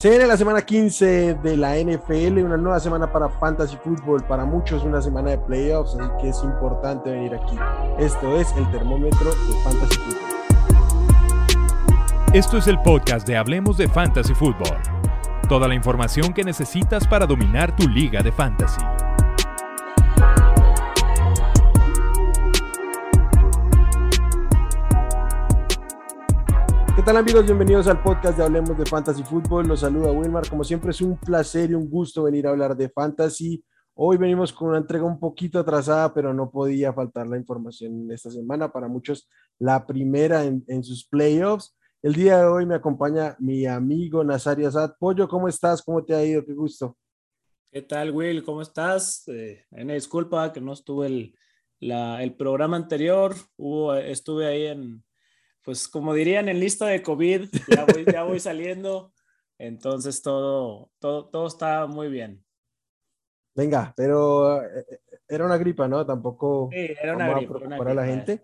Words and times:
Se 0.00 0.10
viene 0.10 0.28
la 0.28 0.36
semana 0.36 0.62
15 0.62 1.34
de 1.42 1.56
la 1.56 1.74
NFL, 1.76 2.38
una 2.44 2.56
nueva 2.56 2.78
semana 2.78 3.10
para 3.10 3.28
Fantasy 3.28 3.76
Football. 3.82 4.22
Para 4.22 4.44
muchos, 4.44 4.84
una 4.84 5.02
semana 5.02 5.30
de 5.30 5.38
playoffs, 5.38 5.96
así 5.96 6.08
que 6.20 6.28
es 6.28 6.40
importante 6.44 7.10
venir 7.10 7.34
aquí. 7.34 7.56
Esto 7.98 8.38
es 8.38 8.46
el 8.56 8.70
termómetro 8.70 9.28
de 9.28 9.54
Fantasy 9.64 9.98
Football. 9.98 10.28
Esto 12.32 12.58
es 12.58 12.68
el 12.68 12.80
podcast 12.82 13.26
de 13.26 13.36
Hablemos 13.38 13.76
de 13.76 13.88
Fantasy 13.88 14.34
Football. 14.34 14.78
Toda 15.48 15.66
la 15.66 15.74
información 15.74 16.32
que 16.32 16.44
necesitas 16.44 17.04
para 17.08 17.26
dominar 17.26 17.74
tu 17.74 17.88
liga 17.88 18.22
de 18.22 18.30
fantasy. 18.30 18.80
Tal 27.08 27.16
amigos? 27.16 27.46
Bienvenidos 27.46 27.86
al 27.86 28.02
podcast 28.02 28.36
de 28.36 28.44
Hablemos 28.44 28.76
de 28.76 28.84
Fantasy 28.84 29.22
Football. 29.22 29.66
Los 29.66 29.80
saluda 29.80 30.12
Wilmar. 30.12 30.46
Como 30.46 30.62
siempre 30.62 30.90
es 30.90 31.00
un 31.00 31.16
placer 31.16 31.70
y 31.70 31.74
un 31.74 31.88
gusto 31.88 32.24
venir 32.24 32.46
a 32.46 32.50
hablar 32.50 32.76
de 32.76 32.90
fantasy. 32.90 33.64
Hoy 33.94 34.18
venimos 34.18 34.52
con 34.52 34.68
una 34.68 34.76
entrega 34.76 35.04
un 35.04 35.18
poquito 35.18 35.58
atrasada, 35.58 36.12
pero 36.12 36.34
no 36.34 36.50
podía 36.50 36.92
faltar 36.92 37.26
la 37.26 37.38
información 37.38 38.12
esta 38.12 38.30
semana. 38.30 38.70
Para 38.70 38.88
muchos, 38.88 39.26
la 39.58 39.86
primera 39.86 40.44
en, 40.44 40.84
sus 40.84 41.08
playoffs. 41.08 41.74
El 42.02 42.12
día 42.12 42.40
de 42.40 42.44
hoy 42.44 42.66
me 42.66 42.74
acompaña 42.74 43.36
mi 43.38 43.64
amigo 43.64 44.22
Nazario 44.22 44.68
Azad. 44.68 44.92
Pollo, 44.98 45.28
¿cómo 45.28 45.48
estás? 45.48 45.80
¿Cómo 45.80 46.04
te 46.04 46.14
ha 46.14 46.22
ido? 46.22 46.44
Qué 46.44 46.52
gusto. 46.52 46.94
¿Qué 47.72 47.80
tal, 47.80 48.10
Will? 48.10 48.44
¿Cómo 48.44 48.60
estás? 48.60 49.26
Eh, 49.28 49.64
disculpa 49.70 50.52
que 50.52 50.60
no 50.60 50.74
estuve 50.74 51.06
el, 51.06 51.34
el 51.80 52.34
programa 52.34 52.76
anterior. 52.76 53.34
Estuve 54.04 54.46
ahí 54.46 54.66
en, 54.66 55.02
pues 55.62 55.88
como 55.88 56.14
dirían 56.14 56.48
en 56.48 56.60
lista 56.60 56.86
de 56.86 57.02
COVID, 57.02 57.48
ya 58.12 58.24
voy, 58.24 58.40
saliendo, 58.40 59.12
entonces 59.58 60.22
todo, 60.22 60.90
todo, 60.98 61.26
todo 61.26 61.46
está 61.46 61.86
muy 61.86 62.08
bien. 62.08 62.44
Venga, 63.54 63.92
pero 63.96 64.62
eh, 64.62 64.84
eh, 64.88 64.98
era 65.28 65.44
una 65.44 65.58
gripa, 65.58 65.88
¿no? 65.88 66.06
Tampoco 66.06 66.70
sí, 66.72 66.94
era 67.02 67.16
una 67.16 67.34
gripa, 67.34 67.58
para 67.76 67.94
la 67.94 68.06
gente. 68.06 68.40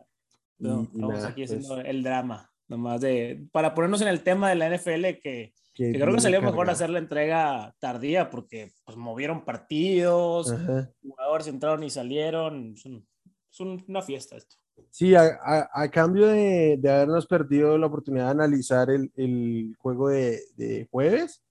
No, 0.59 0.83
estamos 0.83 1.25
aquí 1.25 1.45
haciendo 1.45 1.75
pues 1.77 1.87
el 1.87 2.03
drama, 2.03 2.51
nomás 2.69 3.01
de, 3.01 3.47
para 3.53 3.75
ponernos 3.75 4.01
en 4.03 4.09
el 4.09 4.23
tema 4.23 4.49
de 4.49 4.57
la 4.57 4.69
NFL, 4.69 5.21
que, 5.23 5.55
creo 5.75 6.15
que 6.15 6.21
salió 6.21 6.41
mejor 6.41 6.71
hacer 6.71 6.91
la 6.91 6.99
entrega 6.99 7.75
tardía, 7.79 8.31
porque 8.31 8.73
pues 8.85 8.97
movieron 8.97 9.45
partidos, 9.45 10.55
jugadores 11.03 11.47
entraron 11.49 11.83
y 11.83 11.91
salieron, 11.91 12.75
es 12.75 13.61
una 13.61 14.03
fiesta 14.03 14.37
esto. 14.37 14.57
Sí, 14.91 15.15
a, 15.15 15.91
cambio 15.91 16.29
de, 16.29 16.79
habernos 16.85 17.27
perdido 17.27 17.77
la 17.79 17.87
oportunidad 17.87 18.27
de 18.27 18.31
analizar 18.31 18.89
el, 18.91 19.75
juego 19.79 20.09
de, 20.09 20.89
jueves, 20.91 21.43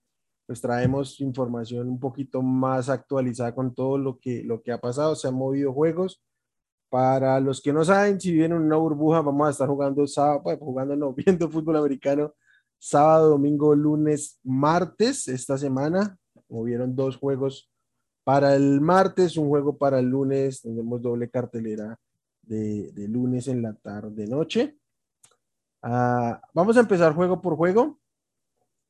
pues 0.46 0.62
traemos 0.62 1.20
información 1.20 1.90
un 1.90 2.00
poquito 2.00 2.42
más 2.42 2.90
actualizada 2.90 3.54
con 3.54 3.74
todo 3.74 3.98
lo 3.98 4.18
que, 4.20 4.44
lo 4.44 4.62
que 4.62 4.72
ha 4.72 4.80
pasado. 4.80 5.16
Se 5.16 5.28
han 5.28 5.36
movido 5.36 5.74
juegos. 5.74 6.22
Para 6.90 7.40
los 7.40 7.60
que 7.60 7.74
no 7.74 7.84
saben, 7.84 8.22
si 8.22 8.32
vienen 8.32 8.58
en 8.60 8.66
una 8.66 8.76
burbuja, 8.78 9.22
vamos 9.22 9.48
a 9.48 9.52
estar 9.52 9.68
jugando 9.68 10.06
sábado, 10.06 10.44
pues, 10.44 10.60
jugando, 10.60 10.96
no, 10.96 11.14
viendo 11.14 11.50
fútbol 11.50 11.78
americano 11.78 12.34
sábado, 12.78 13.32
domingo, 13.32 13.74
lunes, 13.76 14.40
martes 14.44 15.28
esta 15.28 15.58
semana. 15.58 16.18
Movieron 16.50 16.96
dos 16.96 17.18
juegos 17.18 17.70
para 18.24 18.56
el 18.56 18.80
martes, 18.80 19.38
un 19.38 19.50
juego 19.50 19.78
para 19.78 20.00
el 20.00 20.06
lunes, 20.06 20.62
tendremos 20.62 21.02
doble 21.02 21.30
cartelera 21.30 22.00
de, 22.44 23.08
lunes 23.08 23.48
en 23.48 23.62
la 23.62 23.74
tarde 23.74 24.28
noche. 24.28 24.78
Ah, 25.82 26.42
vamos 26.54 26.78
a 26.78 26.82
empezar 26.82 27.14
juego 27.14 27.42
por 27.42 27.56
juego 27.56 28.00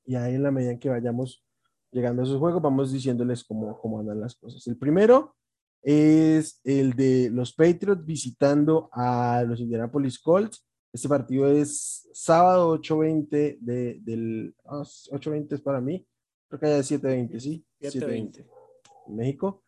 y 0.05 0.15
ahí 0.15 0.35
en 0.35 0.43
la 0.43 0.51
medida 0.51 0.71
en 0.71 0.79
que 0.79 0.89
vayamos 0.89 1.43
llegando 1.91 2.21
a 2.21 2.25
esos 2.25 2.39
juegos 2.39 2.61
vamos 2.61 2.91
diciéndoles 2.91 3.43
cómo, 3.43 3.79
cómo 3.79 3.99
andan 3.99 4.19
las 4.19 4.35
cosas. 4.35 4.65
El 4.67 4.77
primero 4.77 5.35
es 5.81 6.59
el 6.63 6.93
de 6.93 7.29
los 7.31 7.53
Patriots 7.53 8.05
visitando 8.05 8.89
a 8.91 9.43
los 9.47 9.59
Indianapolis 9.59 10.19
Colts. 10.19 10.65
Este 10.91 11.09
partido 11.09 11.47
es 11.47 12.07
sábado 12.13 12.77
8.20 12.79 13.57
de, 13.59 13.99
del... 14.01 14.55
8.20 14.65 15.47
ah, 15.51 15.55
es 15.55 15.61
para 15.61 15.81
mí. 15.81 16.05
Creo 16.47 16.59
que 16.59 16.65
hay 16.67 16.81
7.20, 16.81 17.39
¿sí? 17.39 17.65
7.20. 17.81 18.45
México 19.07 19.62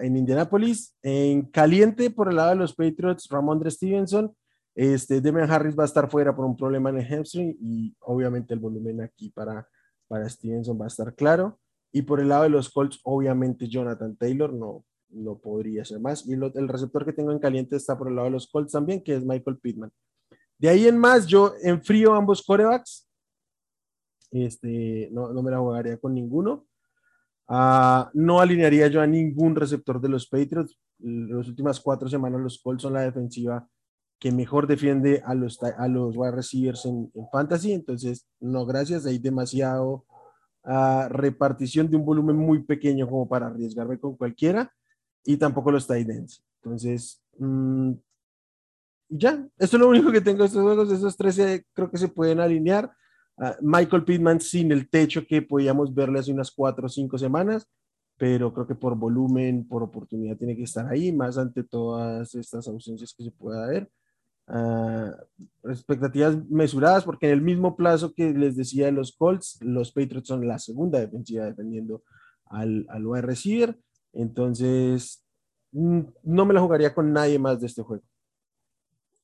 en 0.00 0.16
Indianapolis. 0.16 0.96
En 1.02 1.42
caliente 1.42 2.10
por 2.10 2.28
el 2.28 2.36
lado 2.36 2.50
de 2.50 2.56
los 2.56 2.74
Patriots, 2.74 3.28
Ramondre 3.28 3.70
Stevenson. 3.70 4.34
Este, 4.74 5.20
Demian 5.20 5.50
Harris 5.50 5.76
va 5.78 5.82
a 5.82 5.86
estar 5.86 6.10
fuera 6.10 6.34
por 6.34 6.44
un 6.44 6.56
problema 6.56 6.90
en 6.90 6.98
el 6.98 7.06
hamstring 7.06 7.56
y 7.60 7.94
obviamente 8.00 8.54
el 8.54 8.60
volumen 8.60 9.02
aquí 9.02 9.30
para, 9.30 9.68
para 10.08 10.28
Stevenson 10.28 10.80
va 10.80 10.84
a 10.84 10.88
estar 10.88 11.14
claro. 11.14 11.58
Y 11.92 12.02
por 12.02 12.20
el 12.20 12.28
lado 12.28 12.44
de 12.44 12.50
los 12.50 12.70
Colts, 12.70 13.00
obviamente 13.02 13.68
Jonathan 13.68 14.16
Taylor 14.16 14.52
no, 14.52 14.84
no 15.08 15.38
podría 15.38 15.84
ser 15.84 16.00
más. 16.00 16.26
Y 16.26 16.34
el 16.34 16.68
receptor 16.68 17.04
que 17.04 17.12
tengo 17.12 17.32
en 17.32 17.40
caliente 17.40 17.76
está 17.76 17.98
por 17.98 18.08
el 18.08 18.14
lado 18.14 18.26
de 18.26 18.32
los 18.32 18.46
Colts 18.46 18.72
también, 18.72 19.02
que 19.02 19.16
es 19.16 19.24
Michael 19.24 19.58
Pittman. 19.58 19.90
De 20.58 20.68
ahí 20.68 20.86
en 20.86 20.98
más, 20.98 21.26
yo 21.26 21.54
enfrío 21.62 22.14
ambos 22.14 22.42
corebacks. 22.42 23.08
Este, 24.30 25.08
no, 25.10 25.32
no 25.32 25.42
me 25.42 25.50
la 25.50 25.58
jugaría 25.58 25.98
con 25.98 26.14
ninguno. 26.14 26.66
Ah, 27.52 28.08
no 28.14 28.38
alinearía 28.38 28.86
yo 28.86 29.00
a 29.00 29.08
ningún 29.08 29.56
receptor 29.56 30.00
de 30.00 30.08
los 30.08 30.28
Patriots. 30.28 30.78
Las 31.00 31.48
últimas 31.48 31.80
cuatro 31.80 32.08
semanas 32.08 32.40
los 32.40 32.62
Colts 32.62 32.82
son 32.82 32.92
la 32.92 33.00
defensiva 33.00 33.66
que 34.20 34.30
mejor 34.30 34.68
defiende 34.68 35.20
a 35.26 35.34
los, 35.34 35.60
a 35.60 35.88
los 35.88 36.16
wide 36.16 36.30
receivers 36.30 36.86
en, 36.86 37.10
fantasy. 37.32 37.72
Entonces, 37.72 38.28
no, 38.38 38.64
gracias. 38.66 39.04
Hay 39.04 39.18
demasiado 39.18 40.04
uh, 40.62 41.08
repartición 41.08 41.90
de 41.90 41.96
un 41.96 42.04
volumen 42.04 42.36
muy 42.36 42.62
pequeño 42.62 43.08
como 43.08 43.28
para 43.28 43.48
arriesgarme 43.48 43.98
con 43.98 44.16
cualquiera. 44.16 44.72
Y 45.24 45.36
tampoco 45.36 45.72
los 45.72 45.88
tight 45.88 46.08
ends. 46.08 46.44
Entonces, 46.62 47.20
mm, 47.36 47.94
ya, 49.08 49.44
esto 49.58 49.76
es 49.76 49.80
lo 49.80 49.88
único 49.88 50.12
que 50.12 50.20
tengo 50.20 50.44
estos 50.44 50.62
juegos. 50.62 50.92
Esos 50.92 51.16
13 51.16 51.66
creo 51.72 51.90
que 51.90 51.98
se 51.98 52.06
pueden 52.06 52.38
alinear. 52.38 52.92
Michael 53.62 54.04
Pittman 54.04 54.40
sin 54.40 54.70
el 54.72 54.88
techo 54.88 55.26
que 55.26 55.42
podíamos 55.42 55.94
verle 55.94 56.18
hace 56.18 56.32
unas 56.32 56.50
cuatro 56.50 56.86
o 56.86 56.88
cinco 56.88 57.16
semanas, 57.16 57.66
pero 58.16 58.52
creo 58.52 58.66
que 58.66 58.74
por 58.74 58.96
volumen, 58.96 59.66
por 59.66 59.82
oportunidad 59.82 60.36
tiene 60.36 60.56
que 60.56 60.64
estar 60.64 60.86
ahí, 60.86 61.10
más 61.10 61.38
ante 61.38 61.64
todas 61.64 62.34
estas 62.34 62.68
ausencias 62.68 63.14
que 63.14 63.24
se 63.24 63.30
pueda 63.30 63.66
ver. 63.66 63.90
Uh, 64.46 65.12
expectativas 65.70 66.36
mesuradas, 66.50 67.04
porque 67.04 67.26
en 67.26 67.34
el 67.34 67.40
mismo 67.40 67.76
plazo 67.76 68.12
que 68.12 68.32
les 68.34 68.56
decía 68.56 68.86
de 68.86 68.92
los 68.92 69.12
Colts, 69.12 69.58
los 69.62 69.92
Patriots 69.92 70.28
son 70.28 70.46
la 70.46 70.58
segunda 70.58 70.98
defensiva 70.98 71.44
defendiendo 71.44 72.02
al, 72.46 72.84
al 72.88 73.06
wide 73.06 73.22
receiver. 73.22 73.78
Entonces, 74.12 75.24
mm, 75.70 76.00
no 76.24 76.44
me 76.44 76.52
la 76.52 76.60
jugaría 76.60 76.92
con 76.92 77.12
nadie 77.12 77.38
más 77.38 77.60
de 77.60 77.68
este 77.68 77.82
juego. 77.82 78.02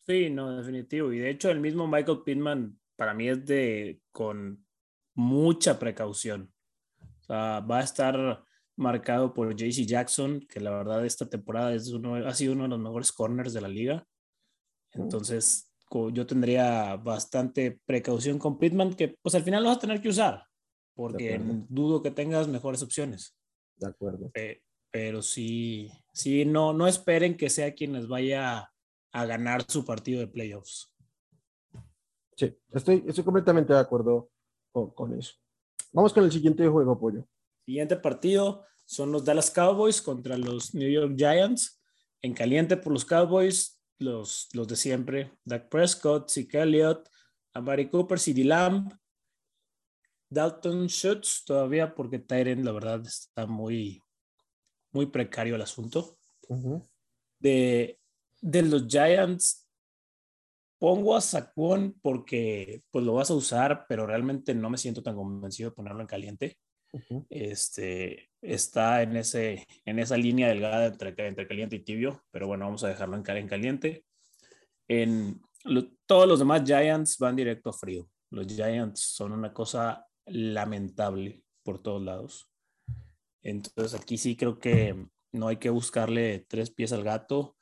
Sí, 0.07 0.31
no, 0.31 0.57
definitivo. 0.57 1.13
Y 1.13 1.19
de 1.19 1.31
hecho, 1.31 1.51
el 1.51 1.61
mismo 1.61 1.89
Michael 1.89 2.23
Pittman 2.25 2.79
para 2.97 3.15
mí 3.15 3.29
es 3.29 3.45
de 3.47 4.01
con 4.13 4.67
mucha 5.15 5.79
precaución. 5.79 6.53
O 7.21 7.25
sea, 7.25 7.61
va 7.61 7.79
a 7.79 7.85
estar 7.85 8.45
marcado 8.77 9.33
por 9.33 9.55
JC 9.55 9.87
Jackson, 9.87 10.41
que 10.41 10.61
la 10.61 10.71
verdad 10.71 11.05
esta 11.05 11.29
temporada 11.29 11.75
es 11.75 11.89
uno, 11.89 12.15
ha 12.15 12.35
sido 12.35 12.53
uno 12.53 12.65
de 12.65 12.69
los 12.71 12.79
mejores 12.79 13.13
corners 13.13 13.53
de 13.53 13.61
la 13.61 13.69
liga. 13.69 14.07
Entonces, 14.93 15.73
yo 15.91 16.27
tendría 16.27 16.97
bastante 16.97 17.81
precaución 17.87 18.39
con 18.39 18.59
Pittman, 18.59 18.95
que 18.95 19.17
pues 19.23 19.35
al 19.35 19.43
final 19.43 19.63
lo 19.63 19.71
vas 19.71 19.79
a 19.79 19.81
tener 19.81 20.01
que 20.01 20.09
usar, 20.09 20.45
porque 20.95 21.41
dudo 21.69 22.03
que 22.03 22.11
tengas 22.11 22.49
mejores 22.49 22.83
opciones. 22.83 23.37
De 23.77 23.89
acuerdo. 23.89 24.31
pero 24.91 25.21
sí, 25.21 25.91
sí, 26.13 26.47
no, 26.47 26.73
no 26.73 26.87
esperen 26.87 27.37
que 27.37 27.51
sea 27.51 27.75
quien 27.75 27.93
les 27.93 28.09
vaya 28.09 28.71
a 29.13 29.27
ganar 29.27 29.65
su 29.69 29.85
partido 29.85 30.21
de 30.21 30.29
playoffs. 30.29 30.96
Sí, 32.37 32.55
estoy, 32.71 33.03
estoy 33.07 33.25
completamente 33.25 33.73
de 33.73 33.79
acuerdo 33.79 34.31
con, 34.73 35.19
eso. 35.19 35.35
Vamos 35.93 36.13
con 36.13 36.25
el 36.25 36.33
siguiente 36.33 36.69
juego, 36.69 36.99
Pollo. 36.99 37.27
Siguiente 37.65 37.97
partido 37.97 38.65
son 38.85 39.11
los 39.11 39.25
Dallas 39.25 39.51
Cowboys 39.51 40.03
contra 40.03 40.37
los 40.37 40.75
New 40.75 40.91
York 40.91 41.15
Giants. 41.17 41.83
En 42.21 42.35
caliente 42.35 42.77
por 42.77 42.93
los 42.93 43.05
Cowboys, 43.05 43.81
los, 43.99 44.49
los 44.53 44.69
de 44.69 44.77
siempre. 44.77 45.39
Dak 45.45 45.69
Prescott, 45.71 46.29
Zeke 46.29 46.61
Elliott, 46.61 47.09
Amari 47.55 47.89
Cooper, 47.89 48.19
CeeDee 48.19 48.45
Lamb, 48.45 48.93
Dalton 50.29 50.89
Schutz, 50.89 51.45
todavía 51.45 51.95
porque 51.95 52.19
Tyren, 52.19 52.65
la 52.65 52.73
verdad, 52.73 53.01
está 53.07 53.47
muy, 53.47 54.03
muy 54.93 55.07
precario 55.07 55.55
el 55.55 55.63
asunto. 55.63 56.19
de, 57.39 57.99
de 58.43 58.63
los 58.63 58.87
Giants, 58.87 59.66
pongo 60.79 61.17
a 61.17 61.21
Saquon 61.21 61.99
porque 62.03 62.83
pues 62.91 63.05
lo 63.05 63.15
vas 63.15 63.31
a 63.31 63.35
usar, 63.35 63.87
pero 63.89 64.07
realmente 64.07 64.55
no 64.55 64.71
me 64.71 64.79
siento 64.79 65.03
tan 65.03 65.17
convencido 65.17 65.71
de 65.71 65.77
ponerlo 65.77 66.01
en 66.01 66.07
caliente. 66.07 66.59
Este 67.29 68.31
está 68.41 69.03
en 69.03 69.17
ese 69.17 69.67
en 69.85 69.99
esa 69.99 70.17
línea 70.17 70.49
delgada 70.49 70.87
entre, 70.87 71.15
entre 71.27 71.47
caliente 71.47 71.77
y 71.77 71.85
tibio, 71.85 72.25
pero 72.31 72.47
bueno, 72.47 72.65
vamos 72.65 72.85
a 72.85 72.89
dejarlo 72.89 73.17
en, 73.17 73.37
en 73.37 73.49
caliente. 73.49 74.05
En 74.89 75.43
todos 76.07 76.29
los 76.29 76.39
demás 76.39 76.63
Giants 76.65 77.19
van 77.19 77.37
directo 77.37 77.71
a 77.71 77.73
frío. 77.73 78.09
Los 78.31 78.47
Giants 78.47 79.01
son 79.01 79.33
una 79.33 79.53
cosa 79.53 80.07
lamentable. 80.27 81.43
por 81.63 81.83
todos 81.83 82.03
lados. 82.03 82.49
Entonces 83.43 84.01
aquí 84.01 84.17
sí 84.17 84.37
creo 84.37 84.59
que 84.59 85.07
no 85.33 85.49
hay 85.49 85.57
que 85.57 85.71
buscarle 85.71 86.47
tres 86.49 86.71
pies 86.71 86.93
al 86.93 87.03
gato. 87.03 87.57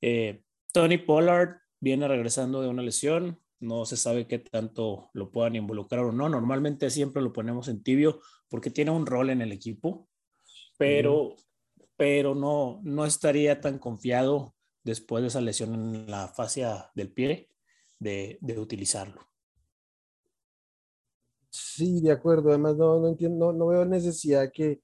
Eh, 0.00 0.42
Tony 0.72 0.98
Pollard 0.98 1.56
viene 1.80 2.08
regresando 2.08 2.60
de 2.62 2.68
una 2.68 2.82
lesión, 2.82 3.40
no 3.60 3.84
se 3.84 3.96
sabe 3.96 4.26
qué 4.26 4.38
tanto 4.38 5.10
lo 5.12 5.30
puedan 5.30 5.56
involucrar 5.56 6.04
o 6.04 6.12
no. 6.12 6.28
Normalmente 6.28 6.90
siempre 6.90 7.22
lo 7.22 7.32
ponemos 7.32 7.68
en 7.68 7.82
tibio 7.82 8.20
porque 8.48 8.70
tiene 8.70 8.90
un 8.90 9.06
rol 9.06 9.30
en 9.30 9.42
el 9.42 9.52
equipo, 9.52 10.08
pero, 10.76 11.34
pero 11.96 12.34
no, 12.34 12.80
no 12.82 13.04
estaría 13.04 13.60
tan 13.60 13.78
confiado 13.78 14.54
después 14.84 15.22
de 15.22 15.28
esa 15.28 15.40
lesión 15.40 15.74
en 15.74 16.10
la 16.10 16.28
fascia 16.28 16.90
del 16.94 17.12
pie 17.12 17.50
de, 17.98 18.38
de 18.40 18.58
utilizarlo. 18.58 19.28
Sí, 21.50 22.00
de 22.00 22.12
acuerdo. 22.12 22.50
Además, 22.50 22.76
no, 22.76 23.00
no 23.00 23.08
entiendo, 23.08 23.52
no, 23.52 23.66
veo 23.68 23.84
necesidad 23.84 24.50
que, 24.52 24.80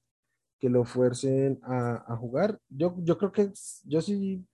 que 0.58 0.68
lo 0.68 0.84
fuercen 0.84 1.60
a, 1.62 2.12
a, 2.12 2.16
jugar. 2.16 2.58
Yo, 2.68 2.96
yo 2.98 3.18
creo 3.18 3.32
que 3.32 3.50
yo 3.84 4.00
sí, 4.00 4.44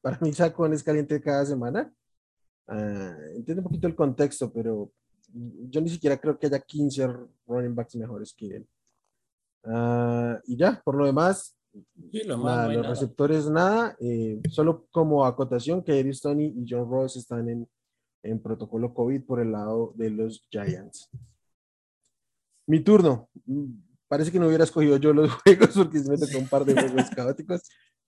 para 0.00 0.18
mí 0.20 0.32
Sacón 0.32 0.72
es 0.72 0.82
caliente 0.82 1.20
cada 1.20 1.44
semana. 1.44 1.92
Uh, 2.66 3.36
entiendo 3.36 3.62
un 3.62 3.64
poquito 3.64 3.86
el 3.86 3.96
contexto, 3.96 4.52
pero 4.52 4.92
yo 5.32 5.80
ni 5.80 5.88
siquiera 5.88 6.20
creo 6.20 6.38
que 6.38 6.46
haya 6.46 6.60
15 6.60 7.08
running 7.46 7.74
backs 7.74 7.96
mejores 7.96 8.34
que 8.34 8.56
él. 8.56 8.68
Uh, 9.64 10.38
y 10.46 10.56
ya, 10.56 10.80
por 10.84 10.94
lo 10.94 11.06
demás, 11.06 11.56
lo 12.24 12.38
nada, 12.38 12.66
no 12.66 12.72
los 12.72 12.82
nada. 12.82 12.88
receptores 12.88 13.50
nada, 13.50 13.96
eh, 14.00 14.40
solo 14.50 14.86
como 14.90 15.24
acotación 15.24 15.82
que 15.82 15.98
Eddie 15.98 16.14
Stoney 16.14 16.54
y 16.56 16.64
John 16.68 16.90
Ross 16.90 17.16
están 17.16 17.48
en, 17.48 17.68
en 18.22 18.40
protocolo 18.40 18.92
COVID 18.94 19.24
por 19.24 19.40
el 19.40 19.52
lado 19.52 19.92
de 19.96 20.10
los 20.10 20.46
Giants. 20.50 21.10
Mi 22.66 22.80
turno. 22.80 23.28
Parece 24.08 24.32
que 24.32 24.40
no 24.40 24.46
hubiera 24.46 24.64
escogido 24.64 24.96
yo 24.96 25.12
los 25.12 25.32
juegos 25.44 25.70
porque 25.70 26.00
me 26.00 26.16
tocó 26.16 26.38
un 26.38 26.48
par 26.48 26.64
de 26.64 26.74
juegos 26.74 27.10
caóticos. 27.10 27.62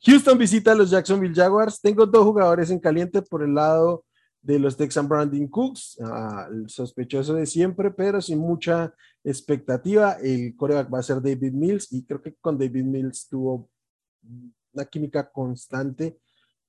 Houston 0.05 0.37
visita 0.37 0.73
a 0.73 0.75
los 0.75 0.91
Jacksonville 0.91 1.35
Jaguars. 1.35 1.81
Tengo 1.81 2.07
dos 2.07 2.25
jugadores 2.25 2.71
en 2.71 2.81
caliente 2.81 3.23
por 3.23 3.43
el 3.43 3.55
lado 3.55 4.05
de 4.41 4.59
los 4.59 4.77
Texan 4.77 5.09
Brandon 5.09 5.47
Cooks, 5.47 5.99
uh, 6.01 6.69
sospechoso 6.69 7.35
de 7.35 7.47
siempre, 7.47 7.93
pero 7.93 8.21
sin 8.21 8.41
mucha 8.41 8.93
expectativa. 9.23 10.15
El 10.21 10.57
coreback 10.57 10.93
va 10.93 10.99
a 10.99 11.05
ser 11.05 11.23
David 11.23 11.53
Mills 11.53 11.93
y 11.93 12.05
creo 12.05 12.21
que 12.21 12.35
con 12.35 12.59
David 12.59 12.83
Mills 12.83 13.29
tuvo 13.29 13.71
una 14.73 14.85
química 14.87 15.31
constante 15.31 16.19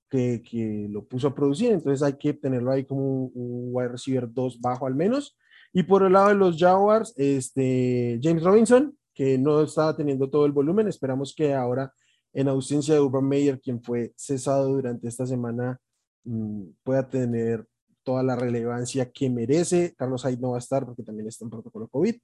que, 0.08 0.44
que 0.48 0.88
lo 0.92 1.04
puso 1.04 1.30
a 1.30 1.34
producir, 1.34 1.72
entonces 1.72 2.04
hay 2.04 2.14
que 2.14 2.34
tenerlo 2.34 2.72
ahí 2.72 2.86
como 2.86 3.02
un, 3.02 3.32
un 3.34 3.70
wide 3.72 3.88
receiver 3.88 4.32
2 4.32 4.62
bajo 4.62 4.86
al 4.86 4.94
menos. 4.94 5.36
Y 5.74 5.82
por 5.82 6.04
el 6.04 6.14
lado 6.14 6.28
de 6.28 6.36
los 6.36 6.56
Jaguars, 6.60 7.16
este, 7.18 8.20
James 8.22 8.44
Robinson, 8.44 8.96
que 9.16 9.40
no 9.40 9.64
estaba 9.64 9.96
teniendo 9.96 10.30
todo 10.30 10.46
el 10.46 10.52
volumen, 10.52 10.88
esperamos 10.88 11.34
que 11.36 11.56
ahora 11.56 11.92
en 12.34 12.48
ausencia 12.48 12.94
de 12.94 13.00
Urban 13.00 13.28
Meyer, 13.28 13.60
quien 13.60 13.82
fue 13.82 14.14
cesado 14.18 14.70
durante 14.70 15.08
esta 15.08 15.26
semana, 15.26 15.80
mmm, 16.24 16.64
pueda 16.84 17.08
tener 17.08 17.66
toda 18.04 18.24
la 18.24 18.36
relevancia 18.36 19.12
que 19.12 19.30
merece. 19.30 19.94
Carlos 19.98 20.24
Hyde 20.24 20.42
no 20.42 20.52
va 20.52 20.58
a 20.58 20.60
estar 20.60 20.86
porque 20.86 21.04
también 21.04 21.28
está 21.28 21.46
en 21.46 21.52
protocolo 21.52 21.88
COVID. 21.88 22.16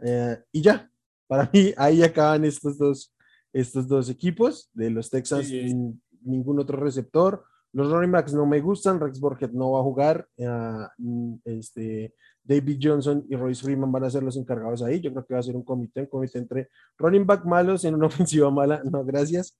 Eh, 0.00 0.38
y 0.52 0.62
ya, 0.62 0.90
para 1.26 1.50
mí 1.52 1.72
ahí 1.76 2.02
acaban 2.02 2.44
estos 2.44 2.78
dos, 2.78 3.14
estos 3.52 3.86
dos 3.88 4.08
equipos 4.08 4.70
de 4.72 4.90
los 4.90 5.10
Texans, 5.10 5.48
sí, 5.48 5.74
ningún 6.22 6.58
otro 6.58 6.78
receptor. 6.78 7.44
Los 7.72 7.90
running 7.90 8.12
backs 8.12 8.32
no 8.32 8.46
me 8.46 8.60
gustan, 8.60 8.98
Rex 8.98 9.20
Burkhead 9.20 9.50
no 9.50 9.72
va 9.72 9.80
a 9.80 9.82
jugar, 9.82 10.26
uh, 10.38 11.38
este, 11.44 12.14
David 12.48 12.78
Johnson 12.82 13.26
y 13.28 13.36
Royce 13.36 13.62
Freeman 13.62 13.92
van 13.92 14.04
a 14.04 14.10
ser 14.10 14.22
los 14.22 14.36
encargados 14.38 14.82
ahí. 14.82 15.00
Yo 15.00 15.12
creo 15.12 15.26
que 15.26 15.34
va 15.34 15.40
a 15.40 15.42
ser 15.42 15.54
un 15.54 15.62
comité, 15.62 16.00
un 16.00 16.06
comité 16.06 16.38
entre 16.38 16.70
running 16.96 17.26
back 17.26 17.44
malos 17.44 17.84
en 17.84 17.94
una 17.94 18.06
ofensiva 18.06 18.50
mala, 18.50 18.82
no 18.84 19.04
gracias. 19.04 19.58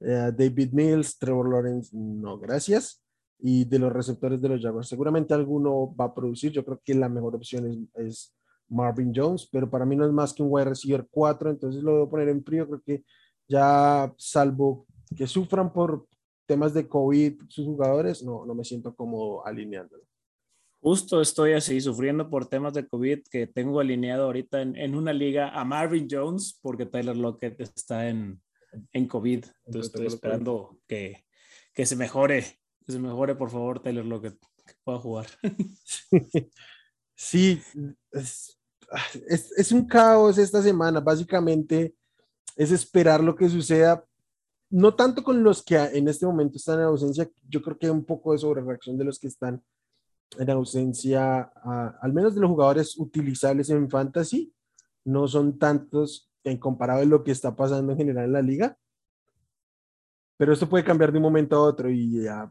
Uh, 0.00 0.32
David 0.32 0.72
Mills, 0.72 1.18
Trevor 1.18 1.50
Lawrence, 1.50 1.94
no 1.94 2.38
gracias. 2.38 3.02
Y 3.38 3.66
de 3.66 3.78
los 3.78 3.92
receptores 3.92 4.40
de 4.40 4.48
los 4.48 4.62
Jaguars, 4.62 4.88
seguramente 4.88 5.34
alguno 5.34 5.94
va 5.94 6.06
a 6.06 6.14
producir. 6.14 6.50
Yo 6.50 6.64
creo 6.64 6.80
que 6.82 6.94
la 6.94 7.10
mejor 7.10 7.34
opción 7.36 7.66
es, 7.66 8.06
es 8.06 8.34
Marvin 8.68 9.12
Jones, 9.14 9.46
pero 9.52 9.68
para 9.68 9.84
mí 9.84 9.94
no 9.94 10.06
es 10.06 10.12
más 10.12 10.32
que 10.32 10.42
un 10.42 10.48
wide 10.50 10.64
receiver 10.70 11.06
4, 11.10 11.50
entonces 11.50 11.82
lo 11.82 11.92
voy 11.92 12.06
a 12.06 12.10
poner 12.10 12.28
en 12.30 12.42
frío. 12.42 12.66
Creo 12.66 12.80
que 12.80 13.04
ya, 13.48 14.12
salvo 14.16 14.86
que 15.14 15.26
sufran 15.26 15.72
por 15.72 16.06
temas 16.46 16.72
de 16.72 16.88
COVID 16.88 17.42
sus 17.48 17.66
jugadores, 17.66 18.22
no, 18.22 18.46
no 18.46 18.54
me 18.54 18.64
siento 18.64 18.94
cómodo 18.94 19.46
alineándolo. 19.46 20.04
Justo 20.80 21.20
estoy 21.20 21.52
así, 21.52 21.80
sufriendo 21.80 22.30
por 22.30 22.46
temas 22.46 22.72
de 22.72 22.86
COVID 22.86 23.20
que 23.30 23.46
tengo 23.46 23.80
alineado 23.80 24.24
ahorita 24.24 24.62
en, 24.62 24.76
en 24.76 24.94
una 24.94 25.12
liga 25.12 25.50
a 25.50 25.64
Marvin 25.64 26.08
Jones 26.10 26.58
porque 26.62 26.86
Tyler 26.86 27.16
Lockett 27.16 27.60
está 27.60 28.08
en, 28.08 28.40
en 28.92 29.06
COVID. 29.06 29.44
Entonces 29.66 29.92
estoy 29.92 30.06
esperando 30.06 30.78
que, 30.86 31.24
que 31.74 31.84
se 31.84 31.96
mejore, 31.96 32.58
que 32.86 32.92
se 32.92 32.98
mejore 32.98 33.34
por 33.34 33.50
favor 33.50 33.80
Tyler 33.80 34.06
Lockett, 34.06 34.38
que 34.66 34.74
pueda 34.82 34.98
jugar. 34.98 35.26
Sí, 37.22 37.60
es, 38.12 38.58
es, 39.28 39.52
es 39.54 39.72
un 39.72 39.86
caos 39.86 40.38
esta 40.38 40.62
semana. 40.62 41.00
Básicamente 41.00 41.94
es 42.56 42.72
esperar 42.72 43.22
lo 43.22 43.36
que 43.36 43.50
suceda 43.50 44.02
no 44.70 44.94
tanto 44.94 45.22
con 45.24 45.42
los 45.42 45.62
que 45.62 45.76
en 45.76 46.08
este 46.08 46.24
momento 46.24 46.56
están 46.56 46.78
en 46.78 46.86
ausencia, 46.86 47.28
yo 47.48 47.60
creo 47.60 47.76
que 47.76 47.86
hay 47.86 47.92
un 47.92 48.04
poco 48.04 48.32
de 48.32 48.38
sobrereacción 48.38 48.96
de 48.96 49.04
los 49.04 49.18
que 49.18 49.26
están 49.26 49.62
en 50.38 50.50
ausencia, 50.50 51.52
uh, 51.64 51.96
al 52.00 52.12
menos 52.12 52.34
de 52.34 52.40
los 52.40 52.50
jugadores 52.50 52.98
utilizables 52.98 53.70
en 53.70 53.90
fantasy, 53.90 54.52
no 55.04 55.26
son 55.28 55.58
tantos 55.58 56.30
en 56.44 56.58
comparado 56.58 57.02
a 57.02 57.04
lo 57.04 57.24
que 57.24 57.32
está 57.32 57.54
pasando 57.54 57.92
en 57.92 57.98
general 57.98 58.26
en 58.26 58.32
la 58.32 58.42
liga, 58.42 58.78
pero 60.36 60.52
esto 60.52 60.68
puede 60.68 60.84
cambiar 60.84 61.12
de 61.12 61.18
un 61.18 61.24
momento 61.24 61.56
a 61.56 61.62
otro 61.62 61.90
y 61.90 62.22
ya, 62.22 62.50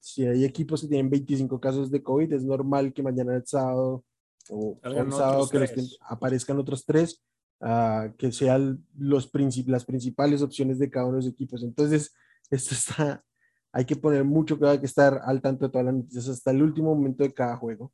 si 0.00 0.24
hay 0.26 0.44
equipos 0.44 0.82
que 0.82 0.88
tienen 0.88 1.10
25 1.10 1.58
casos 1.58 1.90
de 1.90 2.02
COVID, 2.02 2.32
es 2.32 2.44
normal 2.44 2.92
que 2.92 3.02
mañana 3.02 3.34
el 3.34 3.46
sábado 3.46 4.04
o 4.50 4.78
el 4.82 5.12
sábado 5.12 5.48
que 5.48 5.66
aparezcan 6.02 6.58
otros 6.58 6.84
tres 6.84 7.24
uh, 7.60 8.14
que 8.16 8.30
sean 8.30 8.86
los 8.96 9.26
princip 9.26 9.68
las 9.68 9.84
principales 9.84 10.42
opciones 10.42 10.78
de 10.78 10.90
cada 10.90 11.06
uno 11.06 11.16
de 11.16 11.24
los 11.24 11.32
equipos. 11.32 11.62
Entonces, 11.62 12.14
esto 12.50 12.74
está, 12.74 13.24
hay 13.74 13.84
que 13.84 13.96
poner 13.96 14.22
mucho 14.22 14.56
cuidado, 14.56 14.74
hay 14.74 14.80
que 14.80 14.86
estar 14.86 15.20
al 15.24 15.42
tanto 15.42 15.66
de 15.66 15.72
todas 15.72 15.86
las 15.86 15.94
noticias 15.94 16.28
hasta 16.28 16.52
el 16.52 16.62
último 16.62 16.94
momento 16.94 17.24
de 17.24 17.34
cada 17.34 17.56
juego. 17.56 17.92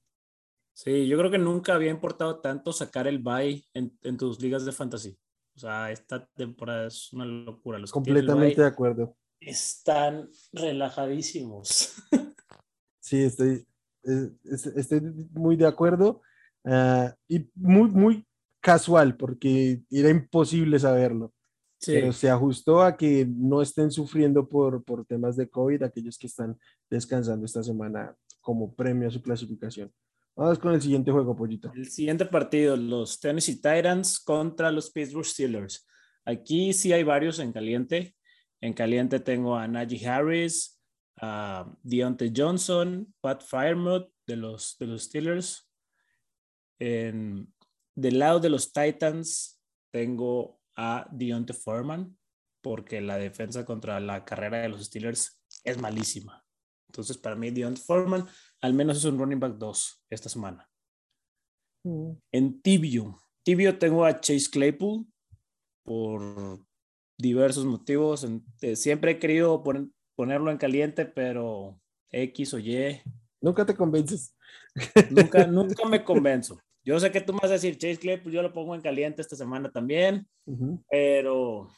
Sí, 0.75 1.09
yo 1.09 1.17
creo 1.17 1.31
que 1.31 1.39
nunca 1.39 1.75
había 1.75 1.91
importado 1.91 2.41
tanto 2.41 2.73
sacar 2.75 3.07
el 3.07 3.19
bye 3.19 3.65
en, 3.73 3.99
en 4.03 4.17
tus 4.19 4.41
ligas 4.43 4.67
de 4.67 4.73
fantasy. 4.73 5.19
O 5.57 5.59
sea, 5.59 5.91
esta 5.91 6.27
temporada 6.37 6.87
es 6.87 7.11
una 7.15 7.25
locura. 7.25 7.79
Los 7.79 7.93
Completamente 7.93 8.61
de 8.61 8.67
acuerdo. 8.67 9.17
Están 9.41 10.29
relajadísimos. 10.53 11.95
sí, 13.01 13.23
estoy, 13.23 13.67
estoy 14.75 15.01
muy 15.33 15.57
de 15.57 15.67
acuerdo. 15.67 16.21
Uh, 16.63 17.09
y 17.27 17.51
muy, 17.55 17.89
muy 17.89 18.27
casual 18.61 19.17
porque 19.17 19.83
era 19.91 20.11
imposible 20.11 20.79
saberlo. 20.79 21.33
Sí. 21.81 21.93
Pero 21.95 22.13
se 22.13 22.29
ajustó 22.29 22.83
a 22.83 22.97
que 22.97 23.27
no 23.27 23.63
estén 23.63 23.91
sufriendo 23.91 24.47
por, 24.47 24.85
por 24.85 25.07
temas 25.07 25.37
de 25.37 25.49
COVID 25.49 25.83
aquellos 25.83 26.19
que 26.19 26.27
están 26.27 26.59
descansando 26.91 27.47
esta 27.47 27.63
semana 27.63 28.15
como 28.41 28.75
premio 28.75 29.09
a 29.09 29.11
su 29.11 29.23
clasificación. 29.23 29.91
Vamos 30.37 30.59
con 30.59 30.75
el 30.75 30.83
siguiente 30.83 31.11
juego, 31.11 31.35
Pollito. 31.35 31.73
El 31.75 31.89
siguiente 31.89 32.27
partido, 32.27 32.77
los 32.77 33.19
Tennessee 33.19 33.57
Titans 33.57 34.21
contra 34.21 34.71
los 34.71 34.91
Pittsburgh 34.91 35.25
Steelers. 35.25 35.87
Aquí 36.25 36.73
sí 36.73 36.93
hay 36.93 37.03
varios 37.03 37.39
en 37.39 37.53
caliente. 37.53 38.15
En 38.61 38.75
caliente 38.75 39.21
tengo 39.21 39.57
a 39.57 39.67
Najee 39.67 40.07
Harris, 40.07 40.81
a 41.17 41.71
Deontay 41.83 42.33
Johnson, 42.37 43.13
Pat 43.21 43.43
Firemouth 43.43 44.11
de 44.27 44.37
los, 44.37 44.77
de 44.79 44.87
los 44.87 45.05
Steelers. 45.05 45.71
En, 46.79 47.53
del 47.95 48.19
lado 48.19 48.39
de 48.39 48.51
los 48.51 48.73
Titans, 48.73 49.61
tengo 49.91 50.60
a 50.81 51.07
Deontay 51.13 51.55
Foreman, 51.55 52.17
porque 52.63 53.03
la 53.03 53.19
defensa 53.19 53.67
contra 53.67 54.01
la 54.01 54.25
carrera 54.25 54.63
de 54.63 54.71
los 54.71 54.85
Steelers 54.85 55.43
es 55.63 55.79
malísima. 55.79 56.43
Entonces, 56.89 57.19
para 57.19 57.37
mí, 57.37 57.51
Deontay 57.51 57.85
Foreman 57.85 58.27
al 58.63 58.73
menos 58.73 58.97
es 58.97 59.05
un 59.05 59.19
running 59.19 59.39
back 59.39 59.59
2 59.59 60.07
esta 60.09 60.31
semana. 60.31 60.69
Mm. 61.85 62.13
En 62.33 62.63
Tibio, 62.63 63.21
Tibio 63.43 63.79
tengo 63.79 64.05
a 64.05 64.21
Chase 64.21 64.51
Claypool 64.51 65.07
por 65.85 66.65
diversos 67.19 67.67
motivos. 67.67 68.27
Eh, 68.63 68.77
siempre 68.77 69.13
he 69.13 69.19
querido 69.19 69.63
poner, 69.63 69.87
ponerlo 70.17 70.51
en 70.51 70.59
caliente, 70.59 71.05
pero 71.05 71.79
X 72.11 72.55
o 72.55 72.59
Y. 72.59 73.03
Nunca 73.41 73.67
te 73.67 73.75
convences. 73.75 74.35
Nunca, 75.11 75.47
nunca 75.47 75.87
me 75.87 76.05
convenzo. 76.05 76.61
Yo 76.83 76.99
sé 76.99 77.11
que 77.11 77.21
tú 77.21 77.33
me 77.33 77.41
vas 77.41 77.51
a 77.51 77.55
decir, 77.55 77.77
Chase 77.77 77.99
Claypool, 77.99 78.33
yo 78.33 78.43
lo 78.43 78.53
pongo 78.53 78.75
en 78.75 78.81
caliente 78.81 79.23
esta 79.23 79.37
semana 79.37 79.71
también, 79.71 80.27
uh 80.47 80.55
-huh. 80.55 80.85
pero 80.91 81.69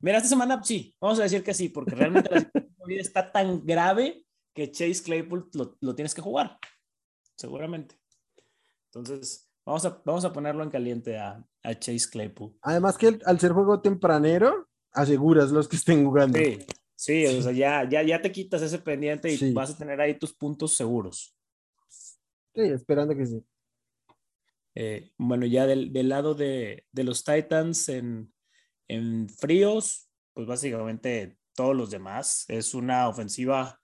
mira, 0.00 0.18
esta 0.18 0.28
semana 0.28 0.62
sí, 0.62 0.94
vamos 1.00 1.18
a 1.18 1.24
decir 1.24 1.42
que 1.42 1.54
sí, 1.54 1.68
porque 1.68 1.94
realmente 1.94 2.30
la 2.30 2.40
situación 2.40 3.00
está 3.00 3.32
tan 3.32 3.64
grave 3.66 4.24
que 4.54 4.70
Chase 4.70 5.02
Claypool 5.02 5.50
lo, 5.52 5.76
lo, 5.80 5.94
tienes 5.94 6.14
que 6.14 6.22
jugar, 6.22 6.58
seguramente. 7.36 7.96
Entonces, 8.86 9.46
Vamos 9.66 9.84
a, 9.84 10.00
vamos 10.04 10.24
a 10.24 10.32
ponerlo 10.32 10.62
en 10.62 10.70
caliente 10.70 11.18
a, 11.18 11.44
a 11.64 11.74
Chase 11.74 12.08
Claypool. 12.08 12.56
Además 12.62 12.96
que 12.96 13.18
al 13.24 13.40
ser 13.40 13.50
juego 13.50 13.80
tempranero, 13.80 14.68
aseguras 14.92 15.50
los 15.50 15.66
que 15.66 15.74
estén 15.74 16.04
jugando. 16.04 16.38
Sí, 16.38 16.58
sí, 16.94 17.26
o 17.26 17.42
sea, 17.42 17.50
ya, 17.50 17.88
ya, 17.88 18.04
ya 18.04 18.22
te 18.22 18.30
quitas 18.30 18.62
ese 18.62 18.78
pendiente 18.78 19.28
y 19.32 19.52
vas 19.52 19.72
a 19.72 19.76
tener 19.76 20.00
ahí 20.00 20.16
tus 20.16 20.32
puntos 20.32 20.76
seguros. 20.76 21.36
Sí, 22.54 22.62
esperando 22.62 23.16
que 23.16 23.26
sí. 23.26 23.44
Eh, 24.78 25.10
bueno, 25.16 25.46
ya 25.46 25.66
del, 25.66 25.90
del 25.90 26.10
lado 26.10 26.34
de, 26.34 26.84
de, 26.92 27.04
los 27.04 27.24
Titans 27.24 27.88
en, 27.88 28.30
en 28.88 29.26
fríos, 29.26 30.10
pues 30.34 30.46
básicamente 30.46 31.38
todos 31.54 31.74
los 31.74 31.90
demás. 31.90 32.44
Es 32.48 32.74
una 32.74 33.08
ofensiva, 33.08 33.80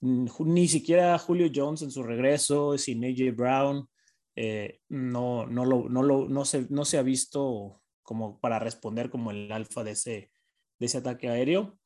mm, 0.00 0.28
ni 0.44 0.68
siquiera 0.68 1.18
Julio 1.18 1.50
Jones 1.52 1.82
en 1.82 1.90
su 1.90 2.04
regreso, 2.04 2.78
sin 2.78 3.04
AJ 3.04 3.34
Brown, 3.34 3.88
eh, 4.36 4.78
no, 4.88 5.44
no, 5.48 5.64
lo, 5.64 5.88
no, 5.88 6.04
lo, 6.04 6.28
no, 6.28 6.44
se, 6.44 6.66
no 6.70 6.84
se 6.84 6.98
ha 6.98 7.02
visto 7.02 7.82
como 8.04 8.38
para 8.38 8.60
responder 8.60 9.10
como 9.10 9.32
el 9.32 9.50
alfa 9.50 9.82
de 9.82 9.90
ese, 9.90 10.30
de 10.78 10.86
ese 10.86 10.98
ataque 10.98 11.28
aéreo. 11.28 11.80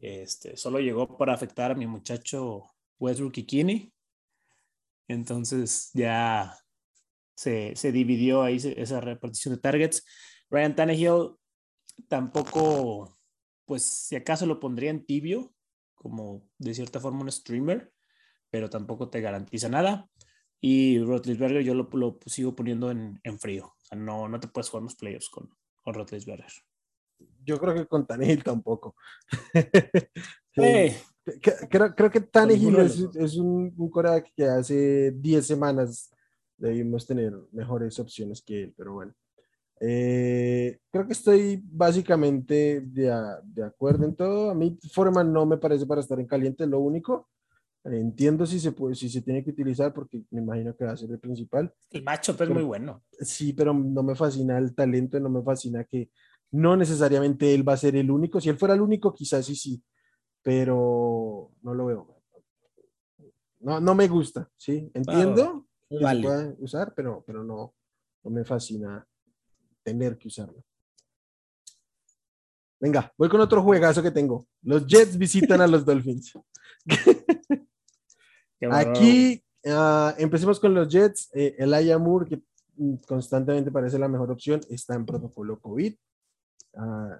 Este, 0.00 0.56
solo 0.56 0.80
llegó 0.80 1.16
para 1.16 1.34
afectar 1.34 1.70
a 1.70 1.76
mi 1.76 1.86
muchacho 1.86 2.64
Westbrook 2.98 3.34
Kikini. 3.34 3.92
Entonces 5.06 5.90
ya 5.94 6.52
se, 7.36 7.76
se 7.76 7.92
dividió 7.92 8.42
ahí 8.42 8.56
esa 8.56 9.00
repartición 9.00 9.54
de 9.54 9.60
targets. 9.60 10.04
Ryan 10.50 10.74
Tannehill 10.74 11.36
tampoco, 12.08 13.16
pues 13.66 13.82
si 13.82 14.16
acaso 14.16 14.46
lo 14.46 14.58
pondría 14.58 14.90
en 14.90 15.04
tibio, 15.04 15.52
como 15.94 16.48
de 16.58 16.74
cierta 16.74 16.98
forma 16.98 17.20
un 17.20 17.30
streamer, 17.30 17.92
pero 18.50 18.70
tampoco 18.70 19.10
te 19.10 19.20
garantiza 19.20 19.68
nada. 19.68 20.08
Y 20.60 20.98
Rotlisberger 21.00 21.62
yo 21.62 21.74
lo, 21.74 21.88
lo 21.92 22.18
sigo 22.24 22.56
poniendo 22.56 22.90
en, 22.90 23.20
en, 23.22 23.38
frío. 23.38 23.66
O 23.66 23.84
sea, 23.84 23.98
no, 23.98 24.28
no 24.28 24.40
te 24.40 24.48
puedes 24.48 24.70
jugar 24.70 24.84
los 24.84 24.96
playoffs 24.96 25.28
con, 25.28 25.50
con 25.82 25.94
Rotlisberger. 25.94 26.50
Yo 27.44 27.58
creo 27.58 27.74
que 27.74 27.86
con 27.86 28.06
Tannehill 28.06 28.42
tampoco. 28.42 28.96
creo, 30.52 31.94
creo, 31.94 32.10
que 32.10 32.20
Tannehill 32.20 32.76
es, 32.76 32.98
es, 33.14 33.36
un, 33.36 33.74
un 33.76 33.90
coreback 33.90 34.32
que 34.34 34.44
hace 34.44 35.12
10 35.12 35.46
semanas 35.46 36.10
debimos 36.56 37.06
tener 37.06 37.32
mejores 37.52 37.98
opciones 37.98 38.42
que 38.42 38.64
él, 38.64 38.74
pero 38.76 38.94
bueno. 38.94 39.14
Eh, 39.80 40.78
creo 40.90 41.06
que 41.06 41.12
estoy 41.12 41.62
básicamente 41.62 42.80
de, 42.80 43.12
de, 43.44 43.64
acuerdo 43.64 44.04
en 44.06 44.14
todo. 44.14 44.50
A 44.50 44.54
mí 44.54 44.78
Foreman 44.92 45.32
no 45.32 45.44
me 45.44 45.58
parece 45.58 45.86
para 45.86 46.00
estar 46.00 46.18
en 46.18 46.26
caliente, 46.26 46.66
lo 46.66 46.80
único. 46.80 47.28
Entiendo 47.84 48.46
si 48.46 48.58
se 48.58 48.72
puede, 48.72 48.96
si 48.96 49.08
se 49.08 49.22
tiene 49.22 49.44
que 49.44 49.50
utilizar 49.50 49.92
porque 49.92 50.22
me 50.30 50.40
imagino 50.40 50.74
que 50.74 50.84
va 50.84 50.92
a 50.92 50.96
ser 50.96 51.10
el 51.10 51.20
principal. 51.20 51.72
El 51.90 52.02
macho 52.02 52.34
es 52.38 52.50
muy 52.50 52.64
bueno. 52.64 53.04
Sí, 53.20 53.52
pero 53.52 53.72
no 53.72 54.02
me 54.02 54.16
fascina 54.16 54.58
el 54.58 54.74
talento, 54.74 55.20
no 55.20 55.28
me 55.28 55.42
fascina 55.42 55.84
que 55.84 56.10
no 56.50 56.76
necesariamente 56.76 57.54
él 57.54 57.68
va 57.68 57.74
a 57.74 57.78
ser 57.78 57.94
el 57.94 58.10
único. 58.10 58.40
Si 58.40 58.48
él 58.48 58.58
fuera 58.58 58.74
el 58.74 58.80
único, 58.80 59.14
quizás 59.14 59.46
sí, 59.46 59.54
sí, 59.54 59.84
pero 60.42 61.52
no 61.62 61.74
lo 61.74 61.86
veo. 61.86 62.22
No, 63.60 63.80
no 63.80 63.94
me 63.94 64.08
gusta, 64.08 64.50
¿sí? 64.56 64.90
Entiendo 64.92 65.65
que 65.88 65.98
se 65.98 66.22
puede 66.22 66.56
usar, 66.58 66.94
pero, 66.94 67.22
pero 67.26 67.44
no, 67.44 67.74
no 68.22 68.30
me 68.30 68.44
fascina 68.44 69.06
tener 69.82 70.18
que 70.18 70.28
usarlo. 70.28 70.62
Venga, 72.78 73.12
voy 73.16 73.28
con 73.28 73.40
otro 73.40 73.62
juegazo 73.62 74.02
que 74.02 74.10
tengo. 74.10 74.46
Los 74.62 74.86
Jets 74.86 75.16
visitan 75.16 75.60
a 75.60 75.66
los 75.66 75.84
Dolphins. 75.86 76.32
Aquí 78.70 79.42
uh, 79.64 80.10
empecemos 80.18 80.60
con 80.60 80.74
los 80.74 80.88
Jets. 80.88 81.30
Eh, 81.34 81.54
Elijah 81.58 81.98
Moore, 81.98 82.28
que 82.28 82.42
constantemente 83.06 83.70
parece 83.70 83.98
la 83.98 84.08
mejor 84.08 84.30
opción, 84.30 84.60
está 84.68 84.94
en 84.94 85.06
protocolo 85.06 85.58
COVID. 85.58 85.94
Uh, 86.72 87.14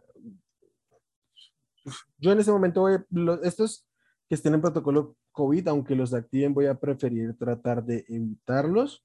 yo 2.19 2.33
en 2.33 2.41
este 2.41 2.53
momento 2.53 2.83
voy, 2.83 2.99
los, 3.11 3.43
estos 3.43 3.87
que 4.29 4.35
estén 4.35 4.55
en 4.55 4.61
protocolo 4.61 5.17
COVID, 5.37 5.69
aunque 5.69 5.95
los 5.95 6.15
activen, 6.15 6.55
voy 6.55 6.67
a 6.67 6.75
preferir 6.75 7.37
tratar 7.37 7.85
de 7.85 8.05
evitarlos. 8.09 9.05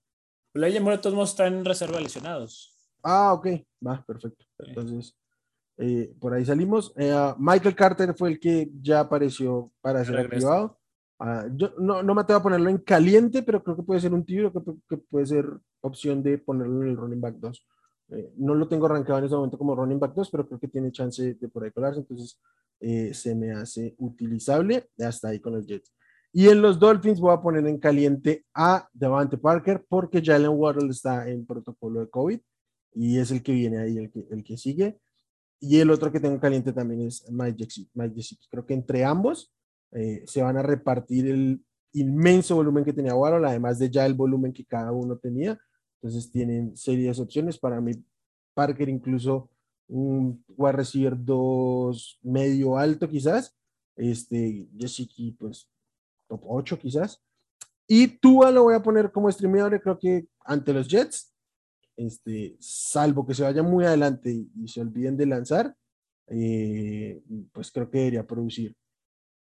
Moore 0.56 0.72
de 0.72 0.98
todos 0.98 1.14
modos 1.14 1.32
está 1.32 1.48
en 1.48 1.66
reserva 1.66 2.00
lesionados. 2.00 2.74
Ah, 3.04 3.34
ok, 3.34 3.48
va, 3.86 4.04
perfecto. 4.06 4.46
Entonces, 4.60 5.16
eh, 5.78 6.16
por 6.20 6.34
ahí 6.34 6.46
salimos. 6.46 6.94
Eh, 6.96 7.14
Michael 7.38 7.76
Carter 7.76 8.16
fue 8.16 8.30
el 8.30 8.40
que 8.40 8.72
ya 8.82 9.02
apareció 9.02 9.72
para 9.82 10.06
ser 10.06 10.20
activado. 10.20 10.80
Uh, 11.20 11.56
yo 11.56 11.74
no, 11.78 12.02
no, 12.02 12.16
me 12.16 12.22
atrevo 12.22 12.40
a 12.40 12.44
ponerlo 12.44 12.70
en 12.70 12.80
caliente, 12.80 13.44
pero 13.44 13.64
creo 13.64 13.76
que 13.76 13.84
puede 13.84 14.00
ser 14.00 14.14
un 14.14 14.26
tiro, 14.26 14.52
que, 14.52 14.60
que 14.90 14.98
puede 14.98 15.26
ser 15.28 15.46
opción 15.82 16.24
de 16.24 16.38
ponerlo 16.38 16.82
en 16.82 16.90
el 16.90 16.98
running 16.98 17.22
back 17.22 17.36
2. 17.36 17.68
Eh, 18.12 18.34
no 18.38 18.56
lo 18.56 18.68
tengo 18.68 18.86
arrancado 18.88 19.20
en 19.20 19.26
este 19.26 19.36
momento 19.36 19.58
como 19.58 19.76
running 19.76 20.00
back 20.00 20.14
2, 20.14 20.30
pero 20.32 20.48
creo 20.48 20.60
que 20.60 20.68
tiene 20.68 20.92
chance 20.92 21.36
de 21.36 21.48
por 21.48 21.64
ahí 21.64 21.72
colarse, 21.72 22.00
entonces 22.00 22.40
eh, 22.80 23.14
se 23.14 23.36
me 23.36 23.52
hace 23.52 23.96
utilizable. 24.00 24.90
Hasta 25.00 25.30
ahí 25.30 25.40
con 25.40 25.54
los 25.54 25.66
Jets. 25.66 25.94
Y 26.34 26.48
en 26.48 26.62
los 26.62 26.80
Dolphins 26.80 27.20
voy 27.20 27.34
a 27.34 27.42
poner 27.42 27.68
en 27.68 27.78
caliente 27.78 28.46
a 28.54 28.88
Devante 28.94 29.38
Parker 29.38 29.86
porque 29.88 30.22
Jalen 30.24 30.52
Waddle 30.52 30.90
está 30.90 31.30
en 31.30 31.46
protocolo 31.46 32.00
de 32.00 32.10
COVID 32.10 32.40
y 32.94 33.18
es 33.18 33.32
el 33.32 33.44
que 33.44 33.52
viene 33.52 33.80
ahí, 33.80 33.98
el 33.98 34.12
que, 34.12 34.26
el 34.30 34.44
que 34.44 34.58
sigue. 34.58 34.98
Y 35.60 35.80
el 35.80 35.92
otro 35.92 36.12
que 36.12 36.20
tengo 36.20 36.40
caliente 36.40 36.74
también 36.74 37.02
es 37.02 37.30
Mike 37.30 37.68
Gesicki. 38.16 38.48
Creo 38.50 38.66
que 38.66 38.74
entre 38.74 39.04
ambos 39.04 39.54
eh, 39.92 40.24
se 40.26 40.42
van 40.42 40.58
a 40.58 40.64
repartir 40.64 41.28
el 41.28 41.64
inmenso 41.94 42.56
volumen 42.56 42.86
que 42.86 42.94
tenía 42.94 43.14
Waddle, 43.14 43.48
además 43.48 43.78
de 43.78 43.90
ya 43.90 44.06
el 44.06 44.14
volumen 44.14 44.54
que 44.54 44.66
cada 44.66 44.92
uno 44.92 45.18
tenía. 45.18 45.60
Entonces 46.02 46.32
tienen 46.32 46.76
serias 46.78 47.20
opciones. 47.20 47.60
Para 47.60 47.82
mí, 47.82 47.92
Parker 48.54 48.90
incluso 48.90 49.50
un 49.88 50.44
wide 50.48 50.72
receiver 50.72 51.16
dos 51.18 52.18
medio 52.24 52.78
alto 52.78 53.08
quizás. 53.10 53.56
Este, 53.96 54.68
Gesicki 54.78 55.34
pues 55.34 55.70
top 56.32 56.42
8 56.46 56.80
quizás. 56.80 57.22
Y 57.88 58.08
Tua 58.08 58.52
lo 58.52 58.64
voy 58.64 58.76
a 58.76 58.82
poner 58.82 59.12
como 59.12 59.30
streameador, 59.30 59.82
creo 59.82 60.00
que 60.00 60.28
ante 60.46 60.74
los 60.74 60.88
Jets 60.88 61.34
este, 61.98 62.56
salvo 62.60 63.26
que 63.26 63.34
se 63.34 63.44
vayan 63.44 63.70
muy 63.70 63.86
adelante 63.86 64.32
y, 64.32 64.68
se 64.68 64.82
olviden 64.82 65.18
de 65.18 65.26
lanzar, 65.26 65.76
eh, 66.28 67.22
pues 67.52 67.72
creo 67.72 67.90
que 67.90 67.98
debería 68.00 68.26
producir. 68.26 68.76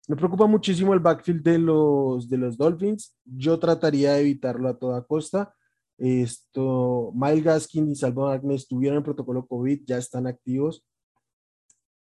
Me 0.08 0.16
preocupa 0.16 0.46
muchísimo 0.46 0.92
el 0.92 1.00
backfield 1.00 1.42
de 1.42 1.58
los, 1.58 2.28
de 2.28 2.38
los 2.38 2.56
Dolphins. 2.56 3.16
Yo 3.24 3.58
trataría 3.58 4.14
de 4.14 4.22
evitarlo 4.22 4.68
a 4.68 4.76
toda 4.76 5.04
costa. 5.04 5.54
Esto, 5.96 7.12
Miles 7.14 7.44
Gaskin 7.44 7.90
y 7.90 7.94
Salvo 7.94 8.26
Agnes 8.26 8.62
estuvieron 8.62 8.98
en 8.98 9.04
protocolo 9.04 9.46
COVID, 9.46 9.82
ya 9.86 9.98
están 9.98 10.26
activos. 10.26 10.84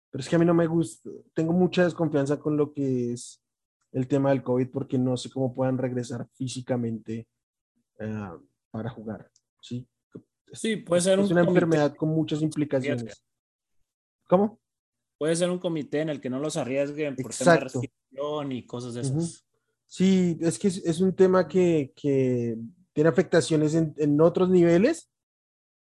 Pero 0.09 0.21
es 0.21 0.29
que 0.29 0.35
a 0.35 0.39
mí 0.39 0.45
no 0.45 0.55
me 0.55 0.65
gusta, 0.65 1.09
tengo 1.35 1.53
mucha 1.53 1.83
desconfianza 1.83 2.39
con 2.39 2.57
lo 2.57 2.73
que 2.73 3.13
es 3.13 3.43
el 3.91 4.07
tema 4.07 4.29
del 4.29 4.43
COVID 4.43 4.69
porque 4.69 4.97
no 4.97 5.17
sé 5.17 5.29
cómo 5.29 5.53
puedan 5.53 5.77
regresar 5.77 6.27
físicamente 6.33 7.27
uh, 7.99 8.39
para 8.71 8.89
jugar. 8.89 9.29
¿sí? 9.61 9.87
Sí, 10.51 10.77
puede 10.77 11.01
ser 11.01 11.19
es 11.19 11.31
una 11.31 11.41
enfermedad 11.41 11.95
con 11.95 12.09
muchas 12.09 12.41
implicaciones. 12.41 13.23
¿Cómo? 14.27 14.59
Puede 15.17 15.35
ser 15.35 15.49
un 15.49 15.59
comité 15.59 16.01
en 16.01 16.09
el 16.09 16.21
que 16.21 16.29
no 16.29 16.39
los 16.39 16.55
arriesguen 16.55 17.15
por 17.15 17.33
tema 17.33 17.53
de 17.53 17.59
respiración 17.59 18.51
y 18.51 18.65
cosas 18.65 18.93
de 18.93 19.01
esas. 19.01 19.45
Sí, 19.85 20.37
es 20.41 20.59
que 20.59 20.67
es, 20.67 21.01
un 21.01 21.15
tema 21.15 21.47
que, 21.47 21.91
que 21.95 22.55
tiene 22.93 23.09
afectaciones 23.09 23.73
en, 23.73 23.93
en, 23.97 24.21
otros 24.21 24.49
niveles 24.49 25.11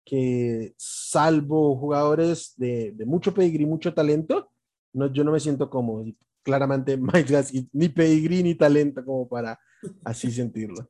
que 0.05 0.73
salvo 0.77 1.77
jugadores 1.77 2.53
de, 2.57 2.91
de 2.91 3.05
mucho 3.05 3.33
pedigrí, 3.33 3.65
mucho 3.65 3.93
talento, 3.93 4.51
no, 4.91 5.11
yo 5.11 5.23
no 5.23 5.31
me 5.31 5.39
siento 5.39 5.69
cómodo. 5.69 6.05
Claramente, 6.43 6.97
ni 7.73 7.89
pedigrí 7.89 8.43
ni 8.43 8.55
talento 8.55 9.03
como 9.03 9.27
para 9.27 9.59
así 10.03 10.31
sentirlo. 10.31 10.89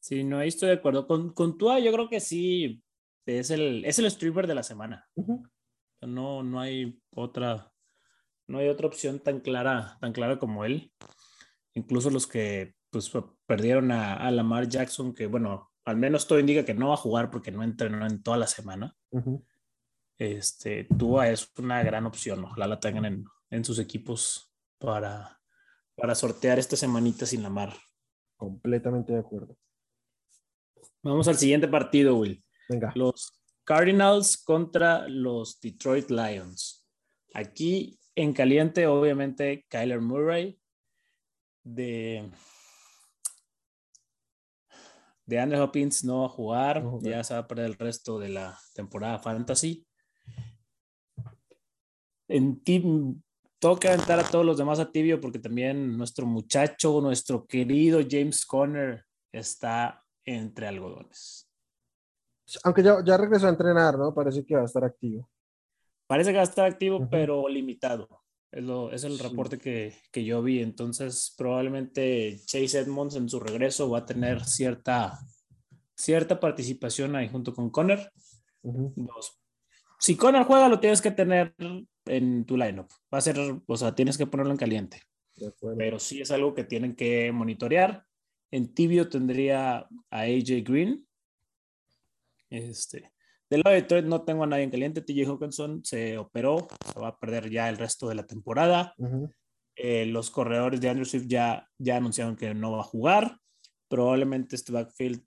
Sí, 0.00 0.22
no, 0.22 0.40
estoy 0.40 0.68
de 0.68 0.74
acuerdo. 0.76 1.06
Con, 1.06 1.32
con 1.32 1.58
Tua 1.58 1.80
yo 1.80 1.92
creo 1.92 2.08
que 2.08 2.20
sí, 2.20 2.82
es 3.26 3.50
el, 3.50 3.84
es 3.84 3.98
el 3.98 4.10
streamer 4.10 4.46
de 4.46 4.54
la 4.54 4.62
semana. 4.62 5.08
No, 6.00 6.42
no 6.44 6.60
hay 6.60 7.00
otra, 7.10 7.72
no 8.46 8.58
hay 8.58 8.68
otra 8.68 8.86
opción 8.86 9.18
tan 9.18 9.40
clara, 9.40 9.98
tan 10.00 10.12
clara 10.12 10.38
como 10.38 10.64
él. 10.64 10.92
Incluso 11.74 12.10
los 12.10 12.26
que 12.26 12.74
pues, 12.90 13.10
perdieron 13.46 13.90
a, 13.90 14.14
a 14.14 14.30
Lamar 14.30 14.68
Jackson, 14.68 15.12
que 15.12 15.26
bueno, 15.26 15.72
al 15.84 15.96
menos 15.96 16.26
todo 16.26 16.40
indica 16.40 16.64
que 16.64 16.74
no 16.74 16.88
va 16.88 16.94
a 16.94 16.98
jugar 16.98 17.30
porque 17.30 17.50
no 17.50 17.62
entrenó 17.62 18.06
en 18.06 18.22
toda 18.22 18.36
la 18.36 18.46
semana. 18.46 18.94
Este, 20.18 20.84
Tua 20.84 21.30
es 21.30 21.52
una 21.58 21.82
gran 21.82 22.06
opción. 22.06 22.44
Ojalá 22.44 22.66
la 22.66 22.80
tengan 22.80 23.04
en, 23.04 23.24
en 23.50 23.64
sus 23.64 23.78
equipos 23.78 24.52
para, 24.78 25.40
para 25.94 26.14
sortear 26.14 26.58
esta 26.58 26.76
semanita 26.76 27.26
sin 27.26 27.42
Lamar. 27.42 27.74
Completamente 28.36 29.12
de 29.12 29.20
acuerdo. 29.20 29.56
Vamos 31.02 31.28
al 31.28 31.36
siguiente 31.36 31.68
partido, 31.68 32.16
Will. 32.16 32.44
Venga. 32.68 32.92
Los 32.94 33.40
Cardinals 33.64 34.36
contra 34.36 35.08
los 35.08 35.60
Detroit 35.60 36.10
Lions. 36.10 36.86
Aquí 37.34 37.98
en 38.14 38.32
caliente, 38.32 38.86
obviamente, 38.86 39.66
Kyler 39.68 40.00
Murray. 40.00 40.58
De. 41.62 42.30
De 45.24 45.40
Andrew 45.40 45.62
Hopkins 45.62 46.04
no 46.04 46.20
va 46.20 46.26
a 46.26 46.28
jugar, 46.28 46.84
ya 47.02 47.24
se 47.24 47.34
va 47.34 47.40
a 47.40 47.48
perder 47.48 47.66
el 47.66 47.74
resto 47.74 48.20
de 48.20 48.28
la 48.28 48.56
temporada 48.74 49.18
fantasy. 49.18 49.84
En 52.28 52.62
team 52.62 53.22
toca 53.58 53.88
aventar 53.88 54.18
a 54.18 54.28
todos 54.28 54.44
los 54.44 54.58
demás 54.58 54.78
a 54.78 54.90
tibio 54.90 55.20
porque 55.20 55.38
también 55.38 55.96
nuestro 55.96 56.26
muchacho, 56.26 57.00
nuestro 57.00 57.46
querido 57.46 58.00
James 58.08 58.44
Conner 58.44 59.04
está 59.32 60.02
entre 60.24 60.66
algodones. 60.66 61.48
Aunque 62.64 62.82
ya, 62.82 63.02
ya 63.04 63.16
regresó 63.16 63.46
a 63.46 63.50
entrenar, 63.50 63.98
¿no? 63.98 64.14
Parece 64.14 64.44
que 64.44 64.54
va 64.54 64.62
a 64.62 64.66
estar 64.66 64.84
activo. 64.84 65.28
Parece 66.06 66.30
que 66.30 66.36
va 66.36 66.42
a 66.42 66.44
estar 66.44 66.64
activo, 66.64 67.08
pero 67.10 67.48
limitado. 67.48 68.22
Es, 68.52 68.62
lo, 68.62 68.92
es 68.92 69.02
el 69.02 69.18
reporte 69.18 69.58
que, 69.58 69.96
que, 70.12 70.24
yo 70.24 70.42
vi. 70.42 70.62
Entonces, 70.62 71.34
probablemente 71.36 72.38
Chase 72.46 72.78
Edmonds 72.78 73.16
en 73.16 73.28
su 73.28 73.40
regreso 73.40 73.90
va 73.90 73.98
a 73.98 74.06
tener 74.06 74.44
cierta, 74.44 75.18
cierta 75.94 76.38
participación 76.38 77.16
ahí 77.16 77.28
junto 77.28 77.52
con 77.52 77.70
Conner. 77.70 78.12
Si 79.98 80.16
Conner 80.16 80.44
juega, 80.44 80.68
lo 80.68 80.78
tienes 80.78 81.02
que 81.02 81.10
tener 81.10 81.54
en 82.06 82.44
tu 82.44 82.56
lineup. 82.56 82.90
Va 83.12 83.18
a 83.18 83.20
ser, 83.20 83.38
o 83.66 83.76
sea, 83.76 83.94
tienes 83.94 84.18
que 84.18 84.26
ponerlo 84.26 84.52
en 84.52 84.58
caliente. 84.58 85.02
Pero 85.76 85.98
sí 85.98 86.20
es 86.20 86.30
algo 86.30 86.54
que 86.54 86.64
tienen 86.64 86.94
que 86.94 87.30
monitorear. 87.32 88.04
En 88.50 88.72
tibio 88.74 89.08
tendría 89.08 89.78
a 90.10 90.20
AJ 90.20 90.64
Green. 90.64 91.06
Este, 92.48 93.12
del 93.50 93.60
lado 93.64 93.74
de 93.74 93.82
Detroit 93.82 94.06
no 94.06 94.22
tengo 94.24 94.44
a 94.44 94.46
nadie 94.46 94.64
en 94.64 94.70
caliente. 94.70 95.02
TJ 95.02 95.26
Hawkinson 95.26 95.84
se 95.84 96.18
operó, 96.18 96.66
se 96.92 96.98
va 96.98 97.08
a 97.08 97.18
perder 97.18 97.50
ya 97.50 97.68
el 97.68 97.76
resto 97.76 98.08
de 98.08 98.14
la 98.14 98.26
temporada. 98.26 98.94
Eh, 99.76 100.06
los 100.06 100.30
corredores 100.30 100.80
de 100.80 100.88
Andrew 100.88 101.04
Swift 101.04 101.26
ya, 101.26 101.68
ya 101.78 101.96
anunciaron 101.96 102.36
que 102.36 102.54
no 102.54 102.72
va 102.72 102.80
a 102.80 102.84
jugar. 102.84 103.38
Probablemente 103.88 104.56
este 104.56 104.72
backfield, 104.72 105.22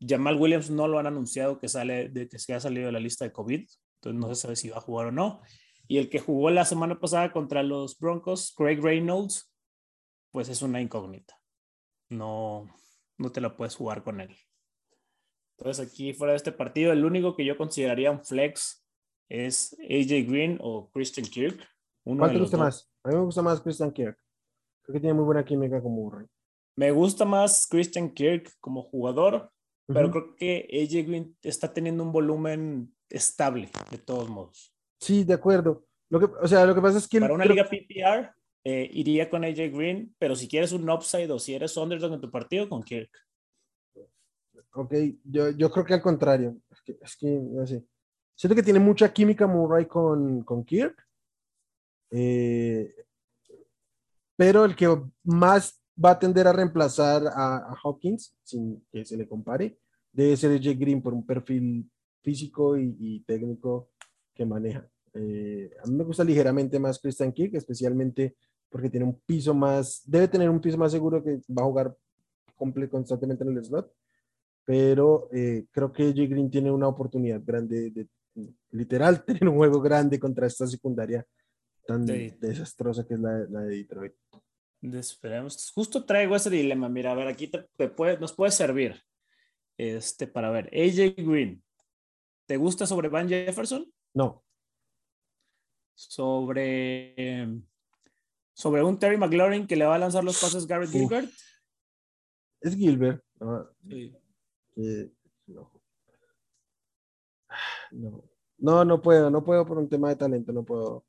Jamal 0.00 0.36
Williams 0.36 0.70
no 0.70 0.86
lo 0.86 0.98
han 0.98 1.06
anunciado 1.06 1.58
que 1.58 1.68
sale 1.68 2.10
de 2.10 2.28
que 2.28 2.38
se 2.38 2.54
ha 2.54 2.60
salido 2.60 2.86
de 2.86 2.92
la 2.92 3.00
lista 3.00 3.24
de 3.24 3.32
COVID. 3.32 3.66
Entonces 3.96 4.20
no 4.20 4.28
se 4.34 4.40
sabe 4.40 4.56
si 4.56 4.68
va 4.68 4.76
a 4.76 4.82
jugar 4.82 5.06
o 5.06 5.12
no. 5.12 5.40
Y 5.86 5.98
el 5.98 6.08
que 6.08 6.18
jugó 6.18 6.50
la 6.50 6.64
semana 6.64 6.98
pasada 6.98 7.32
contra 7.32 7.62
los 7.62 7.98
Broncos, 7.98 8.54
Craig 8.56 8.80
Reynolds, 8.80 9.52
pues 10.30 10.48
es 10.48 10.62
una 10.62 10.80
incógnita. 10.80 11.38
No, 12.08 12.68
no 13.18 13.32
te 13.32 13.40
la 13.40 13.56
puedes 13.56 13.76
jugar 13.76 14.02
con 14.02 14.20
él. 14.20 14.34
Entonces 15.58 15.86
aquí 15.86 16.12
fuera 16.12 16.32
de 16.32 16.38
este 16.38 16.52
partido, 16.52 16.92
el 16.92 17.04
único 17.04 17.36
que 17.36 17.44
yo 17.44 17.56
consideraría 17.56 18.10
un 18.10 18.24
flex 18.24 18.84
es 19.28 19.76
AJ 19.80 20.28
Green 20.28 20.58
o 20.60 20.90
Christian 20.90 21.26
Kirk. 21.26 21.66
¿Cuál 22.04 22.32
te 22.32 22.38
gusta 22.38 22.56
más? 22.56 22.90
A 23.04 23.08
mí 23.08 23.16
me 23.16 23.22
gusta 23.22 23.42
más 23.42 23.60
Christian 23.60 23.92
Kirk. 23.92 24.18
Creo 24.82 24.94
que 24.94 25.00
tiene 25.00 25.14
muy 25.14 25.24
buena 25.24 25.44
química 25.44 25.80
como 25.80 25.96
Murray. 25.96 26.26
Me 26.76 26.90
gusta 26.90 27.24
más 27.24 27.66
Christian 27.66 28.10
Kirk 28.10 28.50
como 28.60 28.82
jugador, 28.82 29.50
pero 29.86 30.10
creo 30.10 30.34
que 30.34 30.68
AJ 30.72 31.06
Green 31.06 31.36
está 31.42 31.72
teniendo 31.72 32.02
un 32.02 32.12
volumen 32.12 32.94
estable 33.08 33.70
de 33.90 33.98
todos 33.98 34.28
modos. 34.28 34.73
Sí, 35.04 35.22
de 35.22 35.34
acuerdo. 35.34 35.84
Lo 36.08 36.18
que, 36.18 36.26
o 36.26 36.48
sea, 36.48 36.64
lo 36.64 36.74
que 36.74 36.80
pasa 36.80 36.98
es 36.98 37.06
que... 37.06 37.20
Para 37.20 37.34
una 37.34 37.44
liga 37.44 37.64
PPR 37.64 38.34
eh, 38.64 38.88
iría 38.92 39.28
con 39.28 39.44
AJ 39.44 39.70
Green, 39.70 40.14
pero 40.18 40.34
si 40.34 40.48
quieres 40.48 40.72
un 40.72 40.88
upside 40.88 41.30
o 41.30 41.38
si 41.38 41.54
eres 41.54 41.76
underdog 41.76 42.14
en 42.14 42.20
tu 42.20 42.30
partido, 42.30 42.68
con 42.68 42.82
Kirk. 42.82 43.10
Ok, 44.72 44.94
yo, 45.24 45.50
yo 45.50 45.70
creo 45.70 45.84
que 45.84 45.94
al 45.94 46.02
contrario. 46.02 46.56
Es 46.70 46.80
que, 46.80 46.96
es 47.00 47.16
que 47.16 47.26
no 47.26 47.66
sé. 47.66 47.84
Siento 48.34 48.56
que 48.56 48.62
tiene 48.62 48.80
mucha 48.80 49.12
química 49.12 49.46
Murray 49.46 49.86
con, 49.86 50.42
con 50.42 50.64
Kirk. 50.64 50.96
Eh, 52.10 52.94
pero 54.36 54.64
el 54.64 54.74
que 54.74 54.88
más 55.22 55.82
va 56.02 56.12
a 56.12 56.18
tender 56.18 56.48
a 56.48 56.52
reemplazar 56.52 57.22
a, 57.26 57.74
Hawkins, 57.82 58.34
sin 58.42 58.84
que 58.90 59.04
se 59.04 59.16
le 59.16 59.28
compare, 59.28 59.78
debe 60.10 60.36
ser 60.36 60.60
Jay 60.62 60.74
Green 60.74 61.02
por 61.02 61.12
un 61.12 61.26
perfil 61.26 61.90
físico 62.22 62.78
y, 62.78 63.20
técnico 63.26 63.90
que 64.34 64.46
maneja. 64.46 64.88
Eh, 65.14 65.70
a 65.82 65.86
mí 65.86 65.94
me 65.94 66.04
gusta 66.04 66.24
ligeramente 66.24 66.78
más 66.78 66.98
Christian 66.98 67.32
Kirk, 67.32 67.54
especialmente 67.54 68.36
porque 68.68 68.90
tiene 68.90 69.06
un 69.06 69.20
piso 69.20 69.54
más, 69.54 70.02
debe 70.04 70.28
tener 70.28 70.50
un 70.50 70.60
piso 70.60 70.76
más 70.76 70.92
seguro 70.92 71.22
que 71.22 71.40
va 71.48 71.62
a 71.62 71.66
jugar 71.66 71.96
constantemente 72.90 73.44
en 73.44 73.56
el 73.56 73.64
slot 73.64 73.92
pero 74.64 75.28
eh, 75.32 75.66
creo 75.70 75.92
que 75.92 76.04
J. 76.08 76.26
Green 76.26 76.50
tiene 76.50 76.70
una 76.70 76.88
oportunidad 76.88 77.40
grande 77.44 77.90
de, 77.90 78.08
literal 78.70 79.24
tener 79.24 79.48
un 79.48 79.56
juego 79.56 79.80
grande 79.80 80.18
contra 80.18 80.46
esta 80.46 80.66
secundaria 80.66 81.24
tan 81.86 82.06
desastrosa 82.06 83.06
que 83.06 83.14
es 83.14 83.20
la, 83.20 83.44
la 83.50 83.60
de 83.60 83.76
Detroit. 83.76 84.14
Esperemos. 84.80 85.70
Justo 85.74 86.04
traigo 86.04 86.34
ese 86.34 86.50
dilema. 86.50 86.88
Mira, 86.88 87.12
a 87.12 87.14
ver, 87.14 87.28
aquí 87.28 87.48
te, 87.48 87.88
puede, 87.88 88.18
nos 88.18 88.32
puede 88.32 88.52
servir 88.52 89.02
este, 89.76 90.26
para 90.26 90.50
ver. 90.50 90.66
AJ 90.72 91.14
Green, 91.16 91.62
¿te 92.46 92.56
gusta 92.56 92.86
sobre 92.86 93.08
Van 93.08 93.28
Jefferson? 93.28 93.86
No. 94.14 94.43
Sobre, 95.94 97.46
sobre 98.52 98.82
un 98.82 98.98
Terry 98.98 99.16
McLaurin 99.16 99.66
que 99.66 99.76
le 99.76 99.86
va 99.86 99.94
a 99.94 99.98
lanzar 99.98 100.24
los 100.24 100.40
pases 100.40 100.66
Garrett 100.66 100.90
Gilbert. 100.90 101.30
Es 102.60 102.76
Gilbert. 102.76 103.22
sí 103.88 104.14
no. 105.46 105.70
no. 108.58 108.84
No, 108.84 109.02
puedo, 109.02 109.30
no 109.30 109.44
puedo 109.44 109.66
por 109.66 109.78
un 109.78 109.88
tema 109.88 110.08
de 110.08 110.16
talento, 110.16 110.52
no 110.52 110.64
puedo. 110.64 111.04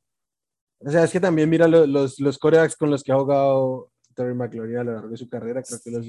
O 0.80 0.90
sea, 0.90 1.04
es 1.04 1.12
que 1.12 1.20
también 1.20 1.50
mira 1.50 1.68
los, 1.68 2.20
los, 2.20 2.38
corebacks 2.38 2.76
con 2.76 2.92
los 2.92 3.02
que 3.02 3.12
ha 3.12 3.18
jugado 3.18 3.92
Terry 4.14 4.34
McLaurin 4.34 4.78
a 4.78 4.84
lo 4.84 4.94
largo 4.94 5.10
de 5.10 5.18
su 5.18 5.30
carrera, 5.30 5.64
creo 5.64 5.80
que 5.84 5.92
los 5.92 6.06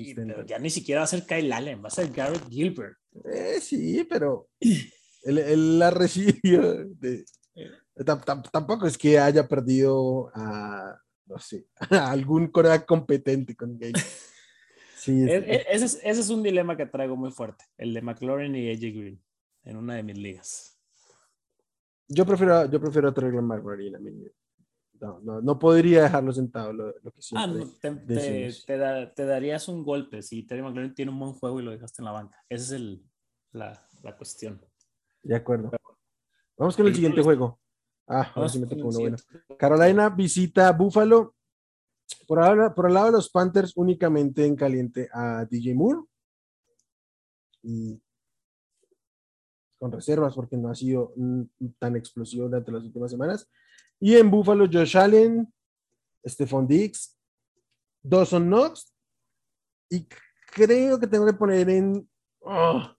ya 0.47 0.59
ni 0.59 0.71
siquiera 0.71 1.03
va 1.03 1.05
a 1.05 1.09
ser 1.09 1.25
Kyle 1.25 1.53
Allen, 1.53 1.83
va 1.83 1.89
a 1.89 1.91
ser 1.91 2.11
Garrett 2.11 2.49
Gilbert. 2.49 2.97
Eh, 3.25 3.61
sí, 3.61 4.05
pero 4.09 4.49
él, 5.23 5.79
la 5.79 5.91
recibió. 5.91 6.89
Tampoco 8.05 8.87
es 8.87 8.99
que 8.99 9.19
haya 9.19 9.49
perdido 9.49 10.31
a, 10.35 11.01
no 11.27 11.39
sé, 11.39 11.67
a 11.91 12.11
algún 12.11 12.49
coreback 12.49 12.87
competente 12.87 13.57
con 13.57 13.79
Gale. 13.79 13.95
E, 15.09 15.35
e, 15.37 15.67
ese, 15.71 16.01
es, 16.03 16.31
un 16.31 16.43
dilema 16.43 16.77
que 16.77 16.87
traigo 16.87 17.17
muy 17.17 17.31
fuerte, 17.31 17.65
el 17.79 17.95
de 17.95 18.03
McLaurin 18.03 18.57
y 18.57 18.71
AJ 18.71 18.81
Green, 18.81 19.23
en 19.63 19.77
una 19.77 19.95
de 19.95 20.03
mis 20.03 20.19
ligas. 20.19 20.81
Yo 22.09 22.27
prefiero, 22.27 22.69
yo 22.71 22.81
prefiero 22.81 23.09
a 23.09 23.15
Trey 23.15 23.31
McLaurin 23.31 23.97
a 23.97 23.99
mí. 23.99 24.11
No, 25.01 25.21
no, 25.21 25.43
no, 25.43 25.59
podría 25.59 26.05
dejarlo 26.05 26.33
sentado 26.33 26.73
lo, 26.73 26.95
que 26.95 27.11
ah, 27.35 27.53
te, 27.81 29.09
te, 29.15 29.25
darías 29.27 29.69
un 29.69 29.85
golpe 29.85 30.23
si 30.23 30.43
Terry 30.45 30.63
McLaurin 30.63 30.95
tiene 30.95 31.11
un 31.11 31.19
buen 31.19 31.33
juego 31.35 31.61
y 31.61 31.65
lo 31.65 31.71
dejaste 31.71 32.01
en 32.01 32.07
la 32.07 32.13
banca. 32.13 32.43
Esa 32.49 32.65
es 32.65 32.71
el, 32.73 33.05
la, 33.53 33.87
la, 34.03 34.17
cuestión. 34.17 34.61
De 35.23 35.37
acuerdo. 35.37 35.71
Vamos 36.57 36.77
con 36.77 36.87
el 36.87 36.95
siguiente 36.95 37.23
juego. 37.23 37.61
Ah, 38.09 38.31
ahora 38.35 38.49
sí 38.49 38.59
me 38.59 38.67
tocó 38.67 38.89
uno 38.89 39.01
bueno. 39.01 39.17
Carolina 39.59 40.09
visita 40.11 40.71
Buffalo 40.73 41.35
por, 42.27 42.41
ahora, 42.41 42.75
por 42.75 42.87
el 42.87 42.95
lado 42.95 43.07
de 43.07 43.13
los 43.13 43.29
Panthers, 43.31 43.73
únicamente 43.77 44.45
en 44.45 44.57
caliente 44.57 45.09
a 45.13 45.45
DJ 45.45 45.75
Moore. 45.75 46.01
Y 47.63 48.01
con 49.79 49.93
reservas 49.93 50.35
porque 50.35 50.57
no 50.57 50.71
ha 50.71 50.75
sido 50.75 51.13
tan 51.79 51.97
explosivo 51.97 52.45
durante 52.45 52.73
las 52.73 52.85
últimas 52.85 53.11
semanas. 53.11 53.51
Y 53.99 54.15
en 54.15 54.31
Buffalo, 54.31 54.69
Josh 54.71 54.97
Allen, 54.97 55.53
Stephon 56.25 56.67
Diggs, 56.67 57.19
Dawson 58.03 58.47
Knox. 58.47 58.95
Y 59.91 60.07
creo 60.53 60.99
que 60.99 61.07
tengo 61.07 61.27
que 61.27 61.33
poner 61.33 61.69
en. 61.71 62.09
Oh, 62.41 62.97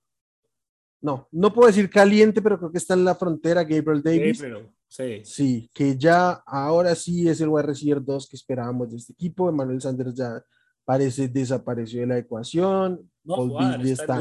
no, 1.02 1.28
no 1.32 1.54
puedo 1.54 1.68
decir 1.68 1.90
caliente, 1.90 2.42
pero 2.42 2.58
creo 2.58 2.72
que 2.72 2.78
está 2.80 2.94
en 2.94 3.06
la 3.06 3.16
frontera 3.16 3.64
Gabriel 3.64 4.04
Davis. 4.04 4.44
Sí, 4.88 5.22
sí. 5.26 5.70
que 5.74 5.98
ya 5.98 6.32
ahora 6.46 6.96
sí 6.96 7.28
es 7.28 7.42
el 7.42 7.50
wide 7.50 7.68
receiver 7.68 8.04
2 8.04 8.30
que 8.30 8.36
esperábamos 8.36 8.90
de 8.90 8.98
este 8.98 9.14
equipo. 9.14 9.50
Emmanuel 9.50 9.82
Sanders 9.82 10.16
ya 10.16 10.42
parece 10.86 11.28
desapareció 11.28 12.02
de 12.02 12.08
la 12.08 12.18
ecuación. 12.18 13.10
No 13.24 13.60
está, 13.84 14.20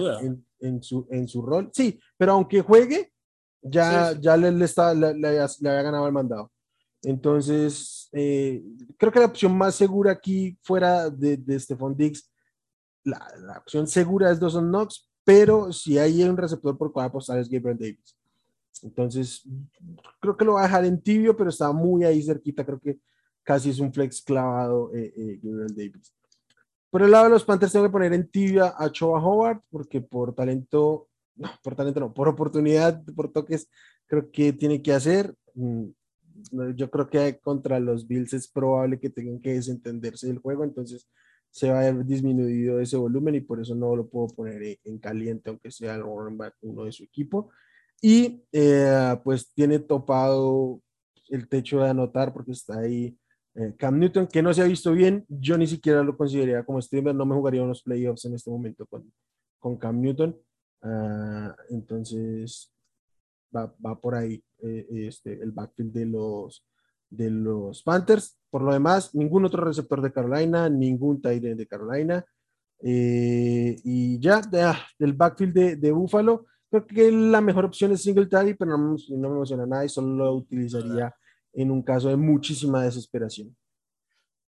en, 0.60 0.82
su, 0.82 1.06
en 1.10 1.28
su 1.28 1.42
rol. 1.42 1.70
Sí, 1.72 1.98
pero 2.16 2.32
aunque 2.32 2.60
juegue, 2.60 3.12
ya, 3.62 4.12
ya 4.18 4.36
le, 4.36 4.64
está, 4.64 4.92
le, 4.92 5.28
había 5.28 5.82
ganado 5.82 6.06
el 6.06 6.12
mandado. 6.12 6.50
Entonces, 7.02 8.08
eh, 8.12 8.64
creo 8.96 9.12
que 9.12 9.20
la 9.20 9.26
opción 9.26 9.56
más 9.56 9.76
segura 9.76 10.10
aquí 10.10 10.58
fuera 10.62 11.08
de, 11.08 11.36
de 11.36 11.60
Stephon 11.60 11.96
Diggs, 11.96 12.28
la, 13.04 13.24
la, 13.38 13.58
opción 13.58 13.86
segura 13.86 14.32
es 14.32 14.40
Dawson 14.40 14.68
Knox, 14.68 15.08
pero 15.22 15.72
si 15.72 15.98
hay 15.98 16.24
un 16.24 16.36
receptor 16.36 16.76
por 16.76 16.92
cual 16.92 17.06
apostar 17.06 17.38
es 17.38 17.48
Gabriel 17.48 17.78
Davis. 17.78 18.15
Entonces, 18.82 19.44
creo 20.20 20.36
que 20.36 20.44
lo 20.44 20.54
va 20.54 20.60
a 20.60 20.64
dejar 20.64 20.84
en 20.84 21.00
tibio, 21.00 21.36
pero 21.36 21.50
está 21.50 21.72
muy 21.72 22.04
ahí 22.04 22.22
cerquita. 22.22 22.64
Creo 22.64 22.80
que 22.80 22.98
casi 23.42 23.70
es 23.70 23.78
un 23.78 23.92
flex 23.92 24.22
clavado 24.22 24.92
eh, 24.94 25.12
eh, 25.16 25.40
Gabriel 25.42 25.74
Davis. 25.74 26.14
Por 26.90 27.02
el 27.02 27.10
lado 27.10 27.24
de 27.24 27.30
los 27.30 27.44
Panthers, 27.44 27.72
tengo 27.72 27.86
que 27.86 27.92
poner 27.92 28.12
en 28.12 28.28
tibia 28.28 28.74
a 28.76 28.90
Choa 28.90 29.22
Howard, 29.22 29.60
porque 29.70 30.00
por 30.00 30.34
talento, 30.34 31.08
no, 31.34 31.50
por 31.62 31.74
talento 31.74 32.00
no, 32.00 32.14
por 32.14 32.28
oportunidad, 32.28 33.04
por 33.14 33.32
toques, 33.32 33.68
creo 34.06 34.30
que 34.30 34.52
tiene 34.52 34.82
que 34.82 34.92
hacer. 34.92 35.34
Mm, 35.54 35.86
yo 36.74 36.90
creo 36.90 37.08
que 37.08 37.38
contra 37.38 37.80
los 37.80 38.06
Bills 38.06 38.32
es 38.34 38.48
probable 38.48 39.00
que 39.00 39.10
tengan 39.10 39.40
que 39.40 39.54
desentenderse 39.54 40.26
del 40.26 40.38
juego, 40.38 40.64
entonces 40.64 41.08
se 41.50 41.70
va 41.70 41.80
a 41.80 41.90
ver 41.90 42.04
disminuido 42.04 42.80
ese 42.80 42.96
volumen 42.96 43.34
y 43.34 43.40
por 43.40 43.60
eso 43.60 43.74
no 43.74 43.96
lo 43.96 44.08
puedo 44.08 44.28
poner 44.28 44.78
en 44.84 44.98
caliente, 44.98 45.48
aunque 45.48 45.70
sea 45.70 45.94
el 45.94 46.02
running 46.02 46.36
back 46.36 46.54
uno 46.60 46.84
de 46.84 46.92
su 46.92 47.04
equipo. 47.04 47.50
Y 48.00 48.42
eh, 48.52 49.16
pues 49.24 49.52
tiene 49.52 49.78
topado 49.78 50.80
el 51.28 51.48
techo 51.48 51.80
de 51.80 51.90
anotar 51.90 52.32
porque 52.32 52.52
está 52.52 52.78
ahí 52.78 53.16
eh, 53.54 53.74
Cam 53.78 53.98
Newton, 53.98 54.26
que 54.26 54.42
no 54.42 54.52
se 54.52 54.62
ha 54.62 54.66
visto 54.66 54.92
bien. 54.92 55.24
Yo 55.28 55.56
ni 55.56 55.66
siquiera 55.66 56.02
lo 56.02 56.16
consideraría 56.16 56.64
como 56.64 56.80
streamer, 56.80 57.14
no 57.14 57.24
me 57.24 57.34
jugaría 57.34 57.62
unos 57.62 57.82
playoffs 57.82 58.26
en 58.26 58.34
este 58.34 58.50
momento 58.50 58.86
con, 58.86 59.10
con 59.58 59.76
Cam 59.76 60.00
Newton. 60.00 60.38
Ah, 60.82 61.56
entonces 61.70 62.70
va, 63.54 63.74
va, 63.84 63.98
por 63.98 64.14
ahí 64.14 64.42
eh, 64.62 64.86
este, 64.90 65.42
el 65.42 65.52
backfield 65.52 65.92
de 65.92 66.06
los, 66.06 66.66
de 67.08 67.30
los 67.30 67.82
Panthers. 67.82 68.38
Por 68.50 68.62
lo 68.62 68.72
demás, 68.72 69.14
ningún 69.14 69.46
otro 69.46 69.64
receptor 69.64 70.02
de 70.02 70.12
Carolina, 70.12 70.68
ningún 70.68 71.20
end 71.24 71.58
de 71.58 71.66
Carolina. 71.66 72.24
Eh, 72.82 73.76
y 73.84 74.18
ya 74.20 74.42
ah, 74.52 74.78
del 74.98 75.14
backfield 75.14 75.54
de, 75.54 75.76
de 75.76 75.92
Buffalo, 75.92 76.46
creo 76.70 76.86
que 76.86 77.12
la 77.12 77.40
mejor 77.40 77.64
opción 77.64 77.92
es 77.92 78.02
Singletary, 78.02 78.54
pero 78.54 78.76
no, 78.76 78.96
no 79.08 79.28
me 79.28 79.34
emociona 79.34 79.66
nada 79.66 79.84
y 79.84 79.88
solo 79.88 80.08
lo 80.08 80.34
utilizaría 80.34 81.14
en 81.52 81.70
un 81.70 81.82
caso 81.82 82.08
de 82.08 82.16
muchísima 82.16 82.82
desesperación. 82.82 83.56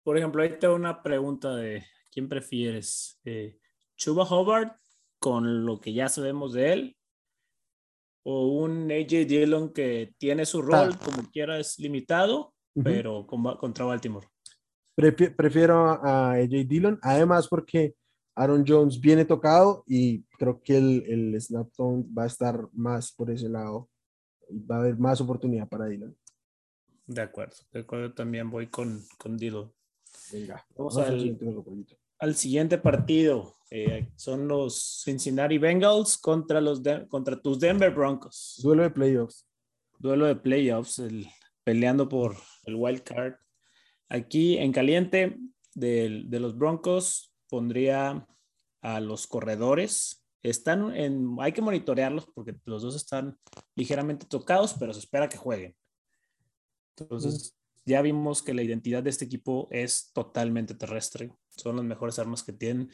Por 0.04 0.17
ejemplo, 0.17 0.41
ahí 0.41 0.58
tengo 0.60 0.76
una 0.76 1.02
pregunta 1.02 1.56
de 1.56 1.84
quién 2.12 2.28
prefieres, 2.28 3.19
eh, 3.24 3.58
Chuba 3.95 4.24
Hobart 4.24 4.76
con 5.19 5.65
lo 5.65 5.80
que 5.80 5.93
ya 5.93 6.10
sabemos 6.10 6.54
de 6.54 6.74
él 6.74 6.97
o 8.24 8.47
un 8.47 8.91
AJ 8.91 9.28
Dillon 9.28 9.74
que 9.74 10.13
tiene 10.17 10.45
su 10.45 10.62
rol, 10.62 10.97
como 10.97 11.30
quiera, 11.32 11.60
es 11.60 11.80
limitado, 11.80 12.54
pero 12.84 13.26
contra 13.28 13.86
Baltimore. 13.86 14.28
Prefiero 14.95 15.88
a 15.88 16.34
AJ 16.34 16.67
Dillon, 16.67 17.00
además 17.02 17.47
porque 17.47 17.95
Aaron 18.41 18.65
Jones 18.67 18.99
viene 18.99 19.23
tocado 19.23 19.84
y 19.86 20.23
creo 20.39 20.63
que 20.63 20.75
el, 20.75 21.04
el 21.08 21.39
snap 21.39 21.69
va 21.80 22.23
a 22.23 22.27
estar 22.27 22.67
más 22.73 23.12
por 23.12 23.30
ese 23.30 23.47
lado. 23.47 23.88
Va 24.49 24.77
a 24.77 24.80
haber 24.80 24.97
más 24.97 25.21
oportunidad 25.21 25.69
para 25.69 25.86
Dillon. 25.86 26.17
De 27.06 27.21
acuerdo, 27.21 27.56
de 27.71 27.82
acuerdo, 27.82 28.13
también 28.13 28.49
voy 28.49 28.67
con, 28.67 28.99
con 29.19 29.38
Dillon. 29.38 29.71
Venga, 30.32 30.65
vamos, 30.75 30.97
al, 30.97 31.19
siguiente, 31.19 31.45
al, 32.17 32.36
siguiente 32.36 32.77
partido. 32.80 33.54
Eh, 33.69 34.10
son 34.15 34.47
los 34.47 35.04
Cincinnati 35.04 35.60
Bengals 35.60 36.17
contra, 36.17 36.60
los 36.60 36.82
contra 37.10 37.39
tus 37.39 37.60
Denver 37.60 37.93
Broncos. 37.93 38.60
Duelo 38.63 38.84
de 38.84 38.89
playoffs. 38.89 39.47
Duelo 39.99 40.25
de 40.25 40.36
playoffs, 40.36 40.97
el, 40.97 41.27
peleando 41.63 42.10
por 42.10 42.36
el 42.65 42.75
wild 42.75 43.04
card. 43.04 43.36
Aquí 44.10 44.58
en 44.58 44.71
caliente 44.71 45.38
de, 45.75 46.23
de 46.25 46.39
los 46.39 46.58
Broncos 46.58 47.30
pondría 47.51 48.25
a 48.81 48.99
los 49.01 49.27
corredores. 49.27 50.25
Están 50.41 50.95
en, 50.95 51.35
hay 51.39 51.51
que 51.51 51.61
monitorearlos 51.61 52.25
porque 52.33 52.55
los 52.65 52.81
dos 52.81 52.95
están 52.95 53.37
ligeramente 53.75 54.25
tocados, 54.25 54.73
pero 54.79 54.93
se 54.93 54.99
espera 54.99 55.29
que 55.29 55.37
jueguen. 55.37 55.75
Entonces, 56.97 57.57
ya 57.85 58.01
vimos 58.01 58.41
que 58.41 58.53
la 58.53 58.63
identidad 58.63 59.03
de 59.03 59.09
este 59.09 59.25
equipo 59.25 59.67
es 59.69 60.11
totalmente 60.13 60.73
terrestre. 60.73 61.31
Son 61.49 61.75
las 61.75 61.85
mejores 61.85 62.17
armas 62.19 62.41
que 62.41 62.53
tienen. 62.53 62.89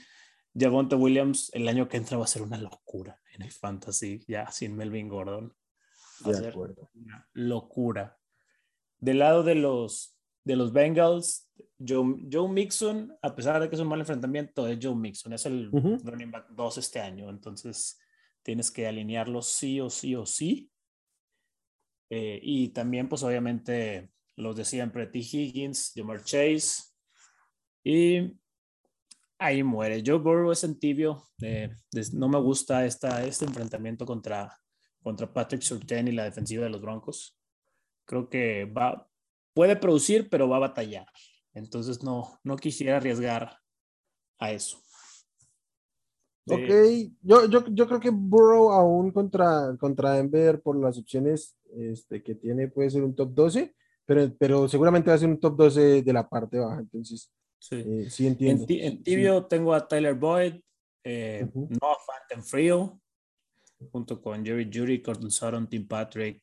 Javonte 0.58 0.96
Williams 0.96 1.52
el 1.54 1.67
año 1.67 1.88
que 1.88 1.98
entra 1.98 2.17
va 2.17 2.26
a 2.26 2.28
ser 2.28 2.41
una 2.41 2.58
locura 2.58 3.22
en 3.34 3.43
el 3.43 3.52
fantasy, 3.52 4.26
ya 4.28 4.50
sin 4.52 4.76
Melvin 4.76 5.08
Gordon. 5.08 5.54
Va 6.26 6.32
a 6.32 6.34
ser 6.34 6.58
una 6.58 7.30
locura. 7.34 8.17
Del 8.98 9.20
lado 9.20 9.43
de 9.43 9.54
los, 9.54 10.17
de 10.48 10.56
los 10.56 10.72
Bengals, 10.72 11.50
Joe, 11.78 12.16
Joe, 12.32 12.48
Mixon, 12.50 13.16
a 13.22 13.36
pesar 13.36 13.62
de 13.62 13.70
que 13.70 13.76
es 13.76 13.82
un 13.82 13.90
mal 13.90 14.00
enfrentamiento, 14.00 14.68
es 14.68 14.80
Joe 14.82 14.96
Mixon, 14.96 15.34
es 15.34 15.46
el 15.46 15.70
running 15.72 16.32
back 16.32 16.50
2 16.50 16.78
este 16.78 17.00
año, 17.00 17.30
entonces 17.30 18.00
tienes 18.42 18.72
que 18.72 18.88
alinearlo 18.88 19.42
sí 19.42 19.80
o 19.82 19.90
sí 19.90 20.16
o 20.16 20.26
sí. 20.26 20.72
Eh, 22.10 22.40
y 22.42 22.70
también, 22.70 23.10
pues 23.10 23.22
obviamente, 23.24 24.10
los 24.38 24.56
de 24.56 24.64
siempre, 24.64 25.08
T. 25.08 25.20
Higgins, 25.20 25.92
Jamar 25.94 26.24
Chase. 26.24 26.84
Y 27.84 28.40
ahí 29.38 29.64
muere. 29.64 30.02
Joe 30.06 30.18
Burrow 30.18 30.52
es 30.52 30.64
en 30.64 30.80
tibio. 30.80 31.22
no 32.14 32.30
me 32.30 32.40
gusta 32.40 32.86
esta, 32.86 33.26
este 33.26 33.44
enfrentamiento 33.44 34.06
contra, 34.06 34.58
contra 35.04 35.32
Patrick 35.32 35.62
Surtain 35.62 36.08
y 36.08 36.14
la 36.14 36.24
defensiva 36.24 36.64
de 36.64 36.70
los 36.70 36.82
Broncos. 36.82 37.38
Creo 38.06 38.30
que 38.30 38.64
va, 38.64 39.06
puede 39.58 39.76
producir, 39.76 40.30
pero 40.30 40.48
va 40.48 40.58
a 40.58 40.67
batallar. 40.67 41.08
Entonces 41.56 42.04
no, 42.04 42.39
no 42.43 42.58
quisiera 42.58 42.98
arriesgar 42.98 43.58
a 44.38 44.52
eso. 44.52 44.78
Ok, 46.46 46.70
yo, 47.24 47.50
yo, 47.50 47.65
yo, 47.72 47.88
creo 47.88 48.00
que 48.00 48.12
Burrow 48.12 48.72
aún 48.72 49.12
contra, 49.12 49.76
contra 49.80 50.13
Denver 50.13 50.62
por 50.62 50.80
las 50.80 51.00
opciones 51.00 51.58
este, 51.76 52.22
que 52.22 52.36
tiene 52.36 52.67
puede 52.67 52.91
ser 52.91 53.04
un 53.04 53.15
top 53.15 53.34
12, 53.34 53.76
pero, 54.06 54.32
pero 54.38 54.67
seguramente 54.67 55.10
va 55.10 55.15
a 55.15 55.20
ser 55.20 55.30
un 55.30 55.39
top 55.39 55.58
12 55.58 56.04
de 56.04 56.13
la 56.13 56.30
parte 56.30 56.60
baja. 56.60 56.80
Entonces, 56.80 57.32
Sí, 57.60 57.84
eh, 57.86 58.10
sí 58.10 58.28
entiendo. 58.28 58.65
En, 58.70 59.04
tibio 59.04 59.46
tengo 59.46 59.74
a 59.74 59.88
Tyler 59.88 60.13
Boyd, 60.13 60.62
eh, 61.04 61.50
Noah 61.54 61.98
Fant 62.06 62.43
frío, 62.43 63.02
junto 63.91 64.22
con 64.22 64.46
Jerry 64.46 64.70
Judy, 64.72 65.00
Gordon 65.00 65.32
Sutton, 65.32 65.67
Tim 65.67 65.88
Patrick, 65.88 66.41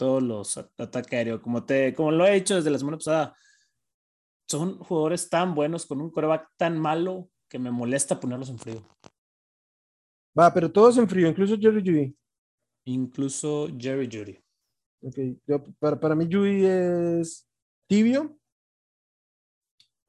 todos 0.00 0.22
los 0.22 0.56
ataques 0.56 1.12
aéreos. 1.12 1.40
Como, 1.40 1.64
te, 1.64 1.94
como 1.94 2.10
lo 2.10 2.26
he 2.26 2.34
hecho 2.34 2.56
desde 2.56 2.70
la 2.70 2.78
semana 2.78 2.96
pasada, 2.96 3.36
son 4.48 4.78
jugadores 4.78 5.28
tan 5.28 5.54
buenos 5.54 5.84
con 5.84 6.00
un 6.00 6.10
coreback 6.10 6.48
tan 6.56 6.78
malo 6.78 7.28
que 7.48 7.58
me 7.58 7.70
molesta 7.70 8.18
ponerlos 8.18 8.48
en 8.48 8.58
frío. 8.58 8.82
Va, 10.36 10.52
pero 10.54 10.72
todos 10.72 10.96
en 10.96 11.08
frío, 11.08 11.28
incluso 11.28 11.56
Jerry 11.58 11.80
Judy. 11.80 12.16
Incluso 12.86 13.68
Jerry 13.78 14.08
Judy. 14.10 14.38
Ok, 15.02 15.18
para, 15.78 16.00
para 16.00 16.14
mí 16.14 16.28
Judy 16.30 16.64
es 16.64 17.46
tibio 17.86 18.40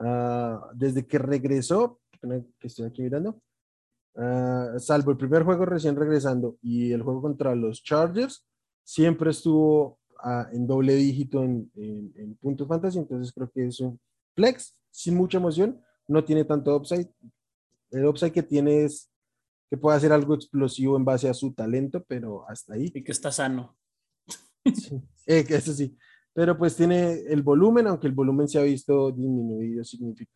Ah, 0.04 0.72
desde 0.74 1.06
que 1.06 1.20
regresó, 1.20 2.00
que 2.60 2.68
estoy 2.68 2.88
aquí 2.88 3.04
mirando, 3.04 3.40
ah, 4.16 4.74
salvo 4.80 5.12
el 5.12 5.18
primer 5.18 5.44
juego 5.44 5.66
recién 5.66 5.96
regresando 5.96 6.58
y 6.62 6.92
el 6.92 7.04
juego 7.04 7.22
contra 7.22 7.54
los 7.54 7.84
Chargers, 7.84 8.44
siempre 8.84 9.32
estuvo 9.32 10.00
ah, 10.24 10.48
en 10.52 10.67
doble 10.67 10.96
dígito 10.96 11.44
en, 11.44 11.72
en, 11.76 12.36
puntos 12.36 12.67
fantasy, 12.67 13.00
entonces 13.00 13.34
creo 13.34 13.50
que 13.50 13.65
es 13.65 13.80
un 13.80 14.00
flex 14.36 14.76
sin 14.91 15.15
mucha 15.15 15.38
emoción, 15.38 15.82
no 16.08 16.24
tiene 16.24 16.46
tanto 16.46 16.76
upside. 16.76 17.10
El 17.91 18.06
upside 18.06 18.32
que 18.32 18.44
tiene 18.44 18.84
es 18.84 19.10
que 19.70 19.78
puede 19.78 19.98
hacer 19.98 20.12
algo 20.12 20.36
explosivo 20.36 20.98
en 20.98 21.06
base 21.06 21.30
a 21.30 21.34
su 21.34 21.54
talento, 21.54 22.04
pero 22.08 22.48
hasta 22.50 22.74
ahí. 22.74 22.91
Y 22.94 23.04
que 23.04 23.12
está 23.12 23.32
sano. 23.32 23.78
Sí, 24.76 25.02
eh, 25.26 25.46
eso 25.50 25.74
sí 25.74 25.98
pero 26.34 26.58
pues 26.58 26.76
tiene 26.76 27.22
el 27.28 27.41
volumen, 27.41 27.88
aunque 27.88 28.08
el 28.08 28.13
volumen 28.13 28.48
se 28.48 28.60
ha 28.60 28.63
visto 28.63 29.12
disminuido, 29.12 29.84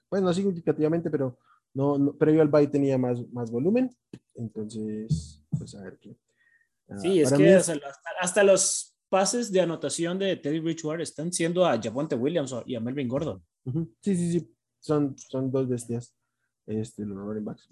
pues 0.10 0.22
no 0.22 0.34
significativamente, 0.34 1.10
pero 1.10 1.38
no, 1.74 2.14
previo 2.18 2.42
al 2.42 2.50
bye 2.50 2.68
tenía 2.68 2.98
más, 2.98 3.26
más 3.32 3.52
volumen, 3.52 3.90
entonces, 4.36 5.44
pues 5.58 5.76
a 5.76 5.82
ver 5.82 5.98
qué. 6.00 6.18
Ah, 6.90 6.98
sí, 6.98 7.20
es 7.20 7.34
que 7.34 7.56
hasta, 8.20 8.44
los 8.44 8.96
pases 9.10 9.52
de 9.52 9.62
anotación 9.62 10.20
de 10.20 10.36
Teddy 10.36 10.60
Bridgewater 10.60 11.02
están 11.02 11.32
siendo 11.32 11.66
a 11.66 11.80
Javonte 11.82 12.16
Williams 12.16 12.54
y 12.66 12.76
a 12.76 12.80
Melvin 12.80 13.08
Gordon. 13.08 13.44
Sí, 14.02 14.16
sí, 14.16 14.32
sí, 14.32 14.56
son, 14.80 15.16
son 15.18 15.52
dos 15.52 15.68
bestias. 15.68 16.16
Este, 16.68 17.06
los 17.06 17.18
running 17.18 17.46
backs. 17.46 17.68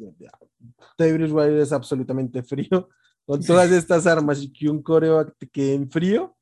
Teddy 0.98 1.14
Bridgewater 1.14 1.58
es 1.58 1.72
absolutamente 1.72 2.44
frío. 2.44 2.90
Con 3.26 3.42
todas 3.42 3.72
estas 3.72 4.06
armas 4.06 4.42
y 4.42 4.52
que 4.52 4.70
un 4.70 4.84
coreback 4.84 5.36
quede 5.52 5.76
en 5.76 5.90
frío, 5.90 6.36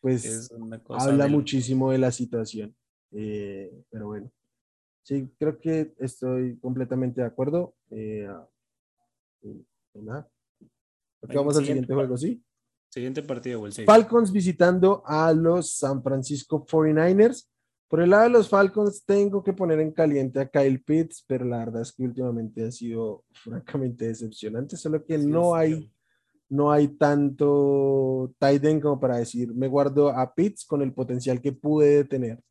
pues 0.00 0.50
habla 0.88 1.26
muchísimo 1.26 1.90
de 1.90 1.98
la 1.98 2.12
situación. 2.12 2.76
Eh, 3.12 3.84
pero 3.90 4.08
bueno, 4.08 4.30
sí, 5.02 5.32
creo 5.38 5.58
que 5.58 5.94
estoy 5.98 6.58
completamente 6.58 7.22
de 7.22 7.26
acuerdo. 7.26 7.74
Eh, 7.90 8.28
vamos 11.22 11.56
al 11.56 11.66
siguiente 11.66 11.92
juego, 11.92 12.16
¿sí? 12.16 12.42
Siguiente 12.88 13.22
partido, 13.22 13.64
Falcons 13.86 14.30
visitando 14.30 15.02
a 15.06 15.32
los 15.32 15.76
San 15.76 16.02
Francisco 16.02 16.66
49ers. 16.66 17.48
Por 17.88 18.02
el 18.02 18.10
lado 18.10 18.24
de 18.24 18.30
los 18.30 18.48
Falcons, 18.48 19.04
tengo 19.04 19.42
que 19.42 19.52
poner 19.52 19.80
en 19.80 19.92
caliente 19.92 20.40
a 20.40 20.48
Kyle 20.48 20.82
Pitts, 20.82 21.24
pero 21.26 21.44
la 21.44 21.58
verdad 21.58 21.82
es 21.82 21.92
que 21.92 22.04
últimamente 22.04 22.66
ha 22.66 22.70
sido 22.70 23.24
francamente 23.32 24.06
decepcionante, 24.06 24.76
solo 24.76 25.04
que 25.04 25.18
no 25.18 25.54
hay 25.54 25.90
no 26.52 26.70
hay 26.70 26.88
tanto 26.88 28.34
tight 28.38 28.62
end 28.64 28.82
como 28.82 29.00
para 29.00 29.16
decir, 29.16 29.54
me 29.54 29.68
guardo 29.68 30.10
a 30.10 30.34
Pitts 30.34 30.66
con 30.66 30.82
el 30.82 30.92
potencial 30.92 31.40
que 31.40 31.52
puede 31.52 32.04
tener. 32.04 32.42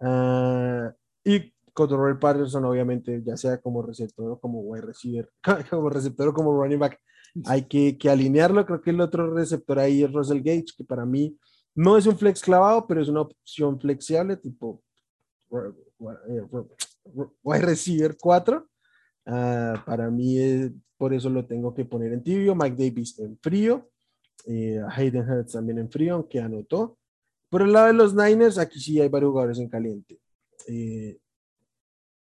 Uh, 0.00 0.90
y 1.24 1.54
Cordero 1.72 2.18
Patterson, 2.18 2.64
obviamente, 2.64 3.22
ya 3.24 3.36
sea 3.36 3.58
como 3.58 3.80
receptor 3.80 4.32
o 4.32 4.40
como 4.40 4.60
wide 4.60 4.86
receiver, 4.86 5.30
como 5.70 5.88
receptor 5.88 6.28
o 6.28 6.34
como 6.34 6.52
running 6.60 6.80
back, 6.80 6.98
hay 7.46 7.62
que, 7.64 7.98
que, 7.98 8.08
alinearlo. 8.08 8.64
Creo 8.64 8.80
que 8.80 8.90
el 8.90 9.00
otro 9.00 9.32
receptor 9.32 9.78
ahí 9.78 10.02
es 10.02 10.12
Russell 10.12 10.42
Gage, 10.42 10.66
que 10.76 10.84
para 10.84 11.04
mí 11.04 11.36
no 11.74 11.96
es 11.96 12.06
un 12.06 12.16
flex 12.16 12.40
clavado, 12.40 12.86
pero 12.86 13.02
es 13.02 13.08
una 13.08 13.22
opción 13.22 13.78
flexible, 13.80 14.36
tipo 14.36 14.82
wide 17.42 17.64
receiver 17.64 18.16
4. 18.20 18.68
Ah, 19.26 19.82
para 19.84 20.10
mí, 20.10 20.38
es, 20.38 20.70
por 20.96 21.12
eso 21.12 21.28
lo 21.28 21.46
tengo 21.46 21.74
que 21.74 21.84
poner 21.84 22.12
en 22.12 22.22
tibio. 22.22 22.54
Mike 22.54 22.76
Davis 22.76 23.18
en 23.18 23.38
frío. 23.38 23.90
Eh, 24.46 24.80
Hayden 24.90 25.28
Hurts 25.28 25.52
también 25.52 25.78
en 25.78 25.90
frío, 25.90 26.14
aunque 26.14 26.40
anotó. 26.40 26.98
Por 27.48 27.62
el 27.62 27.72
lado 27.72 27.88
de 27.88 27.92
los 27.92 28.14
Niners, 28.14 28.58
aquí 28.58 28.80
sí 28.80 29.00
hay 29.00 29.08
varios 29.08 29.30
jugadores 29.30 29.58
en 29.58 29.68
caliente. 29.68 30.20
Eh, 30.68 31.18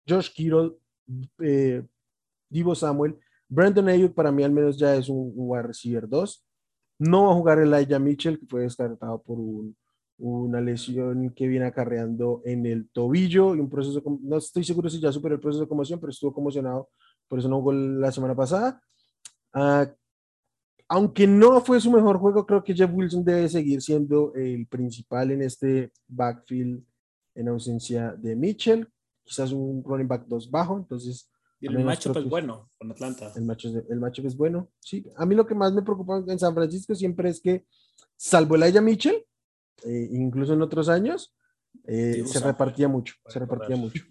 Josh 0.08 0.32
Kittle, 0.32 0.72
eh, 1.40 1.82
Divo 2.48 2.74
Samuel, 2.74 3.18
Brandon 3.50 3.88
Ayuk 3.88 4.14
para 4.14 4.30
mí 4.30 4.44
al 4.44 4.52
menos 4.52 4.78
ya 4.78 4.94
es 4.94 5.08
un, 5.08 5.32
wide 5.34 5.64
receiver 5.64 6.08
2. 6.08 6.46
No 7.00 7.24
va 7.24 7.32
a 7.32 7.34
jugar 7.34 7.58
Elijah 7.58 7.98
Mitchell, 7.98 8.38
que 8.38 8.46
fue 8.46 8.62
descartado 8.62 9.20
por 9.22 9.38
una 10.18 10.60
lesión 10.60 11.30
que 11.30 11.48
viene 11.48 11.66
acarreando 11.66 12.42
en 12.44 12.64
el 12.66 12.88
tobillo 12.90 13.56
y 13.56 13.60
un 13.60 13.68
proceso, 13.68 14.02
no 14.22 14.36
estoy 14.36 14.62
seguro 14.64 14.88
si 14.88 15.00
ya 15.00 15.10
superó 15.10 15.34
el 15.34 15.40
proceso 15.40 15.62
de 15.62 15.68
conmoción, 15.68 15.98
pero 15.98 16.10
estuvo 16.10 16.32
conmocionado, 16.32 16.90
por 17.26 17.38
eso 17.38 17.48
no 17.48 17.56
jugó 17.56 17.72
la 17.72 18.12
semana 18.12 18.36
pasada. 18.36 18.80
Uh, 19.54 19.86
aunque 20.88 21.26
no 21.26 21.60
fue 21.62 21.80
su 21.80 21.90
mejor 21.90 22.18
juego, 22.18 22.46
creo 22.46 22.62
que 22.62 22.74
Jeff 22.74 22.90
Wilson 22.92 23.24
debe 23.24 23.48
seguir 23.48 23.80
siendo 23.82 24.32
el 24.34 24.66
principal 24.66 25.30
en 25.32 25.42
este 25.42 25.90
backfield 26.06 26.84
en 27.34 27.48
ausencia 27.48 28.12
de 28.12 28.36
Mitchell. 28.36 28.86
Quizás 29.24 29.52
un 29.52 29.82
running 29.82 30.08
back 30.08 30.26
2 30.28 30.50
bajo, 30.50 30.76
entonces... 30.76 31.28
el 31.60 31.84
matchup 31.84 32.16
es 32.16 32.24
bueno 32.24 32.70
con 32.78 32.90
Atlanta. 32.90 33.32
El 33.36 33.44
matchup, 33.44 33.84
el 33.90 34.26
es 34.26 34.36
bueno, 34.36 34.70
sí. 34.78 35.04
A 35.16 35.26
mí 35.26 35.34
lo 35.34 35.46
que 35.46 35.54
más 35.54 35.72
me 35.72 35.82
preocupa 35.82 36.22
en 36.26 36.38
San 36.38 36.54
Francisco 36.54 36.94
siempre 36.94 37.28
es 37.28 37.40
que, 37.40 37.64
salvo 38.16 38.56
Elijah 38.56 38.80
Mitchell, 38.80 39.24
eh, 39.84 40.08
incluso 40.12 40.54
en 40.54 40.62
otros 40.62 40.88
años, 40.88 41.34
eh, 41.84 42.22
se 42.26 42.40
repartía 42.40 42.88
mucho, 42.88 43.14
se 43.26 43.38
repartía 43.38 43.76
mucho. 43.76 44.04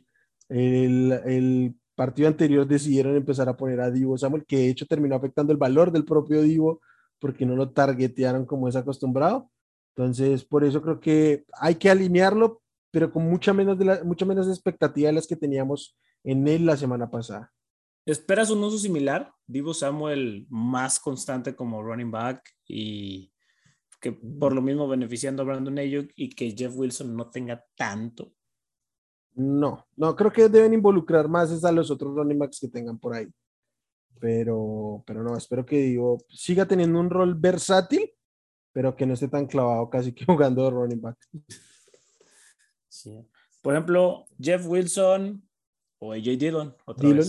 El, 0.47 1.11
el 1.25 1.75
partido 1.95 2.27
anterior 2.27 2.65
decidieron 2.65 3.15
empezar 3.15 3.49
a 3.49 3.57
poner 3.57 3.81
a 3.81 3.91
Divo 3.91 4.17
Samuel, 4.17 4.45
que 4.45 4.57
de 4.57 4.69
hecho 4.69 4.85
terminó 4.85 5.15
afectando 5.15 5.51
el 5.51 5.57
valor 5.57 5.91
del 5.91 6.05
propio 6.05 6.41
Divo 6.41 6.81
porque 7.19 7.45
no 7.45 7.55
lo 7.55 7.71
targetearon 7.71 8.45
como 8.45 8.67
es 8.67 8.75
acostumbrado. 8.75 9.51
Entonces, 9.95 10.45
por 10.45 10.63
eso 10.63 10.81
creo 10.81 10.99
que 10.99 11.43
hay 11.59 11.75
que 11.75 11.89
alinearlo, 11.89 12.61
pero 12.91 13.11
con 13.11 13.29
mucha 13.29 13.53
menos, 13.53 13.77
de 13.77 13.85
la, 13.85 14.03
mucha 14.03 14.25
menos 14.25 14.47
expectativa 14.47 15.07
de 15.07 15.13
las 15.13 15.27
que 15.27 15.35
teníamos 15.35 15.97
en 16.23 16.47
él 16.47 16.65
la 16.65 16.77
semana 16.77 17.09
pasada. 17.09 17.53
¿Esperas 18.05 18.49
un 18.49 18.63
uso 18.63 18.77
similar? 18.77 19.31
Divo 19.45 19.73
Samuel 19.73 20.47
más 20.49 20.99
constante 20.99 21.55
como 21.55 21.83
running 21.83 22.11
back 22.11 22.43
y 22.67 23.31
que 23.99 24.13
por 24.13 24.53
lo 24.53 24.61
mismo 24.61 24.87
beneficiando 24.87 25.43
a 25.43 25.45
Brandon 25.45 25.77
Ayuk 25.77 26.11
y 26.15 26.29
que 26.29 26.55
Jeff 26.57 26.73
Wilson 26.75 27.15
no 27.15 27.29
tenga 27.29 27.63
tanto. 27.75 28.33
No, 29.33 29.85
no, 29.95 30.15
creo 30.15 30.31
que 30.31 30.49
deben 30.49 30.73
involucrar 30.73 31.27
más 31.27 31.63
a 31.63 31.71
los 31.71 31.91
otros 31.91 32.15
running 32.15 32.39
backs 32.39 32.59
que 32.59 32.67
tengan 32.67 32.97
por 32.97 33.13
ahí. 33.13 33.27
Pero, 34.19 35.03
pero 35.05 35.23
no, 35.23 35.37
espero 35.37 35.65
que 35.65 35.77
digo, 35.77 36.17
siga 36.29 36.65
teniendo 36.65 36.99
un 36.99 37.09
rol 37.09 37.35
versátil, 37.35 38.11
pero 38.73 38.95
que 38.95 39.05
no 39.05 39.13
esté 39.13 39.27
tan 39.27 39.47
clavado 39.47 39.89
casi 39.89 40.13
que 40.13 40.25
jugando 40.25 40.63
de 40.63 40.71
running 40.71 41.01
back. 41.01 41.17
Sí. 42.87 43.15
Por 43.61 43.73
ejemplo, 43.73 44.25
Jeff 44.39 44.65
Wilson 44.65 45.48
o 45.99 46.13
AJ 46.13 46.37
Dillon, 46.37 46.75
otra 46.85 47.09
Dillon. 47.09 47.25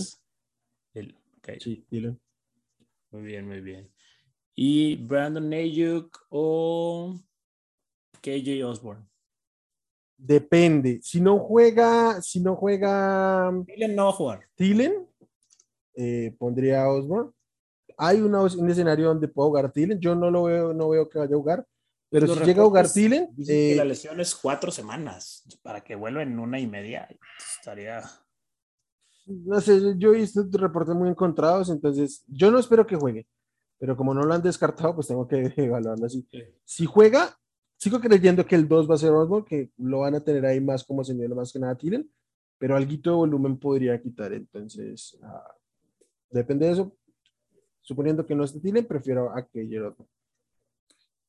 Sí, 1.59 1.85
Dillon. 1.89 2.19
Muy 3.11 3.23
bien, 3.23 3.47
muy 3.47 3.61
bien. 3.61 3.91
Y 4.55 4.95
Brandon 4.95 5.51
Ayuk 5.53 6.25
o 6.29 7.19
KJ 8.21 8.63
Osborne. 8.63 9.05
Depende. 10.17 10.99
Si 11.01 11.19
no 11.19 11.39
juega, 11.39 12.21
si 12.21 12.39
no 12.39 12.55
juega. 12.55 13.51
Thielen 13.65 13.95
no 13.95 14.05
va 14.05 14.09
a 14.09 14.13
jugar. 14.13 14.39
Thielen, 14.55 15.07
eh, 15.95 16.35
pondría 16.37 16.83
a 16.83 16.91
Osborne. 16.91 17.31
Hay 17.97 18.21
un 18.21 18.69
escenario 18.69 19.07
donde 19.07 19.27
puedo 19.27 19.49
jugar 19.49 19.71
Thielen. 19.71 19.99
Yo 19.99 20.15
no 20.15 20.29
lo 20.29 20.43
veo, 20.43 20.73
no 20.73 20.89
veo 20.89 21.09
que 21.09 21.19
vaya 21.19 21.35
a 21.35 21.37
jugar. 21.37 21.67
Pero 22.09 22.27
si 22.27 22.39
llega 22.41 22.61
a 22.61 22.65
jugar 22.65 22.91
Thielen. 22.91 23.29
Eh, 23.47 23.73
la 23.75 23.85
lesión 23.85 24.19
es 24.19 24.35
cuatro 24.35 24.71
semanas. 24.71 25.43
Para 25.63 25.83
que 25.83 25.95
vuelva 25.95 26.21
en 26.21 26.37
una 26.37 26.59
y 26.59 26.67
media. 26.67 27.07
Estaría. 27.57 28.03
No 29.45 29.59
sé, 29.61 29.95
yo 29.97 30.13
he 30.13 30.17
visto 30.17 30.47
reportes 30.51 30.95
muy 30.95 31.09
encontrados. 31.09 31.69
Entonces, 31.69 32.23
yo 32.27 32.51
no 32.51 32.59
espero 32.59 32.85
que 32.85 32.95
juegue. 32.95 33.27
Pero 33.79 33.97
como 33.97 34.13
no 34.13 34.23
lo 34.23 34.33
han 34.33 34.41
descartado, 34.41 34.95
pues 34.95 35.07
tengo 35.07 35.27
que 35.27 35.53
evaluarlo 35.57 36.05
así. 36.05 36.27
Si 36.63 36.85
juega, 36.85 37.35
Sigo 37.81 37.99
creyendo 37.99 38.45
que 38.45 38.53
el 38.53 38.67
2 38.67 38.87
va 38.87 38.93
a 38.93 38.97
ser 38.99 39.09
Osborne, 39.09 39.43
que 39.43 39.71
lo 39.77 40.01
van 40.01 40.13
a 40.13 40.19
tener 40.19 40.45
ahí 40.45 40.61
más 40.61 40.83
como 40.83 41.03
señor, 41.03 41.33
más 41.33 41.51
que 41.51 41.57
nada 41.57 41.75
tiren, 41.75 42.07
pero 42.59 42.75
algo 42.75 42.91
de 42.91 43.09
volumen 43.09 43.57
podría 43.57 43.99
quitar. 43.99 44.31
Entonces, 44.33 45.17
ah, 45.23 45.55
depende 46.29 46.67
de 46.67 46.73
eso. 46.73 46.95
Suponiendo 47.81 48.23
que 48.23 48.35
no 48.35 48.43
esté 48.43 48.59
tiren, 48.59 48.85
prefiero 48.85 49.35
a 49.35 49.47
que. 49.47 49.63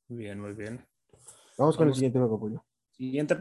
Muy 0.08 0.18
bien, 0.18 0.40
muy 0.40 0.52
bien. 0.52 0.84
Vamos, 1.56 1.74
con 1.74 1.88
el 1.88 1.94
siguiente 1.94 2.18
juego, 2.18 2.62
Siguiente 2.90 3.34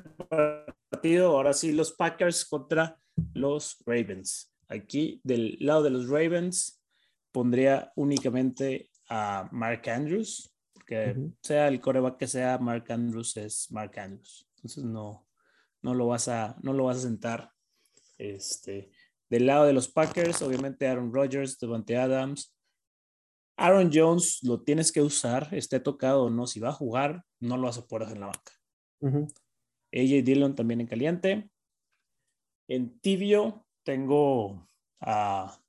partido, 0.89 1.36
ahora 1.36 1.52
sí, 1.52 1.74
los 1.74 1.91
Packers 1.91 2.45
contra 2.45 2.97
los 3.34 3.84
Ravens. 3.86 4.50
Aquí, 4.71 5.19
del 5.25 5.57
lado 5.60 5.84
de 5.84 5.89
los 5.89 6.07
Ravens, 6.07 6.81
pondría 7.34 7.91
únicamente 7.97 8.89
a 9.10 9.49
Mark 9.51 9.89
Andrews, 9.89 10.55
que 10.88 11.13
sea 11.41 11.67
el 11.67 11.81
coreback 11.81 12.17
que 12.17 12.27
sea, 12.27 12.57
Mark 12.57 12.86
Andrews 12.89 13.36
es 13.36 13.69
Mark 13.69 13.99
Andrews. 13.99 14.49
Entonces 14.55 14.86
no, 14.86 15.27
no, 15.81 15.93
lo, 15.93 16.07
vas 16.07 16.29
a, 16.29 16.55
no 16.62 16.71
lo 16.71 16.86
vas 16.86 16.97
a 16.97 17.01
sentar. 17.01 17.51
Este, 18.17 18.91
del 19.29 19.47
lado 19.47 19.65
de 19.65 19.73
los 19.73 19.89
Packers, 19.89 20.41
obviamente 20.41 20.88
Aaron 20.88 21.13
Rodgers, 21.13 21.60
Devante 21.60 21.97
Adams. 21.97 22.55
Aaron 23.57 23.91
Jones 23.93 24.39
lo 24.43 24.62
tienes 24.62 24.93
que 24.93 25.01
usar, 25.01 25.49
esté 25.51 25.81
tocado 25.81 26.23
o 26.23 26.29
no. 26.29 26.47
Si 26.47 26.62
va 26.62 26.69
a 26.69 26.73
jugar, 26.73 27.25
no 27.41 27.57
lo 27.57 27.63
vas 27.63 27.77
a 27.77 27.86
poder 27.86 28.03
hacer 28.03 28.17
en 28.17 28.21
la 28.21 28.27
banca. 28.27 29.34
AJ 29.91 30.23
Dillon 30.23 30.55
también 30.55 30.79
en 30.79 30.88
caliente. 30.88 31.49
En 32.69 32.97
tibio 32.99 33.65
tengo 33.84 34.70
a, 35.00 35.60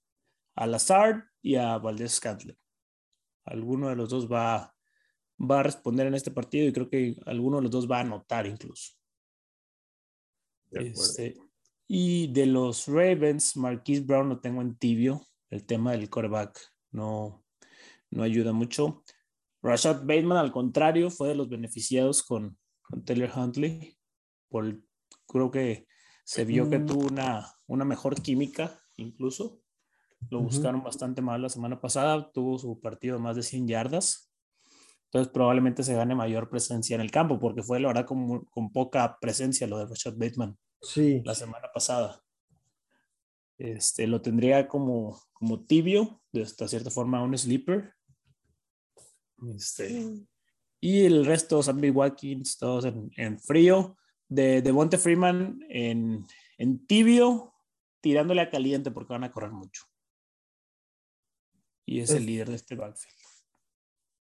a 0.55 0.67
Lazard 0.67 1.25
y 1.41 1.57
a 1.57 1.79
Valdez 1.79 2.13
Scantler. 2.13 2.57
Alguno 3.45 3.89
de 3.89 3.97
los 3.97 4.11
dos 4.11 4.31
va, 4.31 4.75
va 5.39 5.61
a 5.61 5.63
responder 5.63 6.07
en 6.07 6.15
este 6.15 6.31
partido 6.31 6.69
y 6.69 6.73
creo 6.73 6.89
que 6.89 7.17
alguno 7.27 7.57
de 7.57 7.63
los 7.65 7.71
dos 7.73 7.91
va 7.91 7.99
a 7.99 8.03
anotar 8.03 8.47
incluso. 8.47 8.93
Este, 10.71 11.37
y 11.87 12.33
de 12.33 12.47
los 12.47 12.87
Ravens, 12.87 13.57
Marquise 13.57 14.03
Brown 14.03 14.29
lo 14.29 14.41
tengo 14.41 14.63
en 14.63 14.77
tibio. 14.77 15.27
El 15.51 15.67
tema 15.67 15.93
del 15.93 16.09
quarterback 16.09 16.59
no, 16.91 17.45
no 18.11 18.23
ayuda 18.23 18.53
mucho. 18.53 19.05
Rashad 19.63 20.01
Bateman, 20.01 20.39
al 20.39 20.53
contrario, 20.53 21.11
fue 21.11 21.29
de 21.29 21.35
los 21.35 21.49
beneficiados 21.49 22.23
con, 22.23 22.59
con 22.83 23.05
Taylor 23.05 23.31
Huntley. 23.37 23.97
Por, 24.49 24.81
creo 25.27 25.51
que 25.51 25.87
se 26.25 26.45
vio 26.45 26.71
que 26.71 26.79
mm. 26.79 26.87
tuvo 26.87 27.07
una, 27.09 27.53
una 27.73 27.85
mejor 27.85 28.21
química, 28.21 28.81
incluso. 28.97 29.61
Lo 30.31 30.41
buscaron 30.41 30.83
bastante 30.83 31.21
mal 31.21 31.43
la 31.43 31.49
semana 31.49 31.81
pasada. 31.81 32.31
Tuvo 32.33 32.59
su 32.59 32.81
partido 32.81 33.17
de 33.17 33.23
más 33.23 33.37
de 33.37 33.43
100 33.43 33.67
yardas. 33.67 34.33
Entonces 35.07 35.33
probablemente 35.33 35.83
se 35.83 35.95
gane 35.95 36.15
mayor 36.15 36.49
presencia 36.49 36.95
en 36.95 37.01
el 37.01 37.11
campo, 37.11 37.39
porque 37.39 37.63
fue 37.63 37.81
la 37.81 37.89
verdad 37.89 38.07
con, 38.07 38.45
con 38.47 38.73
poca 38.73 39.19
presencia 39.21 39.67
lo 39.67 39.79
de 39.79 39.87
Rashad 39.87 40.15
Bateman 40.17 40.57
sí. 40.81 41.23
la 41.25 41.35
semana 41.35 41.69
pasada. 41.73 42.23
Este, 43.59 44.07
lo 44.07 44.23
tendría 44.23 44.67
como, 44.69 45.21
como 45.33 45.65
tibio, 45.65 46.23
de 46.33 46.43
esta 46.43 46.67
cierta 46.67 46.91
forma 46.91 47.23
un 47.23 47.37
sleeper. 47.37 47.95
Este, 49.55 50.27
Y 50.81 51.05
el 51.05 51.27
resto, 51.27 51.63
Sammy 51.63 51.91
Watkins, 51.91 52.59
todos 52.59 52.85
en, 52.85 53.11
en 53.17 53.39
frío. 53.39 53.97
De, 54.29 54.63
de 54.63 54.73
Bonte 54.73 54.97
Freeman 54.97 55.61
en, 55.69 56.25
en 56.57 56.87
tibio, 56.87 57.52
tirándole 58.03 58.43
a 58.43 58.51
caliente 58.51 58.91
porque 58.91 59.15
van 59.15 59.25
a 59.25 59.33
correr 59.33 59.53
mucho. 59.53 59.85
Y 61.87 62.01
es 62.01 62.11
el 62.11 62.27
líder 62.27 62.49
de 62.51 62.57
este 62.57 62.77
backfield. 62.77 63.17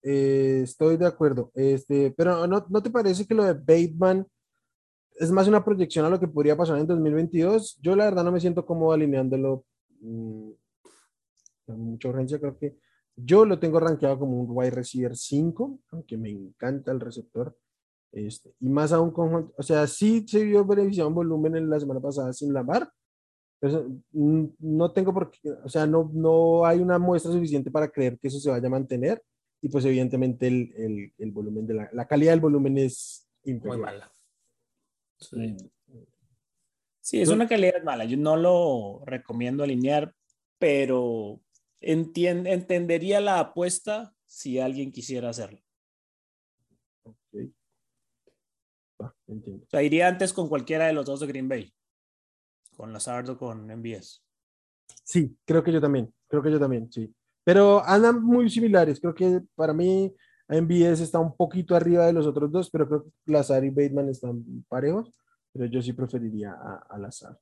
Eh, 0.02 0.60
estoy 0.62 0.96
de 0.96 1.06
acuerdo. 1.06 1.50
Este, 1.54 2.12
pero 2.12 2.46
¿no, 2.46 2.64
¿no 2.68 2.82
te 2.82 2.90
parece 2.90 3.26
que 3.26 3.34
lo 3.34 3.44
de 3.44 3.54
Bateman 3.54 4.26
es 5.16 5.30
más 5.30 5.48
una 5.48 5.64
proyección 5.64 6.04
a 6.04 6.10
lo 6.10 6.20
que 6.20 6.28
podría 6.28 6.56
pasar 6.56 6.78
en 6.78 6.86
2022? 6.86 7.78
Yo 7.80 7.96
la 7.96 8.04
verdad 8.04 8.24
no 8.24 8.32
me 8.32 8.40
siento 8.40 8.66
cómodo 8.66 8.92
alineándolo 8.92 9.64
mm, 10.00 10.50
con 11.66 11.80
mucha 11.80 12.08
urgencia. 12.08 12.38
Creo 12.38 12.58
que 12.58 12.76
yo 13.16 13.46
lo 13.46 13.58
tengo 13.58 13.80
rankeado 13.80 14.18
como 14.18 14.40
un 14.40 14.48
wide 14.50 14.72
receiver 14.72 15.16
5, 15.16 15.80
aunque 15.92 16.18
me 16.18 16.30
encanta 16.30 16.92
el 16.92 17.00
receptor. 17.00 17.56
Este, 18.12 18.54
y 18.60 18.68
más 18.68 18.92
aún 18.92 19.10
con, 19.10 19.52
o 19.56 19.62
sea, 19.62 19.86
sí 19.86 20.24
se 20.28 20.44
vio 20.44 20.64
beneficiado 20.64 21.08
en 21.08 21.14
volumen 21.14 21.56
en 21.56 21.68
la 21.70 21.80
semana 21.80 22.00
pasada 22.00 22.32
sin 22.32 22.52
la 22.52 22.62
mm, 23.60 24.44
no 24.58 24.92
tengo 24.92 25.12
por 25.12 25.30
qué, 25.30 25.50
o 25.50 25.68
sea, 25.68 25.86
no, 25.86 26.10
no 26.12 26.64
hay 26.66 26.78
una 26.78 26.98
muestra 26.98 27.32
suficiente 27.32 27.70
para 27.70 27.88
creer 27.88 28.18
que 28.18 28.28
eso 28.28 28.40
se 28.40 28.50
vaya 28.50 28.66
a 28.66 28.70
mantener 28.70 29.22
y 29.60 29.68
pues 29.68 29.84
evidentemente 29.84 30.46
el, 30.46 31.12
el, 31.16 31.30
volumen 31.30 31.66
de 31.66 31.74
la, 31.74 31.88
la, 31.92 32.06
calidad 32.06 32.32
del 32.32 32.40
volumen 32.40 32.76
es 32.76 33.26
Muy 33.44 33.78
mala. 33.78 34.12
Sí, 37.00 37.20
es 37.20 37.28
una 37.28 37.48
calidad 37.48 37.82
mala. 37.82 38.04
Yo 38.04 38.16
no 38.16 38.36
lo 38.36 39.02
recomiendo 39.06 39.64
alinear, 39.64 40.14
pero 40.58 41.40
entendería 41.80 43.20
la 43.20 43.40
apuesta 43.40 44.14
si 44.26 44.58
alguien 44.58 44.92
quisiera 44.92 45.28
hacerlo. 45.28 45.60
O 48.98 49.66
sea, 49.68 49.82
iría 49.82 50.08
antes 50.08 50.32
con 50.32 50.48
cualquiera 50.48 50.86
de 50.86 50.92
los 50.92 51.06
dos 51.06 51.20
de 51.20 51.26
Green 51.26 51.48
Bay, 51.48 51.74
con 52.74 52.92
Lazard 52.92 53.30
o 53.30 53.38
con 53.38 53.66
MBS. 53.66 54.22
Sí, 55.02 55.36
creo 55.44 55.62
que 55.62 55.72
yo 55.72 55.80
también, 55.80 56.12
creo 56.28 56.42
que 56.42 56.50
yo 56.50 56.58
también, 56.58 56.90
sí. 56.90 57.14
Pero 57.44 57.84
andan 57.84 58.22
muy 58.22 58.48
similares, 58.48 59.00
creo 59.00 59.14
que 59.14 59.42
para 59.54 59.72
mí 59.74 60.14
MBS 60.48 61.00
está 61.00 61.18
un 61.18 61.36
poquito 61.36 61.74
arriba 61.74 62.06
de 62.06 62.12
los 62.12 62.26
otros 62.26 62.50
dos, 62.50 62.70
pero 62.70 62.86
creo 62.86 63.04
que 63.04 63.10
Lazard 63.26 63.64
y 63.64 63.70
Bateman 63.70 64.08
están 64.08 64.44
parejos, 64.68 65.10
pero 65.52 65.66
yo 65.66 65.80
sí 65.82 65.92
preferiría 65.92 66.52
a, 66.52 66.98
Lazard. 66.98 67.36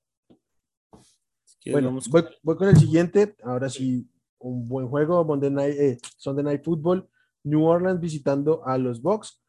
bueno, 1.70 1.98
voy, 2.42 2.56
con 2.56 2.68
el 2.68 2.76
siguiente, 2.76 3.34
ahora 3.42 3.68
sí, 3.68 4.08
un 4.38 4.68
buen 4.68 4.88
juego, 4.88 5.24
Monday 5.24 5.50
Night, 5.50 5.76
eh, 5.78 5.98
Sunday 6.16 6.44
Night 6.44 6.64
Football, 6.64 7.08
New 7.44 7.64
Orleans 7.64 8.00
visitando 8.00 8.66
a 8.66 8.78
los 8.78 9.00
Bucks. 9.00 9.40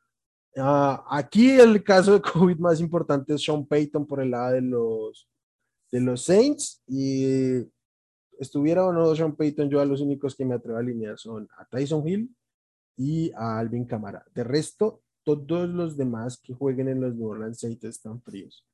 Ah, 0.56 1.04
aquí 1.10 1.52
el 1.52 1.84
caso 1.84 2.14
de 2.14 2.22
COVID 2.34 2.58
más 2.58 2.80
importante 2.80 3.34
es 3.34 3.44
Sean 3.44 3.66
Payton 3.66 4.06
por 4.06 4.22
el 4.22 4.32
lado 4.32 4.54
de 4.54 4.62
los, 4.62 5.28
de 5.94 6.02
los 6.02 6.26
Saints. 6.26 6.82
Y 6.88 7.66
estuviera 8.40 8.86
o 8.86 8.92
no 8.92 9.16
Sean 9.16 9.36
Payton, 9.36 9.70
yo 9.70 9.80
a 9.80 9.86
los 9.86 10.02
únicos 10.02 10.36
que 10.36 10.44
me 10.44 10.56
atrevo 10.56 10.78
a 10.78 10.82
alinear 10.82 11.18
son 11.20 11.48
a 11.58 11.66
Tyson 11.66 12.06
Hill 12.08 12.36
y 12.98 13.32
a 13.36 13.60
Alvin 13.60 13.86
Camara. 13.86 14.26
De 14.34 14.44
resto, 14.44 15.04
todos 15.24 15.70
los 15.70 15.96
demás 15.96 16.40
que 16.42 16.54
jueguen 16.54 16.90
en 16.90 17.00
los 17.00 17.16
New 17.16 17.28
Orleans 17.28 17.60
Saints 17.60 17.84
están 17.84 18.22
fríos. 18.24 18.66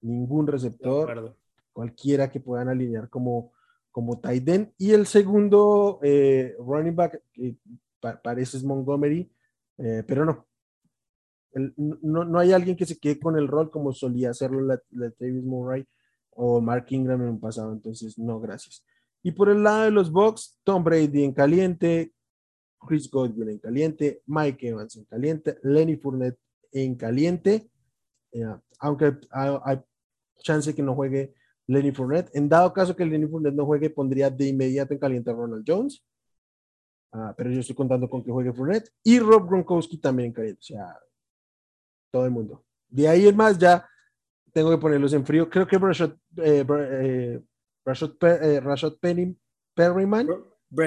Ningún 0.00 0.46
receptor, 0.46 1.36
cualquiera 1.72 2.30
que 2.30 2.38
puedan 2.38 2.68
alinear 2.68 3.08
como, 3.08 3.52
como 3.90 4.20
tight 4.20 4.48
end. 4.48 4.72
Y 4.78 4.92
el 4.92 5.06
segundo 5.06 5.98
eh, 6.02 6.54
running 6.58 6.94
back, 6.94 7.20
que 7.32 7.56
parece 8.22 8.58
es 8.58 8.64
Montgomery, 8.64 9.28
eh, 9.78 10.04
pero 10.06 10.24
no, 10.24 10.46
no, 11.76 12.24
no, 12.24 12.38
hay 12.38 12.52
alguien 12.52 12.76
que 12.76 12.86
se 12.86 12.98
quede 12.98 13.18
con 13.18 13.36
el 13.36 13.48
rol 13.48 13.70
como 13.70 13.92
solía 13.92 14.30
hacerlo 14.30 14.60
la, 14.60 14.80
Davis 15.18 15.42
Murray 15.42 15.86
o 16.36 16.60
Mark 16.60 16.86
Ingram 16.90 17.22
en 17.22 17.28
un 17.28 17.40
pasado, 17.40 17.72
entonces 17.72 18.18
no, 18.18 18.40
gracias. 18.40 18.84
Y 19.22 19.32
por 19.32 19.48
el 19.48 19.62
lado 19.62 19.84
de 19.84 19.90
los 19.90 20.10
Bucks, 20.10 20.58
Tom 20.64 20.84
Brady 20.84 21.24
en 21.24 21.32
caliente, 21.32 22.12
Chris 22.86 23.10
Godwin 23.10 23.48
en 23.48 23.58
caliente, 23.58 24.22
Mike 24.26 24.68
Evans 24.68 24.96
en 24.96 25.04
caliente, 25.04 25.58
Lenny 25.62 25.96
Fournette 25.96 26.38
en 26.72 26.94
caliente, 26.94 27.70
eh, 28.32 28.44
aunque 28.80 29.16
hay, 29.30 29.80
chance 30.38 30.74
que 30.74 30.82
no 30.82 30.94
juegue 30.94 31.34
Lenny 31.66 31.92
Fournette. 31.92 32.30
En 32.34 32.48
dado 32.48 32.72
caso 32.72 32.94
que 32.94 33.06
Lenny 33.06 33.26
Fournette 33.26 33.54
no 33.54 33.64
juegue, 33.64 33.88
pondría 33.88 34.28
de 34.28 34.48
inmediato 34.48 34.92
en 34.92 35.00
caliente 35.00 35.30
a 35.30 35.34
Ronald 35.34 35.64
Jones. 35.66 36.04
Ah, 37.12 37.32
pero 37.36 37.50
yo 37.50 37.60
estoy 37.60 37.76
contando 37.76 38.10
con 38.10 38.22
que 38.22 38.30
juegue 38.30 38.52
Fournette 38.52 38.90
y 39.02 39.20
Rob 39.20 39.48
Gronkowski 39.48 39.96
también 39.98 40.26
en 40.26 40.32
caliente. 40.32 40.60
O 40.60 40.64
sea, 40.64 40.98
todo 42.10 42.26
el 42.26 42.32
mundo. 42.32 42.64
De 42.88 43.08
ahí 43.08 43.26
en 43.26 43.36
más 43.36 43.56
ya 43.56 43.88
tengo 44.54 44.70
que 44.70 44.78
ponerlos 44.78 45.12
en 45.12 45.26
frío. 45.26 45.50
Creo 45.50 45.66
que 45.66 45.76
Rashad, 45.76 46.12
eh, 46.36 46.64
eh, 46.66 47.40
eh 48.22 48.90
Penny, 49.00 49.36
Perryman, 49.74 50.28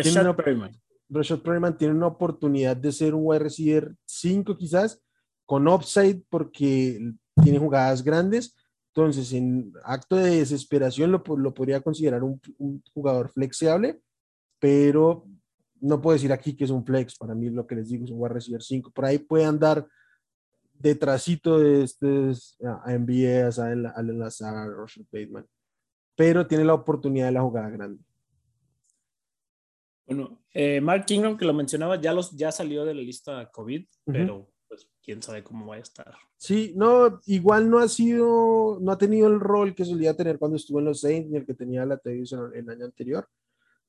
tiene 0.02 0.22
una, 0.22 0.36
Perryman. 0.36 1.78
tiene 1.78 1.94
una 1.94 2.08
oportunidad 2.08 2.78
de 2.78 2.92
ser 2.94 3.14
un 3.14 3.24
wide 3.26 3.40
receiver 3.40 3.94
5 4.06 4.58
quizás, 4.58 5.04
con 5.46 5.68
upside 5.68 6.24
porque 6.30 7.14
tiene 7.44 7.60
jugadas 7.60 8.02
grandes. 8.02 8.56
Entonces, 8.96 9.34
en 9.34 9.74
acto 9.84 10.16
de 10.16 10.38
desesperación 10.38 11.12
lo, 11.12 11.22
lo 11.36 11.54
podría 11.54 11.82
considerar 11.82 12.24
un, 12.24 12.42
un, 12.58 12.82
jugador 12.94 13.30
flexible, 13.30 14.02
pero 14.60 15.28
no 15.82 16.02
puedo 16.02 16.14
decir 16.14 16.32
aquí 16.32 16.56
que 16.56 16.64
es 16.64 16.72
un 16.72 16.86
flex. 16.86 17.18
Para 17.18 17.36
mí 17.36 17.50
lo 17.50 17.68
que 17.68 17.76
les 17.76 17.90
digo 17.90 18.06
es 18.06 18.12
un 18.12 18.22
wide 18.22 18.34
receiver 18.34 18.64
5. 18.64 18.92
Por 18.92 19.06
ahí 19.06 19.20
puede 19.20 19.44
andar 19.44 19.86
detrásito 20.80 21.60
de 21.60 21.84
este 21.84 22.32
a 22.66 22.92
NBA, 22.98 23.50
a 23.62 24.00
enlazar 24.00 24.56
a 24.56 24.68
Bateman, 25.12 25.46
pero 26.16 26.48
tiene 26.48 26.66
la 26.66 26.74
oportunidad 26.74 27.28
de 27.28 27.32
la 27.32 27.42
jugada 27.42 27.70
grande. 27.70 28.04
Bueno, 30.06 30.42
eh, 30.54 30.80
Mark 30.80 31.06
Ingram, 31.10 31.38
que 31.38 31.46
lo 31.46 31.54
mencionaba, 31.54 32.00
ya, 32.00 32.14
los, 32.14 32.32
ya 32.32 32.52
salió 32.52 32.86
de 32.86 32.94
la 32.94 33.02
lista 33.02 33.50
COVID, 33.52 33.86
pero 34.06 34.50
pues 34.68 34.90
quién 35.04 35.22
sabe 35.22 35.44
cómo 35.44 35.68
va 35.68 35.76
a 35.76 35.80
estar. 35.80 36.16
Sí, 36.38 36.74
no, 36.76 37.20
igual 37.26 37.70
no 37.70 37.80
ha 37.80 37.88
sido, 37.90 38.80
no 38.80 38.92
ha 38.92 38.98
tenido 38.98 39.28
el 39.28 39.40
rol 39.40 39.76
que 39.76 39.84
solía 39.84 40.16
tener 40.16 40.40
cuando 40.40 40.56
estuvo 40.56 40.80
en 40.80 40.86
los 40.86 41.02
Saints, 41.02 41.30
ni 41.30 41.38
el 41.38 41.46
que 41.46 41.54
tenía 41.54 41.86
la 41.86 41.98
televisión 41.98 42.52
el 42.56 42.70
año 42.70 42.86
anterior. 42.86 43.28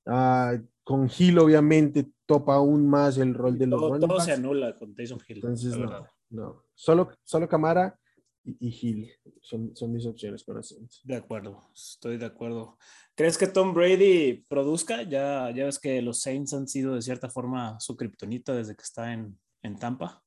Ah, 0.07 0.59
con 0.83 1.09
Hill, 1.16 1.38
obviamente, 1.38 2.11
topa 2.27 2.55
aún 2.55 2.88
más 2.88 3.18
el 3.18 3.35
rol 3.35 3.59
de 3.59 3.66
los 3.66 3.81
Todo, 3.81 3.98
todo 3.98 4.20
se 4.20 4.33
anula 4.33 4.74
con 4.74 4.94
Tyson 4.94 5.20
Hill. 5.29 5.37
Entonces, 5.37 5.77
no, 5.77 6.07
no. 6.31 6.64
Solo, 6.75 7.11
solo 7.25 7.49
Camara 7.49 7.99
y, 8.45 8.69
Hill 8.69 9.11
son, 9.43 9.75
son, 9.77 9.93
mis 9.93 10.07
opciones 10.07 10.45
para 10.45 10.62
Saints. 10.62 11.01
De 11.05 11.17
acuerdo, 11.17 11.71
estoy 11.75 12.17
de 12.17 12.27
acuerdo. 12.27 12.79
¿Crees 13.14 13.37
que 13.37 13.47
Tom 13.47 13.75
Brady 13.75 14.45
produzca? 14.49 15.03
Ya, 15.03 15.51
ya 15.51 15.64
ves 15.64 15.79
que 15.79 16.01
los 16.03 16.21
Saints 16.21 16.55
han 16.55 16.69
sido 16.69 16.95
de 16.95 17.03
cierta 17.03 17.29
forma 17.29 17.79
su 17.81 17.97
kriptonita 17.97 18.55
desde 18.55 18.75
que 18.75 18.83
está 18.83 19.12
en, 19.12 19.38
en 19.62 19.77
Tampa. 19.77 20.23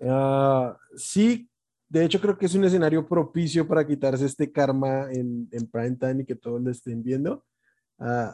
Uh, 0.00 0.74
sí, 0.96 1.50
de 1.88 2.04
hecho 2.04 2.20
creo 2.20 2.38
que 2.38 2.46
es 2.46 2.54
un 2.54 2.64
escenario 2.64 3.06
propicio 3.06 3.66
para 3.66 3.86
quitarse 3.86 4.24
este 4.24 4.50
karma 4.50 5.10
en, 5.12 5.48
en 5.50 5.66
prime 5.66 5.96
time 5.96 6.22
y 6.22 6.26
que 6.26 6.36
todos 6.36 6.60
lo 6.60 6.70
estén 6.70 7.02
viendo. 7.02 7.44
Uh, 7.98 8.32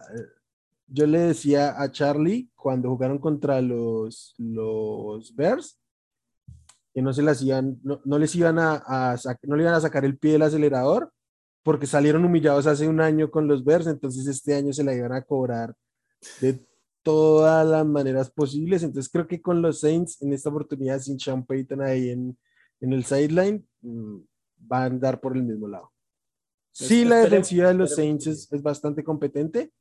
yo 0.86 1.06
le 1.06 1.18
decía 1.20 1.80
a 1.80 1.90
Charlie 1.90 2.50
cuando 2.54 2.90
jugaron 2.90 3.18
contra 3.18 3.60
los, 3.62 4.34
los 4.36 5.34
Bears 5.34 5.78
que 6.94 7.02
no 7.02 7.12
se 7.12 7.22
las 7.22 7.42
iban, 7.42 7.80
no, 7.82 8.18
les 8.18 8.34
iban 8.36 8.56
a, 8.60 9.16
no 9.42 9.56
le 9.56 9.62
iban 9.64 9.74
a 9.74 9.80
sacar 9.80 10.04
el 10.04 10.16
pie 10.16 10.32
del 10.32 10.42
acelerador 10.42 11.12
porque 11.64 11.88
salieron 11.88 12.24
humillados 12.24 12.68
hace 12.68 12.86
un 12.86 13.00
año 13.00 13.32
con 13.32 13.48
los 13.48 13.64
Bears, 13.64 13.88
entonces 13.88 14.28
este 14.28 14.54
año 14.54 14.72
se 14.72 14.84
la 14.84 14.94
iban 14.94 15.12
a 15.12 15.22
cobrar 15.22 15.74
de 16.40 16.64
todas 17.02 17.66
las 17.66 17.84
maneras 17.84 18.30
posibles. 18.30 18.84
Entonces 18.84 19.10
creo 19.10 19.26
que 19.26 19.42
con 19.42 19.60
los 19.60 19.80
Saints 19.80 20.22
en 20.22 20.32
esta 20.32 20.50
oportunidad 20.50 21.00
sin 21.00 21.18
Sean 21.18 21.44
Payton 21.44 21.82
ahí 21.82 22.10
en, 22.10 22.38
en 22.80 22.92
el 22.92 23.04
sideline 23.04 23.66
mm, 23.80 24.18
van 24.58 24.82
a 24.82 24.86
andar 24.86 25.20
por 25.20 25.36
el 25.36 25.42
mismo 25.42 25.66
lado. 25.66 25.90
Sí, 26.70 27.04
la 27.04 27.18
defensiva 27.18 27.68
de 27.68 27.74
los 27.74 27.94
Saints 27.94 28.26
es, 28.26 28.52
es, 28.52 28.62
bastante 28.62 29.02
competente, 29.02 29.72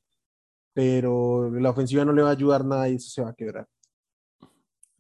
pero 0.74 1.52
la 1.52 1.72
ofensiva 1.72 2.06
no 2.06 2.14
le 2.14 2.22
va 2.22 2.30
a 2.30 2.34
ayudar 2.34 2.66
nada 2.66 2.90
y 2.90 2.96
eso 2.96 3.10
se 3.10 3.22
va 3.22 3.30
a 3.30 3.36
quebrar 3.36 3.68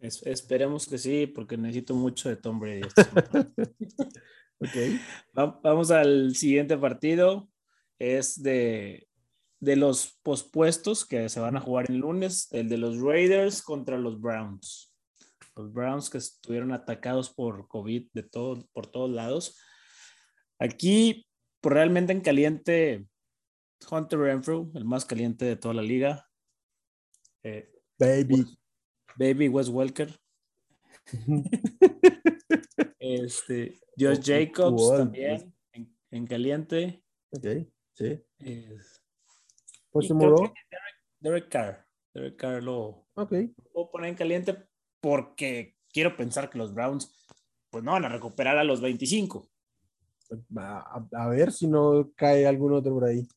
esperemos 0.03 0.87
que 0.87 0.97
sí, 0.97 1.27
porque 1.27 1.57
necesito 1.57 1.95
mucho 1.95 2.29
de 2.29 2.35
Tom 2.35 2.59
Brady. 2.59 2.81
okay. 4.59 4.99
Vamos 5.33 5.91
al 5.91 6.35
siguiente 6.35 6.77
partido. 6.77 7.49
Es 7.99 8.41
de, 8.41 9.07
de 9.59 9.75
los 9.77 10.19
pospuestos 10.23 11.05
que 11.05 11.29
se 11.29 11.39
van 11.39 11.55
a 11.55 11.61
jugar 11.61 11.89
el 11.89 11.97
lunes, 11.97 12.49
el 12.51 12.67
de 12.67 12.77
los 12.77 12.99
Raiders 12.99 13.61
contra 13.61 13.97
los 13.97 14.19
Browns. 14.19 14.93
Los 15.55 15.71
Browns 15.71 16.09
que 16.09 16.17
estuvieron 16.17 16.73
atacados 16.73 17.33
por 17.33 17.67
COVID 17.67 18.07
de 18.11 18.23
todo, 18.23 18.67
por 18.73 18.87
todos 18.87 19.09
lados. 19.09 19.57
Aquí, 20.59 21.27
pues, 21.61 21.73
realmente 21.73 22.11
en 22.11 22.21
caliente, 22.21 23.07
Hunter 23.89 24.19
Renfrew, 24.19 24.71
el 24.75 24.83
más 24.85 25.05
caliente 25.05 25.45
de 25.45 25.55
toda 25.55 25.75
la 25.75 25.81
liga. 25.81 26.27
Eh, 27.43 27.69
Baby. 27.97 28.45
Baby 29.15 29.49
Wes 29.49 29.69
Welker. 29.69 30.19
este, 32.99 33.79
Josh 33.97 34.19
Jacobs 34.23 34.89
también 34.97 35.53
en, 36.11 36.27
caliente. 36.27 37.03
Ok, 37.31 37.45
sí. 37.93 38.23
pues 39.91 40.09
Derek, 40.09 40.53
Derek, 41.19 41.49
Carr. 41.49 41.85
Derek 42.13 42.35
Carr 42.37 42.63
lo, 42.63 43.07
okay. 43.15 43.47
puedo 43.73 43.91
poner 43.91 44.09
en 44.09 44.15
caliente 44.15 44.55
porque 45.01 45.75
quiero 45.91 46.15
pensar 46.15 46.49
que 46.49 46.57
los 46.57 46.73
Browns 46.73 47.11
pues 47.69 47.83
no 47.83 47.93
van 47.93 48.05
a 48.05 48.09
recuperar 48.09 48.57
a 48.57 48.63
los 48.63 48.81
25. 48.81 49.49
A, 50.57 51.07
a 51.11 51.27
ver 51.27 51.51
si 51.51 51.67
no 51.67 52.11
cae 52.15 52.47
algún 52.47 52.73
otro 52.73 52.93
por 52.93 53.05
ahí. 53.05 53.27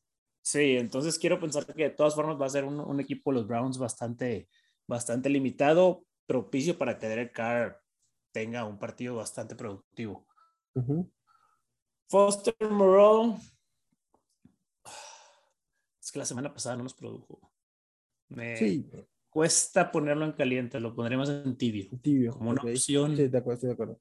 Sí, 0.41 0.77
entonces 0.77 1.19
quiero 1.19 1.39
pensar 1.39 1.65
que 1.65 1.83
de 1.83 1.89
todas 1.89 2.15
formas 2.15 2.39
va 2.39 2.45
a 2.45 2.49
ser 2.49 2.63
un, 2.63 2.79
un 2.79 2.99
equipo 3.01 3.31
los 3.31 3.45
Browns 3.45 3.77
bastante 3.77 4.47
bastante 4.87 5.29
limitado, 5.29 6.05
propicio 6.25 6.77
para 6.77 6.97
que 6.97 7.07
Derek 7.07 7.33
Carr 7.33 7.81
tenga 8.31 8.65
un 8.65 8.79
partido 8.79 9.15
bastante 9.15 9.55
productivo. 9.55 10.25
Foster 12.09 12.55
Moreau. 12.69 13.37
Es 16.01 16.11
que 16.11 16.19
la 16.19 16.25
semana 16.25 16.53
pasada 16.53 16.77
no 16.77 16.83
nos 16.83 16.93
produjo. 16.93 17.51
Me 18.29 18.85
cuesta 19.29 19.91
ponerlo 19.91 20.25
en 20.25 20.33
caliente, 20.33 20.79
lo 20.79 20.95
pondremos 20.95 21.29
en 21.29 21.57
tibio. 21.57 21.89
Tibio. 22.01 22.31
Como 22.31 22.51
una 22.51 22.61
opción. 22.61 23.15
Sí, 23.17 23.27
de 23.27 23.37
acuerdo, 23.37 23.67
de 23.67 23.73
acuerdo. 23.73 23.99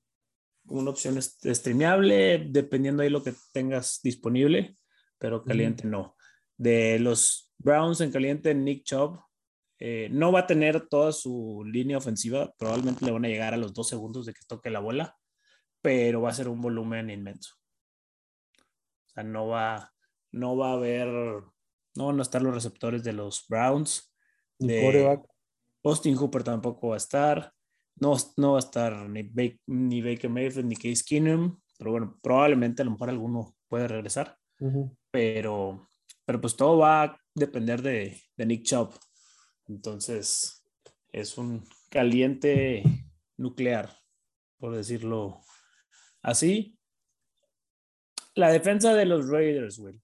una 0.69 0.91
opción 0.91 1.21
streameable, 1.21 2.47
dependiendo 2.51 3.03
ahí 3.03 3.11
lo 3.11 3.23
que 3.23 3.35
tengas 3.53 4.01
disponible, 4.03 4.77
pero 5.19 5.45
caliente 5.45 5.87
no. 5.87 6.17
De 6.57 6.99
los 6.99 7.53
Browns 7.59 8.01
en 8.01 8.13
caliente, 8.13 8.55
Nick 8.55 8.85
Chubb 8.85 9.26
eh, 9.79 10.09
no 10.11 10.33
va 10.33 10.41
a 10.41 10.47
tener 10.47 10.89
toda 10.89 11.13
su 11.13 11.63
línea 11.67 11.99
ofensiva, 11.99 12.53
probablemente 12.59 13.05
le 13.05 13.13
van 13.13 13.25
a 13.25 13.29
llegar 13.29 13.55
a 13.55 13.59
los 13.59 13.75
dos 13.75 13.89
segundos 13.89 14.27
de 14.27 14.33
que 14.33 14.41
toque 14.47 14.71
la 14.71 14.81
bola, 14.81 15.17
pero 15.83 16.23
va 16.23 16.31
a 16.31 16.35
ser 16.35 16.49
un 16.49 16.61
volumen 16.61 17.11
inmenso. 17.11 17.55
O 18.57 19.09
sea, 19.09 19.23
no 19.23 19.49
va, 19.49 19.93
no 20.33 20.57
va 20.57 20.71
a 20.71 20.75
haber, 20.75 21.09
no 21.95 22.07
van 22.07 22.19
a 22.19 22.23
estar 22.23 22.43
los 22.43 22.55
receptores 22.55 23.05
de 23.05 23.13
los 23.13 23.47
Browns. 23.49 24.13
De 24.59 25.21
Austin 25.85 26.17
Hooper 26.17 26.43
tampoco 26.43 26.89
va 26.89 26.95
a 26.95 26.99
estar. 26.99 27.53
No, 28.01 28.15
no 28.37 28.53
va 28.53 28.59
a 28.59 28.61
estar 28.61 29.09
ni, 29.09 29.31
ni 29.67 30.03
Baker 30.03 30.31
Mayfield 30.31 30.67
ni 30.67 30.77
Case 30.77 31.05
Keenum, 31.07 31.59
pero 31.79 31.93
bueno, 31.93 32.19
probablemente 32.23 32.83
a 32.83 32.85
lo 32.85 32.93
mejor 32.93 33.11
alguno 33.11 33.55
puede 33.69 33.89
regresar. 33.89 34.37
pero, 35.11 35.89
pero 36.25 36.41
pues 36.41 36.57
todo 36.57 36.79
va 36.79 37.05
a 37.05 37.21
depender 37.35 37.83
de, 37.83 38.21
de 38.37 38.47
Nick 38.47 38.65
Chubb. 38.65 38.95
Entonces, 39.69 40.63
es 41.13 41.39
un 41.39 41.67
caliente 41.91 42.83
nuclear, 43.37 43.91
por 44.59 44.75
decirlo 44.75 45.41
así. 46.23 46.79
La 48.35 48.51
defensa 48.51 48.95
de 48.95 49.07
los 49.07 49.29
Raiders, 49.29 49.79
güey. 49.79 50.01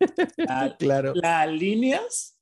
claro. 0.78 1.12
Las 1.14 1.50
líneas 1.50 2.38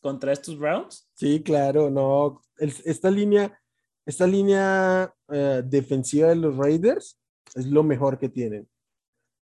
contra 0.00 0.32
estos 0.32 0.58
Browns. 0.58 1.08
Sí, 1.14 1.42
claro, 1.42 1.90
no. 1.90 2.42
esta 2.58 3.10
línea, 3.10 3.58
esta 4.04 4.26
línea 4.26 5.12
eh, 5.32 5.62
defensiva 5.64 6.28
de 6.28 6.36
los 6.36 6.56
Raiders 6.56 7.18
es 7.54 7.66
lo 7.66 7.82
mejor 7.82 8.18
que 8.18 8.28
tienen. 8.28 8.68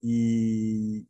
Y 0.01 1.08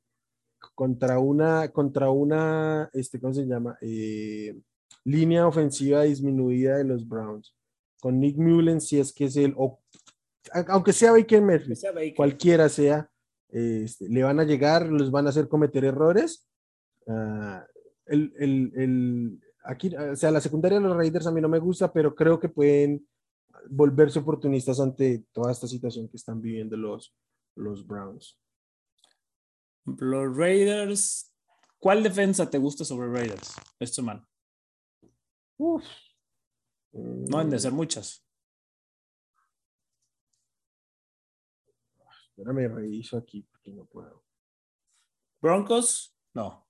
contra 0.73 1.19
una, 1.19 1.71
contra 1.71 2.09
una, 2.09 2.89
este, 2.93 3.19
¿cómo 3.19 3.33
se 3.33 3.45
llama? 3.45 3.77
Eh, 3.81 4.57
línea 5.07 5.47
ofensiva 5.47 6.03
disminuida 6.03 6.77
de 6.77 6.83
los 6.83 7.07
Browns. 7.07 7.55
Con 8.01 8.19
Nick 8.19 8.37
Mullen, 8.37 8.81
si 8.81 8.99
es 8.99 9.13
que 9.13 9.25
es 9.25 9.37
el, 9.37 9.55
aunque 10.67 10.91
sea 10.91 11.13
Baker 11.13 11.41
Mayfield, 11.41 12.15
cualquiera 12.15 12.67
sea, 12.67 13.09
este, 13.49 14.09
le 14.09 14.23
van 14.23 14.39
a 14.41 14.43
llegar, 14.43 14.85
los 14.87 15.09
van 15.09 15.25
a 15.25 15.29
hacer 15.29 15.47
cometer 15.47 15.85
errores. 15.85 16.47
Uh, 17.05 17.61
el, 18.05 18.33
el, 18.37 18.71
el, 18.75 19.39
aquí, 19.63 19.95
o 19.95 20.15
sea, 20.17 20.29
la 20.29 20.41
secundaria 20.41 20.77
de 20.77 20.85
los 20.85 20.97
Raiders 20.97 21.25
a 21.27 21.31
mí 21.31 21.39
no 21.39 21.49
me 21.49 21.59
gusta, 21.59 21.91
pero 21.91 22.13
creo 22.13 22.37
que 22.37 22.49
pueden 22.49 23.07
volverse 23.69 24.19
oportunistas 24.19 24.79
ante 24.81 25.23
toda 25.31 25.53
esta 25.53 25.67
situación 25.67 26.09
que 26.09 26.17
están 26.17 26.41
viviendo 26.41 26.75
los, 26.75 27.15
los 27.55 27.87
Browns. 27.87 28.37
Los 29.85 30.35
Raiders, 30.35 31.33
¿cuál 31.79 32.03
defensa 32.03 32.49
te 32.49 32.57
gusta 32.57 32.83
sobre 32.83 33.09
Raiders 33.09 33.53
man? 34.03 34.21
No 35.59 37.39
han 37.39 37.49
de 37.49 37.59
ser 37.59 37.71
muchas. 37.71 38.23
me 42.37 42.67
reviso 42.67 43.17
aquí 43.17 43.41
porque 43.41 43.71
no 43.71 43.85
puedo. 43.85 44.23
Broncos, 45.41 46.15
no. 46.33 46.67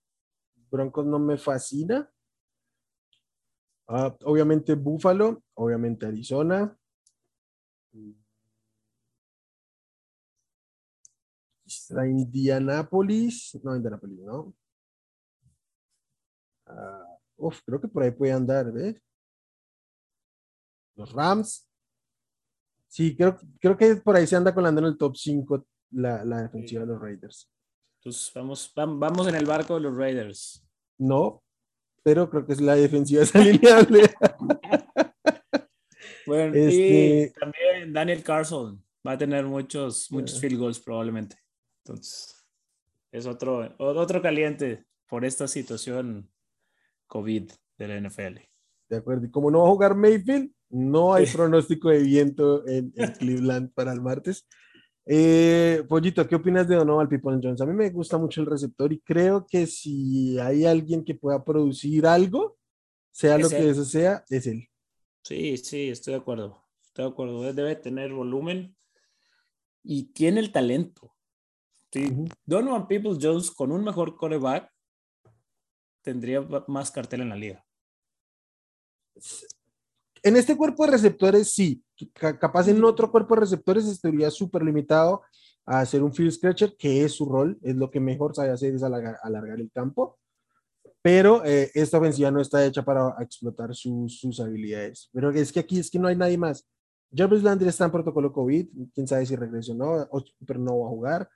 Broncos 0.69 1.05
no 1.05 1.19
me 1.19 1.37
fascina. 1.37 2.09
Ah, 3.87 4.15
obviamente 4.25 4.75
Buffalo, 4.75 5.43
obviamente 5.55 6.05
Arizona. 6.05 6.77
Está 11.65 12.07
Indianapolis, 12.07 13.57
no 13.63 13.75
Indianapolis, 13.75 14.19
no. 14.19 14.55
Ah, 16.65 17.16
Uf, 17.37 17.61
creo 17.65 17.79
que 17.79 17.87
por 17.87 18.03
ahí 18.03 18.11
puede 18.11 18.33
andar, 18.33 18.71
¿ves? 18.71 19.01
Los 20.95 21.11
Rams. 21.13 21.69
Sí, 22.87 23.15
creo, 23.15 23.37
creo 23.59 23.77
que 23.77 23.95
por 23.97 24.15
ahí 24.15 24.25
se 24.25 24.35
anda 24.35 24.53
colando 24.53 24.81
en 24.81 24.87
el 24.87 24.97
top 24.97 25.15
5 25.15 25.67
la, 25.91 26.25
la 26.25 26.43
defensiva 26.43 26.81
de 26.81 26.87
los 26.87 27.01
Raiders. 27.01 27.49
Entonces 27.99 28.31
vamos, 28.33 28.73
vamos 28.75 29.27
en 29.27 29.35
el 29.35 29.45
barco 29.45 29.75
de 29.75 29.81
los 29.81 29.95
Raiders. 29.95 30.65
No, 30.97 31.43
pero 32.03 32.29
creo 32.29 32.45
que 32.45 32.53
es 32.53 32.61
la 32.61 32.75
defensiva 32.75 33.21
es 33.23 33.35
alineable. 33.35 34.09
bueno, 36.25 36.55
y 36.55 36.59
este 36.59 37.39
también 37.39 37.93
Daniel 37.93 38.23
Carson 38.23 38.83
va 39.05 39.11
a 39.11 39.17
tener 39.17 39.45
muchos, 39.45 40.11
muchos 40.11 40.39
field 40.39 40.57
goals 40.57 40.79
probablemente. 40.79 41.37
Entonces, 41.83 42.47
es 43.11 43.25
otro, 43.25 43.75
otro 43.77 44.21
caliente 44.21 44.85
por 45.07 45.25
esta 45.25 45.47
situación 45.47 46.29
COVID 47.07 47.51
de 47.77 47.87
la 47.87 47.99
NFL. 47.99 48.39
De 48.89 48.97
acuerdo. 48.97 49.25
Y 49.25 49.31
como 49.31 49.51
no 49.51 49.61
va 49.61 49.67
a 49.67 49.71
jugar 49.71 49.95
Mayfield, 49.95 50.51
no 50.69 51.13
hay 51.13 51.25
pronóstico 51.33 51.89
de 51.89 51.99
viento 51.99 52.67
en, 52.67 52.91
Cleveland 53.17 53.73
para 53.73 53.93
el 53.93 54.01
martes. 54.01 54.47
Eh, 55.05 55.83
Pollito, 55.87 56.27
¿qué 56.27 56.35
opinas 56.35 56.67
de 56.67 56.75
Donovan 56.75 57.07
People 57.07 57.39
Jones? 57.41 57.61
A 57.61 57.65
mí 57.65 57.73
me 57.73 57.89
gusta 57.89 58.17
mucho 58.17 58.41
el 58.41 58.47
receptor 58.47 58.91
y 58.91 58.99
creo 58.99 59.47
que 59.47 59.65
si 59.65 60.37
hay 60.37 60.65
alguien 60.65 61.03
que 61.05 61.15
pueda 61.15 61.43
producir 61.43 62.05
algo, 62.05 62.57
sea 63.11 63.37
lo 63.37 63.49
que 63.49 63.69
eso 63.69 63.85
sea, 63.85 64.25
es 64.29 64.47
él. 64.47 64.67
Sí, 65.23 65.57
sí, 65.57 65.89
estoy 65.89 66.13
de 66.13 66.19
acuerdo. 66.19 66.61
Estoy 66.83 67.05
de 67.05 67.11
acuerdo. 67.11 67.53
Debe 67.53 67.75
tener 67.77 68.13
volumen 68.13 68.75
y 69.81 70.11
tiene 70.11 70.41
el 70.41 70.51
talento. 70.51 71.15
Sí. 71.91 72.13
Donovan 72.45 72.87
People 72.87 73.17
Jones 73.19 73.49
con 73.49 73.71
un 73.71 73.83
mejor 73.83 74.17
coreback 74.17 74.69
tendría 76.07 76.39
más 76.67 76.89
cartel 76.89 77.19
en 77.19 77.29
la 77.29 77.35
liga. 77.35 77.65
En 80.23 80.37
este 80.37 80.55
cuerpo 80.55 80.85
de 80.85 80.93
receptores, 80.93 81.51
sí. 81.51 81.83
Capaz 82.13 82.69
en 82.69 82.81
otro 82.81 83.11
cuerpo 83.11 83.35
de 83.35 83.41
receptores 83.41 83.85
estaría 83.87 84.31
súper 84.31 84.63
limitado 84.63 85.23
a 85.65 85.81
hacer 85.81 86.01
un 86.01 86.13
field 86.13 86.31
scratcher, 86.31 86.77
que 86.77 87.03
es 87.03 87.11
su 87.11 87.25
rol, 87.25 87.59
es 87.61 87.75
lo 87.75 87.91
que 87.91 87.99
mejor 87.99 88.33
sabe 88.33 88.51
hacer, 88.51 88.73
es 88.73 88.83
alargar, 88.83 89.59
el 89.59 89.69
campo. 89.69 90.17
Pero 91.01 91.43
eh, 91.43 91.71
esta 91.73 91.97
ofensiva 91.97 92.31
no 92.31 92.39
está 92.39 92.65
hecha 92.65 92.85
para 92.85 93.13
explotar 93.19 93.75
sus 93.75 94.39
habilidades. 94.39 95.09
Pero 95.11 95.31
es 95.31 95.51
que 95.51 95.59
aquí 95.59 95.77
es 95.77 95.91
que 95.91 95.99
no 95.99 96.07
hay 96.07 96.15
nadie 96.15 96.37
más. 96.37 96.65
Jarvis 97.13 97.43
Landry 97.43 97.67
está 97.67 97.83
en 97.83 97.91
protocolo 97.91 98.31
COVID, 98.31 98.65
quién 98.93 99.07
sabe 99.07 99.25
si 99.25 99.35
regresó 99.35 99.73
o 99.73 99.75
no, 99.75 100.07
pero 100.45 100.59
no 100.59 100.79
va 100.79 100.85
a 100.85 100.89
jugar. 100.89 101.29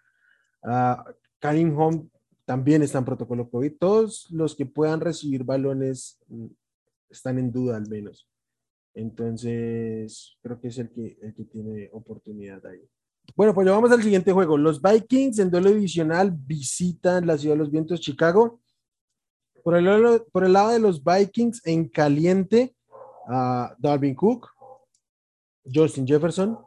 Uh, 0.63 1.11
Karim 1.39 1.77
Home 1.77 2.07
también 2.51 2.81
está 2.81 2.97
en 2.97 3.05
protocolo 3.05 3.49
COVID. 3.49 3.77
Todos 3.79 4.29
los 4.29 4.57
que 4.57 4.65
puedan 4.65 4.99
recibir 4.99 5.45
balones 5.45 6.19
mm, 6.27 6.47
están 7.09 7.39
en 7.39 7.49
duda 7.49 7.77
al 7.77 7.87
menos. 7.87 8.27
Entonces, 8.93 10.37
creo 10.41 10.59
que 10.59 10.67
es 10.67 10.77
el 10.77 10.91
que, 10.91 11.17
el 11.21 11.33
que 11.33 11.45
tiene 11.45 11.89
oportunidad 11.93 12.65
ahí. 12.65 12.85
Bueno, 13.37 13.53
pues 13.53 13.65
vamos 13.69 13.89
al 13.89 14.03
siguiente 14.03 14.33
juego. 14.33 14.57
Los 14.57 14.81
Vikings 14.81 15.39
en 15.39 15.49
duelo 15.49 15.69
divisional 15.69 16.29
visitan 16.29 17.25
la 17.25 17.37
ciudad 17.37 17.55
de 17.55 17.59
los 17.59 17.71
vientos, 17.71 18.01
Chicago. 18.01 18.59
Por 19.63 19.77
el, 19.77 19.85
lado, 19.85 20.27
por 20.33 20.43
el 20.43 20.51
lado 20.51 20.71
de 20.71 20.79
los 20.79 21.01
Vikings 21.01 21.65
en 21.65 21.87
caliente, 21.87 22.75
a 23.29 23.73
Darwin 23.79 24.13
Cook, 24.13 24.49
Justin 25.73 26.05
Jefferson 26.05 26.59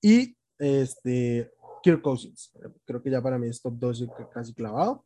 y 0.00 0.36
este 0.56 1.50
Kirk 1.84 2.00
Cousins. 2.00 2.50
Creo 2.86 3.02
que 3.02 3.10
ya 3.10 3.20
para 3.20 3.38
mí 3.38 3.46
es 3.46 3.60
top 3.60 3.74
12 3.78 4.08
casi 4.32 4.54
clavado. 4.54 5.04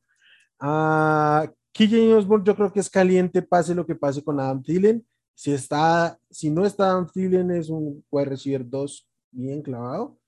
Uh, 0.61 1.49
Osborne 2.17 2.45
yo 2.45 2.55
creo 2.55 2.73
que 2.73 2.79
es 2.79 2.89
caliente, 2.89 3.43
pase 3.43 3.75
lo 3.75 3.85
que 3.85 3.97
pase 3.97 4.23
con 4.23 4.39
Adam 4.39 4.63
Thielen. 4.63 5.05
Si, 5.35 5.53
está, 5.53 6.17
si 6.31 6.51
no 6.51 6.65
está 6.65 6.91
Adam 6.91 7.09
Thielen, 7.13 7.51
es 7.51 7.69
un, 7.69 8.05
puede 8.09 8.27
recibir 8.27 8.69
dos 8.69 9.09
bien 9.33 9.61
clavado. 9.61 10.19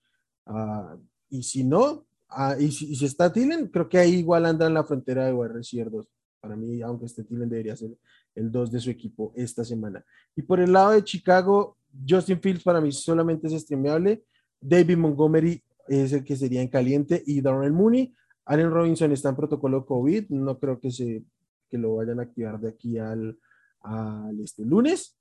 Ah, 0.44 0.96
y 1.28 1.44
si 1.44 1.62
no, 1.62 2.04
ah, 2.28 2.56
y, 2.58 2.72
si, 2.72 3.04
está 3.04 3.32
Thielen, 3.32 3.68
creo 3.68 3.88
que 3.88 3.98
ahí 3.98 4.16
igual 4.16 4.44
anda 4.44 4.66
en 4.66 4.74
la 4.74 4.84
frontera 4.84 5.26
de 5.26 5.32
wide 5.32 5.52
recibir 5.52 5.88
dos. 5.88 6.08
Para 6.40 6.56
mí, 6.56 6.82
aunque 6.82 7.06
este 7.06 7.22
Thielen 7.22 7.48
debería 7.48 7.76
ser 7.76 7.90
el 8.34 8.50
2 8.50 8.72
de 8.72 8.80
su 8.80 8.90
equipo 8.90 9.32
esta 9.36 9.64
semana. 9.64 10.04
Y 10.34 10.42
por 10.42 10.58
el 10.58 10.72
lado 10.72 10.92
de 10.92 11.04
Chicago, 11.04 11.76
Justin 12.08 12.40
Fields 12.40 12.64
para 12.64 12.80
mí 12.80 12.90
solamente 12.90 13.46
es 13.46 13.62
streameable. 13.62 14.24
David 14.60 14.96
Montgomery 14.96 15.62
es 15.90 16.12
el 16.12 16.24
que 16.24 16.36
sería 16.36 16.62
en 16.62 16.68
caliente, 16.68 17.22
y 17.26 17.40
Darrell 17.40 17.72
Mooney. 17.72 18.14
Allen 18.46 18.70
Robinson 18.70 19.12
está 19.12 19.28
en 19.28 19.36
protocolo 19.36 19.84
COVID, 19.84 20.30
no 20.30 20.58
creo 20.58 20.80
que, 20.80 20.90
se, 20.90 21.24
que 21.68 21.78
lo 21.78 21.96
vayan 21.96 22.20
a 22.20 22.22
activar 22.22 22.60
de 22.60 22.70
aquí 22.70 22.98
al, 22.98 23.38
al 23.80 24.40
este 24.40 24.64
lunes, 24.64 25.16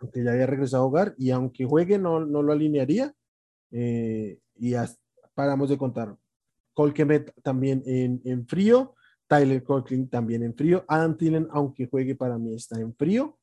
aunque 0.00 0.24
ya 0.24 0.32
había 0.32 0.46
regresado 0.46 0.84
a 0.84 0.86
hogar, 0.86 1.14
y 1.18 1.30
aunque 1.30 1.64
juegue 1.64 1.98
no, 1.98 2.24
no 2.24 2.42
lo 2.42 2.52
alinearía. 2.52 3.14
Eh, 3.70 4.38
y 4.56 4.70
ya 4.70 4.88
paramos 5.34 5.68
de 5.68 5.78
contar. 5.78 6.16
Colquemet 6.74 7.32
también 7.42 7.82
en, 7.86 8.20
en 8.24 8.46
frío, 8.46 8.94
Tyler 9.26 9.62
Colkin 9.62 10.08
también 10.08 10.42
en 10.42 10.54
frío, 10.54 10.84
Adam 10.88 11.16
Thielen, 11.16 11.48
aunque 11.50 11.86
juegue 11.86 12.14
para 12.14 12.38
mí 12.38 12.54
está 12.54 12.80
en 12.80 12.94
frío. 12.94 13.38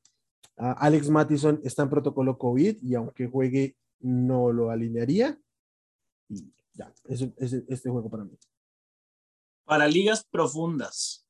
Ah, 0.56 0.72
Alex 0.72 1.08
Mattison 1.10 1.60
está 1.64 1.82
en 1.82 1.90
protocolo 1.90 2.38
COVID 2.38 2.82
y 2.82 2.94
aunque 2.94 3.26
juegue 3.26 3.76
no 4.00 4.52
lo 4.52 4.70
alinearía. 4.70 5.38
Y 6.32 6.50
ya, 6.74 6.92
ese, 7.04 7.32
ese- 7.36 7.64
este 7.68 7.90
juego 7.90 8.08
para 8.10 8.24
mí. 8.24 8.36
Para 9.64 9.86
ligas 9.86 10.24
profundas, 10.24 11.26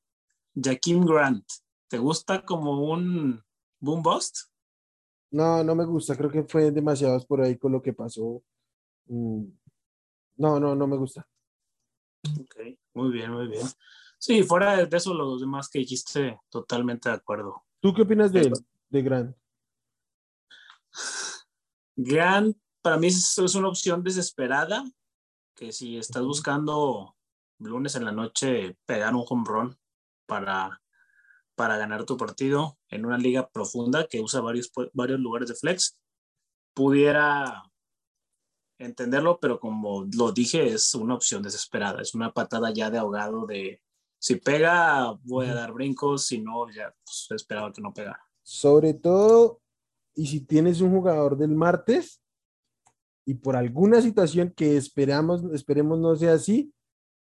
Jaquim 0.54 1.04
Grant, 1.04 1.44
¿te 1.88 1.98
gusta 1.98 2.44
como 2.44 2.90
un 2.92 3.42
boom 3.80 4.02
bust? 4.02 4.48
No, 5.30 5.64
no 5.64 5.74
me 5.74 5.84
gusta, 5.84 6.16
creo 6.16 6.30
que 6.30 6.42
fue 6.44 6.70
demasiado 6.70 7.18
por 7.26 7.40
ahí 7.40 7.56
con 7.58 7.72
lo 7.72 7.82
que 7.82 7.92
pasó. 7.92 8.42
Mm, 9.06 9.44
No, 10.36 10.58
no, 10.60 10.74
no 10.74 10.86
me 10.86 10.96
gusta. 10.96 11.26
Ok, 12.40 12.56
muy 12.94 13.10
bien, 13.12 13.32
muy 13.32 13.48
bien. 13.48 13.66
Sí, 14.18 14.42
fuera 14.44 14.76
de 14.84 14.96
eso, 14.96 15.12
los 15.14 15.40
demás 15.40 15.68
que 15.68 15.80
dijiste, 15.80 16.38
totalmente 16.48 17.08
de 17.08 17.16
acuerdo. 17.16 17.64
¿Tú 17.80 17.92
qué 17.92 18.02
opinas 18.02 18.32
de 18.32 18.42
él, 18.42 18.52
de 18.88 19.02
Grant? 19.02 19.36
Grant, 21.96 22.56
para 22.82 22.98
mí 22.98 23.06
es, 23.06 23.38
es 23.38 23.54
una 23.54 23.68
opción 23.68 24.02
desesperada, 24.02 24.84
que 25.54 25.72
si 25.72 25.96
estás 25.96 26.24
buscando 26.24 27.16
lunes 27.58 27.94
en 27.94 28.04
la 28.04 28.12
noche 28.12 28.76
pegar 28.84 29.14
un 29.14 29.24
home 29.26 29.44
run 29.46 29.78
para, 30.26 30.82
para 31.54 31.76
ganar 31.76 32.04
tu 32.04 32.16
partido 32.16 32.78
en 32.88 33.06
una 33.06 33.18
liga 33.18 33.48
profunda 33.48 34.06
que 34.06 34.20
usa 34.20 34.40
varios, 34.40 34.70
varios 34.92 35.20
lugares 35.20 35.48
de 35.48 35.54
flex, 35.54 35.96
pudiera 36.74 37.62
entenderlo, 38.78 39.38
pero 39.40 39.60
como 39.60 40.06
lo 40.12 40.32
dije, 40.32 40.66
es 40.66 40.94
una 40.94 41.14
opción 41.14 41.42
desesperada, 41.42 42.02
es 42.02 42.14
una 42.14 42.32
patada 42.32 42.72
ya 42.72 42.90
de 42.90 42.98
ahogado 42.98 43.46
de 43.46 43.80
si 44.18 44.36
pega 44.36 45.12
voy 45.22 45.46
a 45.46 45.54
dar 45.54 45.72
brincos, 45.72 46.26
si 46.26 46.40
no, 46.40 46.68
ya 46.70 46.94
pues, 47.04 47.28
esperaba 47.30 47.72
que 47.72 47.80
no 47.80 47.92
pegara. 47.92 48.20
Sobre 48.42 48.94
todo, 48.94 49.60
y 50.14 50.26
si 50.26 50.40
tienes 50.40 50.80
un 50.80 50.90
jugador 50.90 51.36
del 51.36 51.54
martes 51.54 52.21
y 53.24 53.34
por 53.34 53.56
alguna 53.56 54.00
situación 54.02 54.52
que 54.56 54.76
esperamos, 54.76 55.44
esperemos 55.52 55.98
no 55.98 56.16
sea 56.16 56.34
así, 56.34 56.72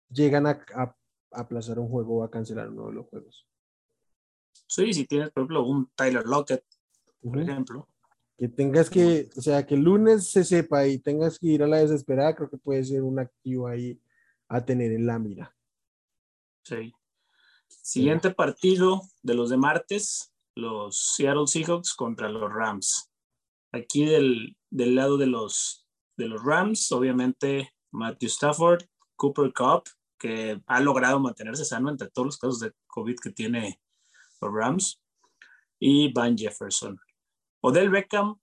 llegan 0.09 0.47
a, 0.47 0.59
a- 0.75 0.95
a 1.33 1.39
aplazar 1.41 1.79
un 1.79 1.87
juego 1.87 2.17
o 2.17 2.23
a 2.23 2.31
cancelar 2.31 2.69
uno 2.69 2.87
de 2.87 2.93
los 2.93 3.07
juegos. 3.07 3.47
Sí, 4.67 4.93
si 4.93 5.05
tienes, 5.05 5.29
por 5.31 5.41
ejemplo, 5.41 5.63
un 5.65 5.89
Tyler 5.95 6.25
Lockett, 6.25 6.63
por 7.21 7.39
ejemplo, 7.39 7.87
Que 8.37 8.47
tengas 8.49 8.89
que, 8.89 9.29
o 9.37 9.41
sea, 9.41 9.65
que 9.65 9.75
el 9.75 9.81
lunes 9.81 10.29
se 10.31 10.43
sepa 10.43 10.87
y 10.87 10.97
tengas 10.97 11.37
que 11.39 11.47
ir 11.47 11.63
a 11.63 11.67
la 11.67 11.77
desesperada, 11.77 12.35
creo 12.35 12.49
que 12.49 12.57
puede 12.57 12.83
ser 12.83 13.03
un 13.03 13.19
activo 13.19 13.67
ahí 13.67 14.01
a 14.49 14.65
tener 14.65 14.91
en 14.91 15.05
la 15.05 15.19
mira. 15.19 15.55
Sí. 16.63 16.91
Siguiente 17.67 18.31
partido 18.31 19.01
de 19.21 19.33
los 19.35 19.49
de 19.49 19.57
martes, 19.57 20.33
los 20.55 21.13
Seattle 21.15 21.47
Seahawks 21.47 21.93
contra 21.93 22.29
los 22.29 22.51
Rams. 22.51 23.09
Aquí 23.71 24.05
del, 24.05 24.57
del 24.69 24.95
lado 24.95 25.17
de 25.17 25.27
los, 25.27 25.80
de 26.21 26.29
los 26.29 26.43
Rams, 26.43 26.91
obviamente 26.91 27.73
Matthew 27.91 28.27
Stafford, 28.27 28.83
Cooper 29.15 29.51
Cup, 29.53 29.83
que 30.17 30.61
ha 30.67 30.79
logrado 30.79 31.19
mantenerse 31.19 31.65
sano 31.65 31.89
entre 31.89 32.09
todos 32.09 32.25
los 32.27 32.37
casos 32.37 32.59
de 32.59 32.73
COVID 32.87 33.15
que 33.21 33.31
tiene 33.31 33.81
los 34.41 34.51
Rams, 34.53 35.01
y 35.79 36.11
Van 36.13 36.37
Jefferson. 36.37 36.99
Odell 37.61 37.89
Beckham 37.89 38.39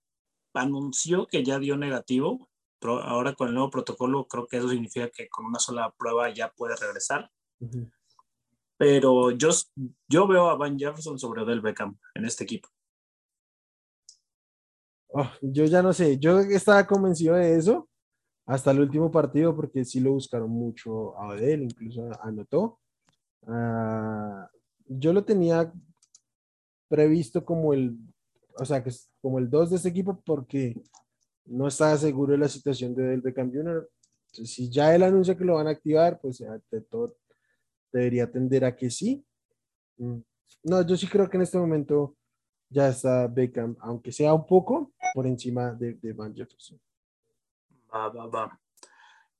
anunció 0.54 1.26
que 1.26 1.44
ya 1.44 1.58
dio 1.58 1.76
negativo. 1.76 2.48
Pro- 2.80 3.02
Ahora 3.02 3.34
con 3.34 3.48
el 3.48 3.54
nuevo 3.54 3.70
protocolo, 3.70 4.26
creo 4.28 4.46
que 4.46 4.56
eso 4.58 4.68
significa 4.68 5.08
que 5.10 5.28
con 5.28 5.46
una 5.46 5.58
sola 5.58 5.92
prueba 5.96 6.32
ya 6.32 6.52
puede 6.52 6.76
regresar 6.76 7.30
pero 8.76 9.32
yo, 9.32 9.48
yo 10.08 10.28
veo 10.28 10.48
a 10.48 10.54
Van 10.54 10.78
Jefferson 10.78 11.18
sobre 11.18 11.42
Odell 11.42 11.60
Beckham 11.60 11.98
en 12.14 12.24
este 12.24 12.44
equipo. 12.44 12.68
Oh, 15.10 15.30
yo 15.40 15.64
ya 15.64 15.82
no 15.82 15.92
sé, 15.92 16.18
yo 16.18 16.38
estaba 16.40 16.86
convencido 16.86 17.34
de 17.36 17.56
eso 17.56 17.88
hasta 18.46 18.70
el 18.72 18.80
último 18.80 19.10
partido 19.10 19.54
porque 19.56 19.84
sí 19.84 20.00
lo 20.00 20.12
buscaron 20.12 20.50
mucho 20.50 21.16
a 21.18 21.28
Odell, 21.28 21.62
incluso 21.62 22.10
anotó. 22.22 22.80
Ah, 23.46 24.48
yo 24.86 25.12
lo 25.12 25.24
tenía 25.24 25.72
previsto 26.88 27.44
como 27.44 27.74
el, 27.74 27.96
o 28.58 28.64
sea, 28.64 28.82
que 28.82 28.90
como 29.20 29.38
el 29.38 29.50
2 29.50 29.70
de 29.70 29.76
este 29.76 29.88
equipo 29.90 30.20
porque 30.24 30.80
no 31.46 31.68
estaba 31.68 31.96
seguro 31.96 32.32
de 32.32 32.38
la 32.38 32.48
situación 32.48 32.94
de 32.94 33.04
Odell 33.06 33.20
Beckham 33.22 33.52
Jr. 33.52 33.88
Entonces, 34.32 34.54
si 34.54 34.70
ya 34.70 34.94
él 34.94 35.02
anuncia 35.02 35.36
que 35.36 35.44
lo 35.44 35.54
van 35.54 35.68
a 35.68 35.70
activar, 35.70 36.20
pues 36.20 36.40
ante 36.42 36.80
todo 36.82 37.16
debería 37.92 38.30
tender 38.30 38.64
a 38.64 38.76
que 38.76 38.90
sí. 38.90 39.24
Mm, 39.98 40.18
No, 40.64 40.86
yo 40.86 40.96
sí 40.96 41.06
creo 41.08 41.28
que 41.30 41.36
en 41.38 41.42
este 41.44 41.58
momento 41.58 42.16
ya 42.70 42.88
está 42.88 43.26
Beckham, 43.28 43.76
aunque 43.80 44.12
sea 44.12 44.34
un 44.34 44.46
poco 44.46 44.92
por 45.14 45.26
encima 45.26 45.72
de, 45.72 45.94
de 45.94 46.12
Van 46.12 46.34
Jefferson. 46.34 46.80
Va, 47.92 48.08
va, 48.08 48.26
va. 48.26 48.60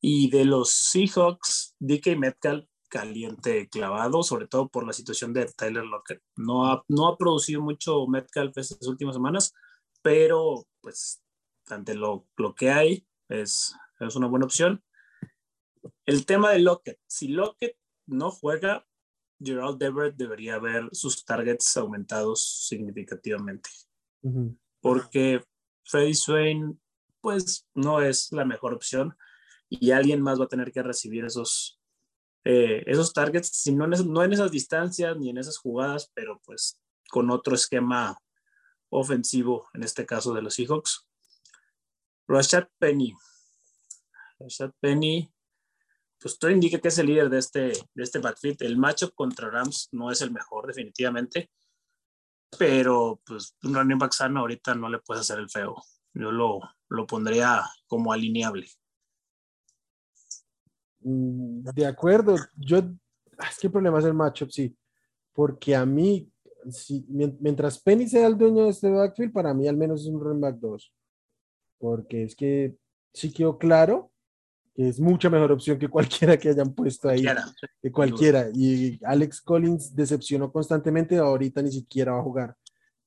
Y 0.00 0.30
de 0.30 0.44
los 0.44 0.70
Seahawks, 0.70 1.74
DK 1.78 2.16
Metcalf 2.16 2.66
caliente 2.88 3.68
clavado, 3.68 4.22
sobre 4.22 4.46
todo 4.46 4.68
por 4.68 4.86
la 4.86 4.92
situación 4.92 5.32
de 5.32 5.46
Tyler 5.46 5.84
Lockett. 5.84 6.22
No 6.36 6.66
ha, 6.66 6.84
no 6.88 7.08
ha 7.08 7.16
producido 7.16 7.60
mucho 7.60 8.06
Metcalf 8.06 8.56
estas 8.56 8.86
últimas 8.88 9.14
semanas, 9.14 9.54
pero 10.02 10.66
pues 10.80 11.22
ante 11.66 11.94
lo, 11.94 12.26
lo 12.36 12.54
que 12.54 12.70
hay 12.70 13.06
es, 13.28 13.74
es 14.00 14.16
una 14.16 14.26
buena 14.26 14.46
opción. 14.46 14.82
El 16.06 16.24
tema 16.24 16.50
de 16.50 16.60
Lockett, 16.60 16.98
si 17.06 17.28
Lockett 17.28 17.76
no 18.06 18.30
juega, 18.30 18.86
Gerald 19.40 19.82
Everett 19.82 20.16
debería 20.16 20.58
ver 20.58 20.88
sus 20.92 21.24
targets 21.24 21.76
aumentados 21.76 22.66
significativamente 22.66 23.70
Ujú. 24.22 24.56
porque 24.80 25.44
Freddy 25.88 26.14
Swain 26.14 26.80
pues 27.20 27.66
no 27.74 28.00
es 28.00 28.30
la 28.30 28.44
mejor 28.44 28.74
opción 28.74 29.16
y 29.70 29.90
alguien 29.90 30.20
más 30.20 30.38
va 30.38 30.44
a 30.44 30.48
tener 30.48 30.70
que 30.70 30.82
recibir 30.82 31.24
esos, 31.24 31.80
eh, 32.44 32.84
esos 32.86 33.12
targets, 33.12 33.48
si 33.48 33.72
no 33.72 33.86
en, 33.86 34.12
no 34.12 34.22
en 34.22 34.32
esas 34.32 34.50
distancias 34.50 35.16
ni 35.16 35.30
en 35.30 35.38
esas 35.38 35.58
jugadas, 35.58 36.10
pero 36.14 36.40
pues 36.44 36.78
con 37.10 37.30
otro 37.30 37.54
esquema 37.54 38.18
ofensivo, 38.90 39.68
en 39.74 39.82
este 39.82 40.06
caso 40.06 40.32
de 40.34 40.42
los 40.42 40.54
Seahawks. 40.54 41.06
Rashad 42.26 42.68
Penny. 42.78 43.14
Rashad 44.38 44.72
Penny, 44.80 45.30
pues 46.18 46.38
todo 46.38 46.50
indica 46.50 46.78
que 46.78 46.88
es 46.88 46.98
el 46.98 47.06
líder 47.06 47.30
de 47.30 47.38
este, 47.38 47.60
de 47.60 48.02
este 48.02 48.18
backfield. 48.18 48.62
El 48.62 48.76
matchup 48.76 49.14
contra 49.14 49.50
Rams 49.50 49.88
no 49.92 50.10
es 50.10 50.20
el 50.20 50.30
mejor, 50.30 50.66
definitivamente 50.66 51.50
pero 52.58 53.20
pues 53.26 53.56
un 53.64 53.74
running 53.74 53.98
back 53.98 54.12
sano 54.12 54.40
ahorita 54.40 54.74
no 54.74 54.88
le 54.88 54.98
puedes 55.00 55.22
hacer 55.22 55.38
el 55.38 55.50
feo. 55.50 55.76
Yo 56.14 56.30
lo, 56.32 56.60
lo 56.88 57.06
pondría 57.06 57.62
como 57.86 58.12
alineable. 58.12 58.66
Mm, 61.00 61.62
De 61.74 61.86
acuerdo, 61.86 62.36
yo, 62.56 62.78
es 62.78 63.58
que 63.60 63.66
el 63.68 63.72
problema 63.72 63.98
es 63.98 64.04
el 64.04 64.14
matchup, 64.14 64.50
sí, 64.50 64.76
porque 65.32 65.76
a 65.76 65.86
mí, 65.86 66.30
si, 66.70 67.04
mien- 67.08 67.36
mientras 67.40 67.78
Penny 67.80 68.08
sea 68.08 68.26
el 68.26 68.36
dueño 68.36 68.64
de 68.64 68.70
este 68.70 68.90
backfield, 68.90 69.32
para 69.32 69.54
mí 69.54 69.68
al 69.68 69.76
menos 69.76 70.00
es 70.02 70.08
un 70.08 70.20
running 70.20 70.40
back 70.40 70.56
2, 70.56 70.92
porque 71.78 72.24
es 72.24 72.34
que 72.34 72.76
sí 73.12 73.32
quedó 73.32 73.58
claro 73.58 74.12
que 74.78 74.86
es 74.86 75.00
mucha 75.00 75.28
mejor 75.28 75.50
opción 75.50 75.76
que 75.76 75.88
cualquiera 75.88 76.36
que 76.36 76.50
hayan 76.50 76.72
puesto 76.72 77.08
ahí, 77.08 77.24
que 77.82 77.90
cualquiera, 77.90 78.48
y 78.54 78.96
Alex 79.04 79.40
Collins 79.40 79.92
decepcionó 79.92 80.52
constantemente, 80.52 81.16
ahorita 81.16 81.60
ni 81.62 81.72
siquiera 81.72 82.12
va 82.12 82.20
a 82.20 82.22
jugar, 82.22 82.56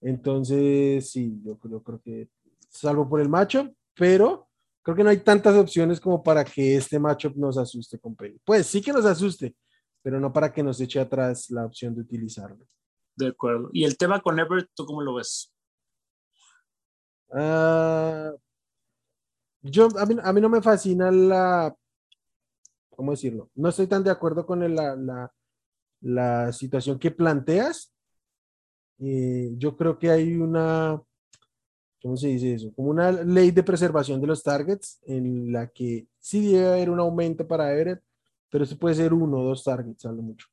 entonces 0.02 1.10
sí, 1.10 1.40
yo 1.42 1.58
creo, 1.58 1.82
creo 1.82 2.02
que, 2.02 2.30
salvo 2.68 3.08
por 3.08 3.22
el 3.22 3.30
matchup, 3.30 3.74
pero 3.96 4.50
creo 4.82 4.98
que 4.98 5.04
no 5.06 5.12
hay 5.12 5.20
tantas 5.20 5.56
opciones 5.56 6.02
como 6.02 6.22
para 6.22 6.44
que 6.44 6.76
este 6.76 7.00
matchup 7.00 7.38
nos 7.38 7.58
asuste 7.58 7.98
con 8.00 8.18
Penny. 8.18 8.38
Pues 8.44 8.68
sí 8.68 8.82
que 8.82 8.92
nos 8.92 9.06
asuste, 9.06 9.56
pero 10.02 10.20
no 10.20 10.34
para 10.34 10.52
que 10.52 10.64
nos 10.64 10.82
eche 10.82 11.00
atrás 11.00 11.50
la 11.52 11.66
opción 11.66 11.96
de 11.96 12.02
utilizarlo. 12.02 12.68
De 13.16 13.28
acuerdo. 13.28 13.70
Y 13.72 13.86
el 13.86 13.96
tema 13.96 14.20
con 14.20 14.38
Everett, 14.38 14.70
¿tú 14.76 14.86
cómo 14.86 15.02
lo 15.02 15.14
ves? 15.14 15.54
Ah, 17.32 18.34
yo, 19.62 19.88
a 19.98 20.06
mí, 20.06 20.16
a 20.22 20.34
mí 20.34 20.42
no 20.42 20.50
me 20.50 20.62
fascina 20.62 21.12
la, 21.12 21.76
¿cómo 22.90 23.12
decirlo? 23.12 23.50
No 23.56 23.70
estoy 23.70 23.88
tan 23.88 24.04
de 24.04 24.12
acuerdo 24.12 24.46
con 24.46 24.64
el- 24.64 24.76
la, 24.76 24.96
la, 24.96 25.34
la 26.02 26.54
situación 26.54 27.00
que 27.00 27.12
planteas. 27.12 27.94
Eh, 29.00 29.54
yo 29.58 29.76
creo 29.76 29.98
que 29.98 30.10
hay 30.12 30.36
una, 30.36 31.02
¿cómo 32.02 32.18
se 32.18 32.28
dice 32.30 32.54
eso? 32.56 32.74
Como 32.74 32.90
una 32.90 33.12
ley 33.12 33.52
de 33.52 33.64
preservación 33.64 34.22
de 34.22 34.28
los 34.28 34.44
targets 34.44 35.00
en 35.06 35.52
la 35.52 35.68
que 35.68 36.08
sí 36.20 36.52
debe 36.54 36.68
haber 36.70 36.90
un 36.90 37.00
aumento 37.00 37.48
para 37.48 37.72
Everett, 37.74 38.02
pero 38.50 38.64
eso 38.64 38.78
puede 38.78 38.96
ser 38.96 39.14
uno 39.14 39.40
o 39.40 39.44
dos 39.50 39.64
targets, 39.64 40.06
a 40.06 40.12
lo 40.12 40.22
mucho. 40.22 40.48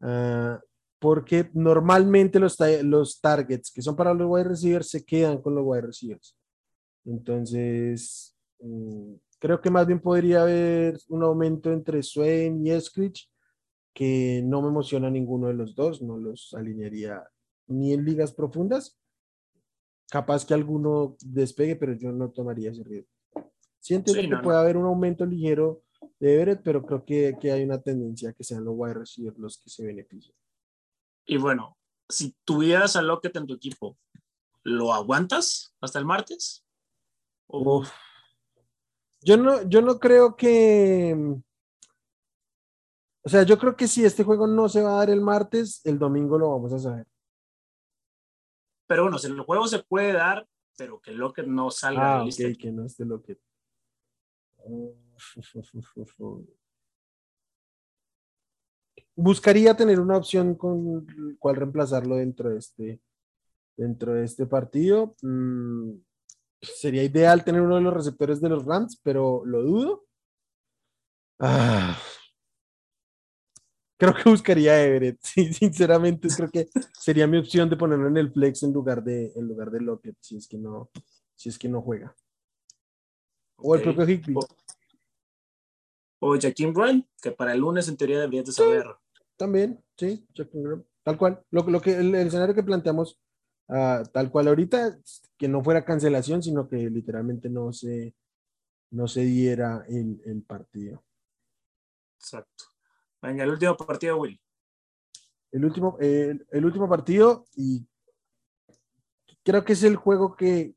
Ah, 0.00 0.60
porque 1.00 1.50
normalmente 1.54 2.40
los, 2.40 2.58
los 2.84 3.20
targets 3.20 3.72
que 3.72 3.82
son 3.82 3.96
para 3.96 4.14
los 4.14 4.28
wide 4.30 4.44
receivers 4.50 4.90
se 4.90 5.04
quedan 5.04 5.40
con 5.42 5.54
los 5.54 5.64
wide 5.66 5.82
receivers. 5.82 6.36
Entonces, 7.04 8.33
creo 9.38 9.60
que 9.60 9.70
más 9.70 9.86
bien 9.86 10.00
podría 10.00 10.42
haber 10.42 10.98
un 11.08 11.22
aumento 11.22 11.72
entre 11.72 12.02
Swain 12.02 12.66
y 12.66 12.70
Eskridge, 12.70 13.30
que 13.92 14.42
no 14.44 14.62
me 14.62 14.68
emociona 14.68 15.10
ninguno 15.10 15.48
de 15.48 15.54
los 15.54 15.74
dos, 15.74 16.02
no 16.02 16.18
los 16.18 16.54
alinearía 16.54 17.22
ni 17.66 17.92
en 17.92 18.04
ligas 18.04 18.32
profundas. 18.32 18.98
Capaz 20.10 20.44
que 20.44 20.54
alguno 20.54 21.16
despegue, 21.20 21.76
pero 21.76 21.94
yo 21.94 22.12
no 22.12 22.30
tomaría 22.30 22.70
ese 22.70 22.84
riesgo. 22.84 23.10
Siento 23.80 24.12
que 24.12 24.28
puede 24.42 24.58
haber 24.58 24.76
un 24.76 24.86
aumento 24.86 25.26
ligero 25.26 25.82
de 26.18 26.34
Everett, 26.34 26.62
pero 26.62 26.84
creo 26.84 27.04
que, 27.04 27.36
que, 27.40 27.52
hay 27.52 27.64
una 27.64 27.80
tendencia 27.80 28.30
a 28.30 28.32
que 28.32 28.44
sean 28.44 28.64
los 28.64 28.74
wide 28.76 28.94
receivers 28.94 29.38
los 29.38 29.58
que 29.58 29.70
se 29.70 29.84
beneficien. 29.84 30.34
Y 31.26 31.36
bueno, 31.36 31.76
si 32.08 32.34
tuvieras 32.44 32.96
a 32.96 33.02
Lockett 33.02 33.36
en 33.36 33.46
tu 33.46 33.54
equipo, 33.54 33.98
¿lo 34.62 34.92
aguantas 34.92 35.74
hasta 35.80 35.98
el 35.98 36.06
martes? 36.06 36.64
Yo 39.24 39.36
no, 39.38 39.62
yo 39.68 39.80
no 39.80 39.98
creo 39.98 40.36
que. 40.36 41.16
O 43.22 43.28
sea, 43.28 43.42
yo 43.42 43.58
creo 43.58 43.74
que 43.74 43.88
si 43.88 44.04
este 44.04 44.22
juego 44.22 44.46
no 44.46 44.68
se 44.68 44.82
va 44.82 44.90
a 44.90 44.98
dar 44.98 45.08
el 45.08 45.22
martes, 45.22 45.80
el 45.84 45.98
domingo 45.98 46.38
lo 46.38 46.50
vamos 46.50 46.74
a 46.74 46.78
saber. 46.78 47.06
Pero 48.86 49.04
bueno, 49.04 49.18
si 49.18 49.28
el 49.28 49.40
juego 49.40 49.66
se 49.66 49.82
puede 49.82 50.12
dar, 50.12 50.46
pero 50.76 51.00
que 51.00 51.12
Lockett 51.12 51.46
no 51.46 51.70
salga 51.70 52.20
ah, 52.20 52.24
de 52.24 52.54
que 52.54 52.70
no 52.70 52.84
esté 52.84 53.06
Lockett. 53.06 53.40
Buscaría 59.16 59.74
tener 59.76 60.00
una 60.00 60.16
opción 60.18 60.54
con 60.56 61.06
cuál 61.38 61.56
reemplazarlo 61.56 62.16
dentro 62.16 62.50
de 62.50 62.58
este, 62.58 63.00
dentro 63.76 64.12
de 64.14 64.24
este 64.24 64.44
partido. 64.44 65.14
Mm, 65.22 65.92
sería 66.64 67.02
ideal 67.02 67.44
tener 67.44 67.60
uno 67.60 67.76
de 67.76 67.82
los 67.82 67.94
receptores 67.94 68.40
de 68.40 68.48
los 68.48 68.64
Rams, 68.64 69.00
pero 69.02 69.42
lo 69.44 69.62
dudo. 69.62 70.04
Ah, 71.38 71.98
creo 73.96 74.14
que 74.14 74.30
buscaría 74.30 74.82
Everett. 74.82 75.18
Sí, 75.22 75.52
sinceramente, 75.52 76.28
creo 76.36 76.50
que 76.50 76.68
sería 76.98 77.26
mi 77.26 77.38
opción 77.38 77.68
de 77.68 77.76
ponerlo 77.76 78.08
en 78.08 78.16
el 78.16 78.32
flex 78.32 78.62
en 78.62 78.72
lugar 78.72 79.02
de, 79.02 79.32
en 79.34 79.48
lugar 79.48 79.70
de 79.70 79.80
Lockett, 79.80 80.16
si 80.20 80.36
es 80.36 80.46
que 80.46 80.58
no, 80.58 80.90
si 81.34 81.48
es 81.48 81.58
que 81.58 81.68
no 81.68 81.82
juega. 81.82 82.14
O 83.56 83.74
el 83.74 83.82
propio 83.82 84.08
Higby. 84.08 84.34
O, 86.20 86.38
Jaquim 86.40 86.72
Brown, 86.72 87.06
que 87.20 87.32
para 87.32 87.52
el 87.52 87.60
lunes 87.60 87.88
en 87.88 87.96
teoría 87.96 88.18
deberías 88.20 88.46
de 88.46 88.52
saber. 88.52 88.86
también, 89.36 89.82
sí, 89.96 90.26
Tal 91.02 91.18
cual. 91.18 91.44
Lo, 91.50 91.62
lo 91.68 91.80
que, 91.80 91.96
el, 91.96 92.14
escenario 92.14 92.54
que 92.54 92.62
planteamos, 92.62 93.18
uh, 93.68 94.04
tal 94.12 94.30
cual 94.30 94.48
ahorita, 94.48 94.98
que 95.36 95.48
no 95.48 95.62
fuera 95.62 95.84
cancelación, 95.84 96.42
sino 96.42 96.68
que 96.68 96.88
literalmente 96.90 97.48
no 97.48 97.72
se, 97.72 98.14
no 98.90 99.08
se 99.08 99.22
diera 99.22 99.84
el, 99.88 100.20
el 100.24 100.42
partido. 100.42 101.02
Exacto. 102.18 102.64
Venga, 103.20 103.44
el 103.44 103.50
último 103.50 103.76
partido, 103.76 104.18
Will. 104.18 104.40
El 105.50 105.64
último, 105.64 105.96
el 106.00 106.64
último 106.64 106.88
partido, 106.88 107.46
y 107.54 107.86
creo 109.44 109.64
que 109.64 109.74
es 109.74 109.82
el 109.84 109.94
juego 109.94 110.34
que 110.34 110.74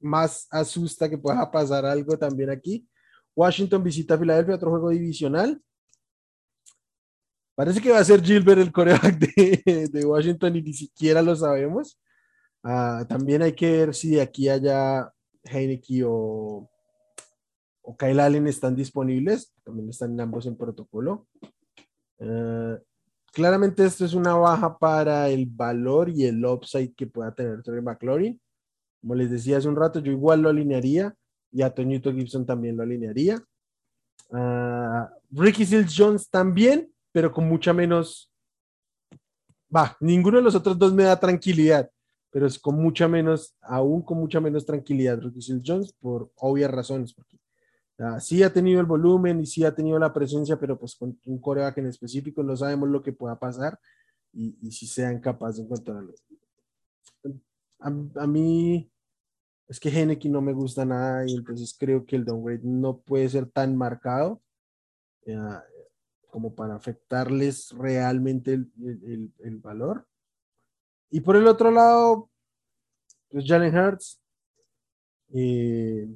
más 0.00 0.46
asusta 0.50 1.08
que 1.08 1.16
pueda 1.16 1.50
pasar 1.50 1.86
algo 1.86 2.18
también 2.18 2.50
aquí. 2.50 2.86
Washington 3.34 3.82
visita 3.82 4.14
a 4.14 4.18
Filadelfia, 4.18 4.56
otro 4.56 4.70
juego 4.70 4.90
divisional. 4.90 5.62
Parece 7.56 7.80
que 7.80 7.90
va 7.90 7.98
a 7.98 8.04
ser 8.04 8.22
Gilbert 8.22 8.60
el 8.60 8.70
coreback 8.70 9.18
de, 9.18 9.88
de 9.90 10.04
Washington 10.04 10.56
y 10.56 10.62
ni 10.62 10.74
siquiera 10.74 11.22
lo 11.22 11.34
sabemos. 11.34 11.98
Ah, 12.62 13.06
también 13.08 13.40
hay 13.40 13.54
que 13.54 13.72
ver 13.72 13.94
si 13.94 14.10
de 14.10 14.20
aquí 14.20 14.48
haya 14.50 15.10
Heineke 15.42 16.04
o, 16.04 16.68
o 17.80 17.96
Kyle 17.96 18.20
Allen 18.20 18.46
están 18.46 18.76
disponibles. 18.76 19.54
También 19.64 19.88
están 19.88 20.20
ambos 20.20 20.44
en 20.46 20.56
protocolo. 20.56 21.26
Eh, 22.18 22.78
claramente 23.32 23.86
esto 23.86 24.04
es 24.04 24.12
una 24.12 24.34
baja 24.34 24.76
para 24.76 25.30
el 25.30 25.46
valor 25.46 26.10
y 26.10 26.26
el 26.26 26.44
upside 26.44 26.94
que 26.94 27.06
pueda 27.06 27.34
tener 27.34 27.62
Terry 27.62 27.80
McLaurin. 27.80 28.38
Como 29.00 29.14
les 29.14 29.30
decía 29.30 29.56
hace 29.56 29.68
un 29.68 29.76
rato, 29.76 30.00
yo 30.00 30.12
igual 30.12 30.42
lo 30.42 30.50
alinearía 30.50 31.14
y 31.50 31.62
a 31.62 31.70
Toñito 31.70 32.12
Gibson 32.12 32.44
también 32.44 32.76
lo 32.76 32.82
alinearía. 32.82 33.42
Uh, 34.28 35.06
Ricky 35.30 35.64
Sills 35.64 35.94
Jones 35.96 36.28
también, 36.28 36.92
pero 37.16 37.32
con 37.32 37.48
mucha 37.48 37.72
menos. 37.72 38.30
Va, 39.74 39.96
ninguno 40.00 40.36
de 40.36 40.42
los 40.42 40.54
otros 40.54 40.78
dos 40.78 40.92
me 40.92 41.04
da 41.04 41.18
tranquilidad, 41.18 41.90
pero 42.30 42.46
es 42.46 42.58
con 42.58 42.74
mucha 42.76 43.08
menos, 43.08 43.56
aún 43.62 44.02
con 44.02 44.18
mucha 44.18 44.38
menos 44.38 44.66
tranquilidad 44.66 45.18
Sills 45.40 45.62
Jones 45.64 45.94
por 45.94 46.30
obvias 46.36 46.70
razones, 46.70 47.14
porque 47.14 47.38
sí 48.20 48.42
ha 48.42 48.52
tenido 48.52 48.80
el 48.80 48.86
volumen 48.86 49.40
y 49.40 49.46
sí 49.46 49.64
ha 49.64 49.74
tenido 49.74 49.98
la 49.98 50.12
presencia, 50.12 50.60
pero 50.60 50.78
pues 50.78 50.94
con 50.94 51.18
un 51.24 51.40
coreback 51.40 51.78
en 51.78 51.86
específico 51.86 52.42
no 52.42 52.54
sabemos 52.54 52.90
lo 52.90 53.02
que 53.02 53.14
pueda 53.14 53.38
pasar 53.38 53.80
y, 54.34 54.70
si 54.70 54.86
sean 54.86 55.18
capaces 55.18 55.56
de 55.56 55.62
encontrarlo. 55.62 56.12
A, 57.80 57.88
a, 58.16 58.26
mí 58.26 58.90
es 59.68 59.80
que 59.80 59.88
Henneke 59.88 60.28
no 60.28 60.42
me 60.42 60.52
gusta 60.52 60.84
nada 60.84 61.26
y 61.26 61.34
entonces 61.34 61.74
creo 61.78 62.04
que 62.04 62.16
el 62.16 62.26
downgrade 62.26 62.60
no 62.62 62.98
puede 62.98 63.26
ser 63.30 63.46
tan 63.46 63.74
marcado 63.74 64.42
eh, 65.24 65.38
como 66.36 66.54
para 66.54 66.74
afectarles 66.74 67.70
realmente 67.70 68.52
el, 68.52 69.32
el, 69.42 69.56
valor. 69.56 70.06
Y 71.08 71.22
por 71.22 71.34
el 71.34 71.46
otro 71.46 71.70
lado, 71.70 72.28
pues 73.30 73.46
Jalen 73.48 73.74
Hurts. 73.74 74.20
Eh, 75.32 76.14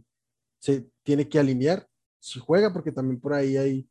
se 0.59 0.91
tiene 1.05 1.27
que 1.27 1.39
alinear 1.39 1.89
si 2.19 2.39
juega, 2.39 2.71
porque 2.71 2.93
también 2.93 3.19
por 3.19 3.33
ahí 3.33 3.57
hay 3.57 3.89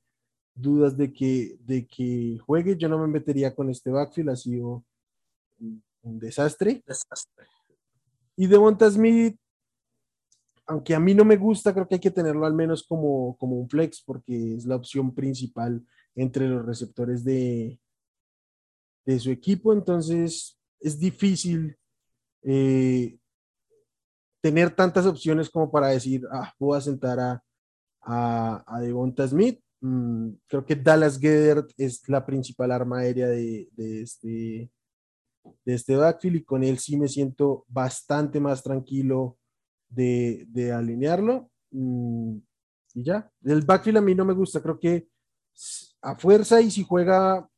dudas 0.54 0.96
de 0.96 1.12
que, 1.12 1.58
de 1.62 1.88
que 1.88 2.38
juegue. 2.46 2.78
Yo 2.78 2.88
no 2.90 3.00
me 3.00 3.08
metería 3.08 3.56
con 3.56 3.72
este 3.72 3.90
backfield, 3.90 4.30
ha 4.30 4.36
sido 4.36 4.86
un, 5.60 6.20
desastre. 6.20 6.84
desastre. 6.86 7.48
Y 8.36 8.46
Devonta 8.46 8.88
Smith, 8.92 9.36
aunque 10.68 10.94
a 10.94 11.00
mí 11.00 11.16
no 11.16 11.26
me 11.26 11.38
gusta, 11.38 11.74
creo 11.74 11.88
que 11.88 11.96
hay 11.96 12.02
que 12.02 12.12
tenerlo 12.12 12.46
al 12.46 12.54
menos 12.54 12.84
como, 12.84 13.36
como 13.38 13.56
un 13.56 13.68
flex, 13.68 14.04
porque 14.04 14.54
es 14.54 14.68
la 14.68 14.76
opción 14.76 15.16
principal 15.16 15.84
entre 16.16 16.48
los 16.48 16.66
receptores 16.66 17.24
de, 17.24 17.80
de 19.06 19.20
su 19.20 19.32
equipo. 19.32 19.74
Entonces, 19.74 20.58
es 20.80 21.00
difícil 21.00 21.78
eh, 22.44 23.18
tener 24.42 24.76
tantas 24.76 25.06
opciones 25.06 25.50
como 25.50 25.72
para 25.72 25.88
decir, 25.88 26.26
ah, 26.32 26.54
voy 26.60 26.78
a 26.78 26.82
sentar 26.82 27.20
a, 27.20 27.44
a, 28.02 28.64
a 28.66 28.80
Devonta 28.80 29.28
Smith. 29.28 29.60
Mm, 29.82 30.32
creo 30.48 30.66
que 30.66 30.76
Dallas 30.76 31.18
Gedert 31.20 31.72
es 31.78 32.08
la 32.10 32.26
principal 32.26 32.72
arma 32.72 33.00
aérea 33.00 33.28
de, 33.28 33.70
de, 33.72 34.02
este, 34.02 34.72
de 35.66 35.74
este 35.74 35.96
backfield 35.96 36.38
y 36.38 36.44
con 36.44 36.64
él 36.64 36.78
sí 36.80 36.98
me 36.98 37.08
siento 37.08 37.66
bastante 37.68 38.40
más 38.40 38.62
tranquilo 38.64 39.38
de, 39.90 40.46
de 40.50 40.72
alinearlo. 40.72 41.50
Mm, 41.72 42.38
y 42.96 43.04
ya, 43.04 43.32
el 43.44 43.62
backfield 43.62 44.00
a 44.00 44.02
mí 44.02 44.16
no 44.16 44.26
me 44.26 44.34
gusta, 44.34 44.62
creo 44.62 44.80
que 44.80 45.08
a 46.02 46.16
fuerza 46.16 46.62
y 46.62 46.72
si 46.72 46.84
juega, 46.84 47.50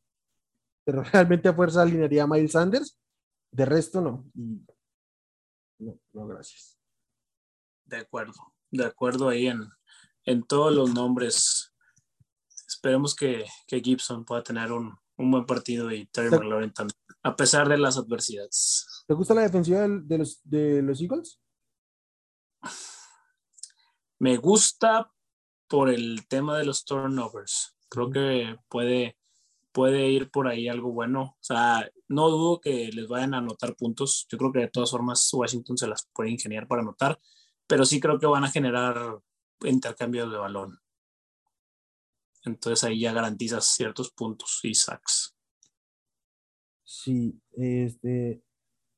pero 0.85 1.03
realmente 1.13 1.49
a 1.49 1.53
fuerza 1.53 1.81
alinearía 1.81 2.23
a 2.23 2.27
Miles 2.27 2.51
Sanders, 2.51 2.97
de 3.51 3.65
resto 3.65 4.01
no. 4.01 4.25
Y 4.33 4.65
no, 5.79 5.99
no, 6.13 6.27
gracias. 6.27 6.77
De 7.85 7.97
acuerdo, 7.97 8.53
de 8.69 8.85
acuerdo 8.85 9.29
ahí 9.29 9.47
en, 9.47 9.67
en 10.25 10.43
todos 10.43 10.73
los 10.73 10.93
nombres. 10.93 11.73
Esperemos 12.67 13.15
que, 13.15 13.45
que 13.67 13.81
Gibson 13.81 14.23
pueda 14.23 14.43
tener 14.43 14.71
un, 14.71 14.97
un, 15.17 15.31
buen 15.31 15.45
partido 15.45 15.91
y 15.91 16.05
Terry 16.07 16.29
McLaurin 16.29 16.71
también, 16.71 16.97
a 17.23 17.35
pesar 17.35 17.67
de 17.67 17.77
las 17.77 17.97
adversidades. 17.97 19.03
¿Te 19.07 19.13
gusta 19.13 19.33
la 19.33 19.41
defensiva 19.41 19.87
de 19.87 20.17
los, 20.17 20.39
de 20.43 20.81
los 20.81 21.01
Eagles? 21.01 21.39
Me 24.19 24.37
gusta 24.37 25.11
por 25.67 25.89
el 25.89 26.27
tema 26.27 26.57
de 26.57 26.65
los 26.65 26.85
turnovers. 26.85 27.75
Creo 27.91 28.09
que 28.09 28.55
puede, 28.69 29.17
puede 29.73 30.07
ir 30.07 30.31
por 30.31 30.47
ahí 30.47 30.69
algo 30.69 30.93
bueno. 30.93 31.35
O 31.37 31.43
sea, 31.43 31.91
no 32.07 32.29
dudo 32.29 32.61
que 32.61 32.89
les 32.93 33.09
vayan 33.09 33.33
a 33.33 33.39
anotar 33.39 33.75
puntos. 33.75 34.25
Yo 34.29 34.37
creo 34.37 34.53
que 34.53 34.59
de 34.59 34.69
todas 34.69 34.91
formas 34.91 35.29
Washington 35.33 35.77
se 35.77 35.87
las 35.87 36.07
puede 36.13 36.31
ingeniar 36.31 36.69
para 36.69 36.83
anotar, 36.83 37.19
pero 37.67 37.83
sí 37.83 37.99
creo 37.99 38.17
que 38.17 38.27
van 38.27 38.45
a 38.45 38.49
generar 38.49 39.19
intercambios 39.65 40.31
de 40.31 40.37
balón. 40.37 40.79
Entonces 42.45 42.81
ahí 42.85 43.01
ya 43.01 43.11
garantizas 43.11 43.65
ciertos 43.65 44.09
puntos 44.11 44.61
y 44.63 44.73
sacks. 44.73 45.35
Sí, 46.85 47.37
este. 47.51 48.41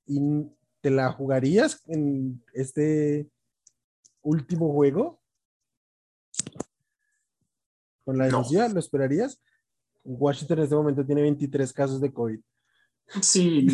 ¿Y 0.06 0.20
te 0.82 0.92
la 0.92 1.12
jugarías 1.12 1.82
en 1.88 2.46
este 2.54 3.28
último 4.22 4.72
juego? 4.72 5.20
¿Con 8.04 8.18
la 8.18 8.26
defensiva? 8.26 8.68
¿Lo 8.68 8.80
esperarías? 8.80 9.42
Washington 10.04 10.58
en 10.60 10.64
este 10.64 10.76
momento 10.76 11.06
tiene 11.06 11.22
23 11.22 11.72
casos 11.74 12.02
de 12.02 12.12
COVID. 12.12 12.40
Sí, 13.22 13.68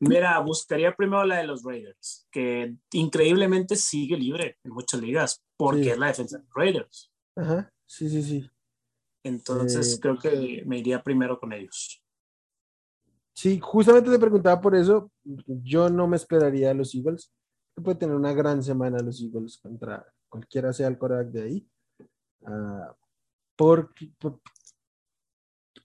mira, 0.00 0.38
buscaría 0.40 0.94
primero 0.94 1.24
la 1.24 1.38
de 1.38 1.46
los 1.46 1.62
Raiders, 1.62 2.26
que 2.30 2.74
increíblemente 2.92 3.76
sigue 3.76 4.16
libre 4.16 4.58
en 4.64 4.72
muchas 4.72 5.00
ligas, 5.00 5.42
porque 5.56 5.92
es 5.92 5.98
la 5.98 6.08
defensa 6.08 6.38
de 6.38 6.44
los 6.44 6.54
Raiders. 6.54 7.12
Ajá, 7.36 7.72
sí, 7.86 8.08
sí, 8.08 8.22
sí. 8.22 8.50
Entonces 9.22 9.94
eh, 9.94 10.00
creo 10.00 10.18
que 10.18 10.62
me 10.66 10.78
iría 10.78 11.02
primero 11.02 11.38
con 11.38 11.52
ellos. 11.52 12.02
Sí, 13.32 13.58
justamente 13.60 14.10
te 14.10 14.18
preguntaba 14.18 14.60
por 14.60 14.74
eso. 14.76 15.10
Yo 15.22 15.88
no 15.88 16.06
me 16.06 16.16
esperaría 16.16 16.70
a 16.70 16.74
los 16.74 16.94
Eagles. 16.94 17.32
Puede 17.74 17.98
tener 17.98 18.14
una 18.14 18.32
gran 18.32 18.62
semana 18.62 19.00
los 19.00 19.20
Eagles 19.20 19.58
contra, 19.58 20.06
cualquiera 20.28 20.72
sea 20.72 20.88
el 20.88 20.98
coreback 20.98 21.28
de 21.28 21.42
ahí. 21.42 21.68
Ah, 22.44 22.94
porque, 23.56 24.12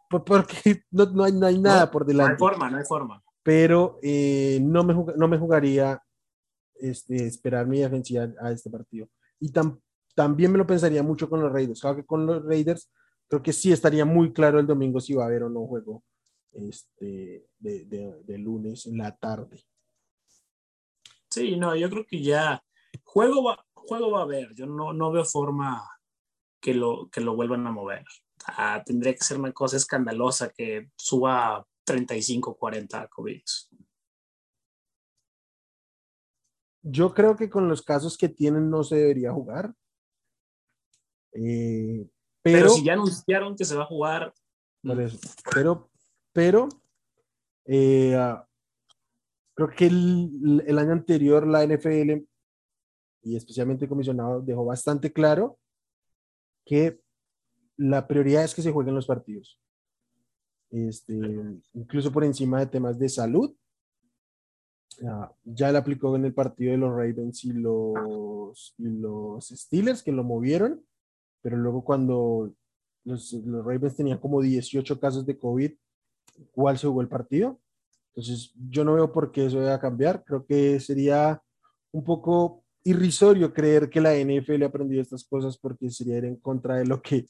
porque 0.10 0.84
no, 0.92 1.24
hay, 1.24 1.34
no 1.34 1.46
hay 1.46 1.60
nada 1.60 1.90
por 1.90 2.06
delante. 2.06 2.32
No 2.32 2.36
hay 2.36 2.40
forma, 2.40 2.70
no 2.70 2.78
hay 2.78 2.86
forma. 2.86 3.24
Pero 3.44 4.00
eh, 4.02 4.60
no, 4.62 4.84
me 4.84 4.94
no 4.94 5.28
me 5.28 5.38
jugaría 5.38 6.02
este, 6.76 7.26
esperar 7.28 7.68
mi 7.68 7.80
defensiva 7.80 8.28
a 8.42 8.52
este 8.52 8.70
partido. 8.70 9.08
Y 9.40 9.52
también 10.16 10.52
me 10.52 10.58
lo 10.58 10.68
pensaría 10.68 11.04
mucho 11.04 11.30
con 11.30 11.42
los 11.42 11.52
Raiders. 11.52 11.82
Claro 11.82 11.98
que 11.98 12.06
con 12.06 12.26
los 12.26 12.44
Raiders 12.44 12.92
creo 13.28 13.42
que 13.42 13.54
sí 13.54 13.72
estaría 13.72 14.06
muy 14.06 14.34
claro 14.34 14.60
el 14.60 14.68
domingo 14.68 15.00
si 15.00 15.14
va 15.14 15.24
a 15.24 15.28
haber 15.28 15.44
o 15.44 15.50
no 15.50 15.66
juego 15.66 16.04
este, 16.52 17.48
de, 17.60 17.86
de 18.24 18.38
lunes 18.38 18.86
en 18.88 18.98
la 18.98 19.16
tarde. 19.16 19.64
Sí, 21.30 21.56
no, 21.58 21.76
yo 21.76 21.90
creo 21.90 22.06
que 22.08 22.22
ya 22.22 22.62
juego 23.04 23.44
va, 23.44 23.64
juego 23.74 24.12
va 24.12 24.22
a 24.22 24.24
haber. 24.24 24.54
Yo 24.56 24.66
no, 24.66 24.94
no 24.94 25.12
veo 25.12 25.24
forma 25.24 25.84
que 26.60 26.74
lo, 26.74 27.10
que 27.10 27.22
lo 27.22 27.36
vuelvan 27.36 27.66
a 27.68 27.72
mover. 27.72 28.06
tendría 28.86 29.14
que 29.14 29.24
ser 29.24 29.40
una 29.40 29.52
cosa 29.52 29.78
escandalosa 29.78 30.50
que 30.50 30.90
suba 30.98 31.66
35, 31.86 32.56
40 32.58 33.08
COVID. 33.08 33.42
Yo 36.82 37.14
creo 37.14 37.36
que 37.36 37.50
con 37.50 37.68
los 37.68 37.82
casos 37.82 38.18
que 38.18 38.30
tienen 38.30 38.70
no 38.70 38.84
se 38.84 38.96
debería 38.96 39.34
jugar. 39.34 39.74
Eh, 41.34 42.08
pero, 42.42 42.70
si 42.70 42.84
ya 42.84 42.94
anunciaron 42.94 43.56
que 43.56 43.66
se 43.66 43.76
va 43.76 43.84
a 43.84 43.88
jugar. 43.88 44.34
Pero, 45.54 45.90
pero 46.32 46.70
eh, 47.66 48.16
ah, 48.16 48.48
creo 49.54 49.70
que 49.70 49.88
el, 49.88 50.64
el, 50.66 50.78
año 50.80 50.94
anterior 50.94 51.46
la 51.46 51.66
NFL 51.66 52.24
y 53.22 53.36
especialmente 53.36 53.86
el 53.86 53.90
comisionado 53.90 54.42
dejó 54.42 54.64
bastante 54.64 55.12
claro 55.12 55.60
que 56.70 57.02
la 57.78 58.08
prioridad 58.08 58.44
es 58.44 58.54
que 58.54 58.62
se 58.62 58.72
jueguen 58.72 58.94
los 58.94 59.08
partidos. 59.08 59.60
Este, 60.70 61.16
incluso 61.74 62.12
por 62.12 62.24
encima 62.24 62.60
de 62.60 62.68
temas 62.68 63.00
de 63.00 63.10
salud. 63.10 63.56
Uh, 65.02 65.26
ya 65.46 65.72
le 65.72 65.80
aplicó 65.80 66.16
en 66.16 66.26
el 66.26 66.34
partido 66.34 66.72
de 66.72 66.78
los 66.78 66.92
Ravens 66.92 67.44
y 67.44 67.54
los, 67.54 68.76
y 68.78 68.88
los 68.88 69.48
Steelers, 69.48 70.04
que 70.04 70.12
lo 70.12 70.24
movieron, 70.24 70.86
pero 71.42 71.58
luego 71.58 71.84
cuando 71.84 72.54
los, 73.04 73.34
los 73.34 73.66
Ravens 73.66 73.96
tenían 73.96 74.20
como 74.20 74.40
18 74.40 75.00
casos 75.00 75.26
de 75.26 75.40
COVID, 75.40 75.72
¿cuál 76.52 76.78
se 76.78 76.86
jugó 76.86 77.02
el 77.02 77.08
partido? 77.08 77.60
Entonces, 78.10 78.54
yo 78.70 78.84
no 78.84 78.94
veo 78.94 79.12
por 79.12 79.32
qué 79.32 79.48
eso 79.48 79.58
vaya 79.58 79.74
a 79.74 79.80
cambiar. 79.80 80.24
Creo 80.24 80.46
que 80.46 80.80
sería 80.80 81.42
un 81.92 82.04
poco 82.04 82.64
irrisorio 82.84 83.54
creer 83.54 83.90
que 83.90 84.02
la 84.02 84.16
NFL 84.16 84.64
ha 84.64 84.68
aprendido 84.68 85.02
estas 85.02 85.24
cosas 85.24 85.58
porque 85.58 85.90
sería 85.90 86.18
ir 86.18 86.26
en 86.26 86.38
contra 86.38 86.78
de 86.78 86.86
lo 86.86 87.02
que 87.02 87.28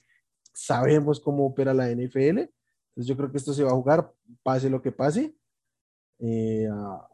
sabemos 0.53 1.19
cómo 1.19 1.45
opera 1.45 1.73
la 1.73 1.89
NFL. 1.89 2.39
Entonces 2.39 3.07
yo 3.07 3.15
creo 3.15 3.31
que 3.31 3.37
esto 3.37 3.53
se 3.53 3.63
va 3.63 3.71
a 3.71 3.75
jugar, 3.75 4.11
pase 4.43 4.69
lo 4.69 4.81
que 4.81 4.91
pase. 4.91 5.35
Eh, 6.19 6.67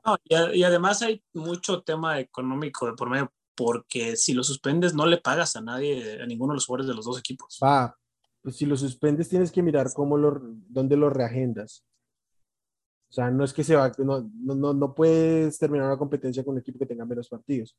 ah, 0.04 0.18
y, 0.24 0.64
además 0.64 1.02
hay 1.04 1.24
mucho 1.34 1.84
tema 1.84 2.20
económico 2.20 2.88
de 2.88 2.94
por 2.94 3.10
medio, 3.10 3.32
porque 3.56 4.16
si 4.16 4.34
lo 4.34 4.44
suspendes 4.44 4.96
no 4.96 5.06
le 5.06 5.18
pagas 5.18 5.56
a 5.56 5.62
nadie, 5.62 6.22
a 6.22 6.26
ninguno 6.26 6.54
de 6.54 6.56
los 6.56 6.66
jugadores 6.66 6.88
de 6.88 6.96
los 6.96 7.06
dos 7.06 7.20
equipos. 7.20 7.60
Va, 7.64 7.96
pues 8.42 8.58
si 8.58 8.66
lo 8.66 8.76
suspendes 8.76 9.30
tienes 9.30 9.52
que 9.52 9.62
mirar 9.62 9.94
cómo 9.94 10.18
lo, 10.18 10.40
dónde 10.42 10.98
lo 10.98 11.10
reagendas. 11.10 11.86
O 13.10 13.14
sea, 13.14 13.30
no 13.30 13.44
es 13.44 13.54
que 13.54 13.64
se 13.64 13.76
va, 13.76 13.92
no, 14.00 14.30
no, 14.34 14.74
no 14.74 14.96
puedes 14.96 15.58
terminar 15.58 15.88
una 15.88 15.98
competencia 15.98 16.44
con 16.44 16.54
un 16.54 16.60
equipo 16.60 16.80
que 16.80 16.86
tenga 16.88 17.06
menos 17.06 17.30
partidos. 17.30 17.78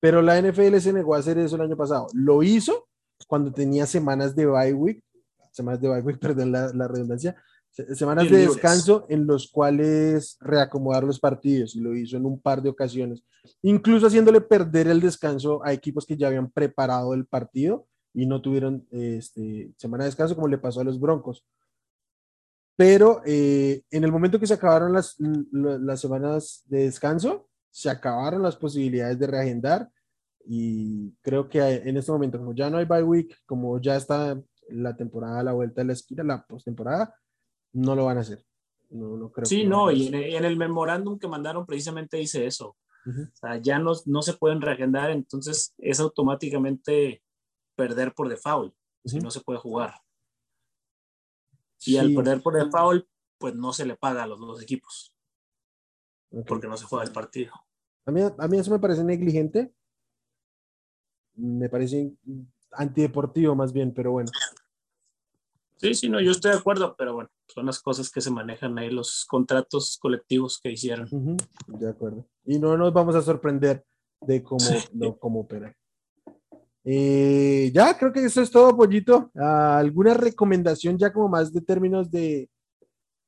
Pero 0.00 0.22
la 0.22 0.40
NFL 0.40 0.76
se 0.78 0.92
negó 0.92 1.14
a 1.14 1.18
hacer 1.18 1.38
eso 1.38 1.56
el 1.56 1.62
año 1.62 1.76
pasado. 1.76 2.06
Lo 2.12 2.42
hizo 2.42 2.88
cuando 3.26 3.52
tenía 3.52 3.86
semanas 3.86 4.34
de 4.34 4.46
bye 4.46 4.74
week, 4.74 5.02
semanas 5.50 5.80
de 5.80 5.88
bye 5.88 6.02
week, 6.02 6.18
perdón 6.20 6.52
la, 6.52 6.72
la 6.74 6.88
redundancia, 6.88 7.36
semanas 7.94 8.30
de 8.30 8.46
descanso 8.46 9.06
en 9.08 9.26
los 9.26 9.50
cuales 9.50 10.36
reacomodar 10.40 11.04
los 11.04 11.18
partidos 11.18 11.74
y 11.74 11.80
lo 11.80 11.94
hizo 11.96 12.16
en 12.16 12.24
un 12.24 12.40
par 12.40 12.62
de 12.62 12.70
ocasiones, 12.70 13.24
incluso 13.62 14.06
haciéndole 14.06 14.40
perder 14.40 14.86
el 14.86 15.00
descanso 15.00 15.64
a 15.64 15.72
equipos 15.72 16.06
que 16.06 16.16
ya 16.16 16.28
habían 16.28 16.50
preparado 16.50 17.14
el 17.14 17.26
partido 17.26 17.86
y 18.12 18.26
no 18.26 18.40
tuvieron 18.40 18.86
este, 18.90 19.72
semana 19.76 20.04
de 20.04 20.08
descanso 20.08 20.36
como 20.36 20.48
le 20.48 20.58
pasó 20.58 20.80
a 20.80 20.84
los 20.84 21.00
Broncos. 21.00 21.44
Pero 22.76 23.22
eh, 23.24 23.82
en 23.90 24.04
el 24.04 24.12
momento 24.12 24.38
que 24.38 24.46
se 24.46 24.54
acabaron 24.54 24.92
las, 24.92 25.16
las 25.18 26.00
semanas 26.00 26.62
de 26.66 26.84
descanso, 26.84 27.48
se 27.74 27.90
acabaron 27.90 28.40
las 28.40 28.54
posibilidades 28.54 29.18
de 29.18 29.26
reagendar 29.26 29.90
y 30.46 31.10
creo 31.22 31.48
que 31.48 31.58
en 31.58 31.96
este 31.96 32.12
momento, 32.12 32.38
como 32.38 32.54
ya 32.54 32.70
no 32.70 32.78
hay 32.78 32.84
bye 32.84 33.02
week, 33.02 33.36
como 33.46 33.80
ya 33.80 33.96
está 33.96 34.40
la 34.68 34.94
temporada 34.94 35.42
la 35.42 35.54
vuelta 35.54 35.80
de 35.80 35.88
la 35.88 35.92
esquina, 35.94 36.22
la 36.22 36.46
postemporada, 36.46 37.12
no 37.72 37.96
lo 37.96 38.04
van 38.04 38.18
a 38.18 38.20
hacer. 38.20 38.46
No, 38.90 39.16
no 39.16 39.32
creo 39.32 39.44
sí, 39.44 39.64
no, 39.64 39.90
y 39.90 40.06
en, 40.06 40.44
el 40.44 40.56
memorándum 40.56 41.18
que 41.18 41.26
mandaron 41.26 41.66
precisamente 41.66 42.16
dice 42.16 42.46
eso. 42.46 42.76
O 43.06 43.36
sea, 43.36 43.56
ya 43.56 43.80
no, 43.80 43.92
no 44.06 44.22
se 44.22 44.34
pueden 44.34 44.60
reagendar, 44.60 45.10
entonces 45.10 45.74
es 45.78 45.98
automáticamente 45.98 47.24
perder 47.74 48.14
por 48.14 48.28
default, 48.28 48.72
si 49.04 49.18
no 49.18 49.32
se 49.32 49.40
puede 49.40 49.58
jugar. 49.58 49.94
Y 51.80 51.96
al 51.96 52.14
perder 52.14 52.40
por 52.40 52.54
default, 52.54 53.04
pues 53.38 53.56
no 53.56 53.72
se 53.72 53.84
le 53.84 53.96
paga 53.96 54.22
a 54.22 54.26
los 54.28 54.38
dos 54.38 54.62
equipos. 54.62 55.12
Porque 56.46 56.68
no 56.68 56.76
se 56.76 56.84
juega 56.84 57.04
el 57.04 57.12
partido. 57.12 57.63
A 58.06 58.10
mí, 58.10 58.20
a 58.20 58.48
mí 58.48 58.58
eso 58.58 58.70
me 58.70 58.78
parece 58.78 59.04
negligente. 59.04 59.72
Me 61.36 61.68
parece 61.68 62.12
antideportivo 62.72 63.54
más 63.54 63.72
bien, 63.72 63.92
pero 63.92 64.12
bueno. 64.12 64.30
Sí, 65.76 65.94
sí, 65.94 66.08
no, 66.08 66.20
yo 66.20 66.30
estoy 66.30 66.52
de 66.52 66.58
acuerdo, 66.58 66.94
pero 66.96 67.14
bueno, 67.14 67.30
son 67.46 67.66
las 67.66 67.80
cosas 67.80 68.10
que 68.10 68.20
se 68.20 68.30
manejan 68.30 68.78
ahí, 68.78 68.90
los 68.90 69.24
contratos 69.26 69.98
colectivos 70.00 70.58
que 70.62 70.70
hicieron. 70.70 71.08
de 71.66 71.88
acuerdo. 71.88 72.26
Y 72.44 72.58
no 72.58 72.76
nos 72.76 72.92
vamos 72.92 73.14
a 73.14 73.22
sorprender 73.22 73.84
de 74.20 74.42
cómo, 74.42 74.64
cómo 75.18 75.40
operar. 75.40 75.76
Eh, 76.84 77.70
ya, 77.74 77.96
creo 77.96 78.12
que 78.12 78.24
eso 78.24 78.42
es 78.42 78.50
todo, 78.50 78.76
Pollito. 78.76 79.30
¿Alguna 79.34 80.14
recomendación 80.14 80.98
ya 80.98 81.12
como 81.12 81.28
más 81.28 81.52
de 81.52 81.60
términos 81.60 82.10
de 82.10 82.48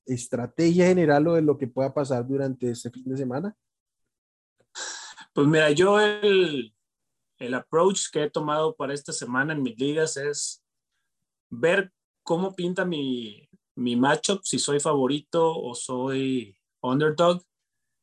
estrategia 0.05 0.87
general 0.87 1.27
o 1.29 1.35
de 1.35 1.43
lo 1.43 1.59
que 1.59 1.66
pueda 1.66 1.93
pasar 1.93 2.27
durante 2.27 2.70
este 2.70 2.91
fin 2.91 3.05
de 3.07 3.16
semana? 3.16 3.57
Pues 5.37 5.49
mira, 5.49 5.70
yo 5.70 6.01
el, 6.01 6.74
el 7.37 7.55
approach 7.55 8.11
que 8.11 8.22
he 8.22 8.30
tomado 8.30 8.74
para 8.74 8.95
esta 8.95 9.12
semana 9.12 9.53
en 9.53 9.62
mis 9.62 9.78
ligas 9.78 10.16
es 10.16 10.64
ver 11.51 11.93
cómo 12.22 12.55
pinta 12.55 12.87
mi, 12.87 13.47
mi 13.74 13.97
matchup, 13.97 14.41
si 14.45 14.59
soy 14.59 14.80
favorito 14.80 15.55
o 15.55 15.74
soy 15.74 16.57
underdog. 16.80 17.43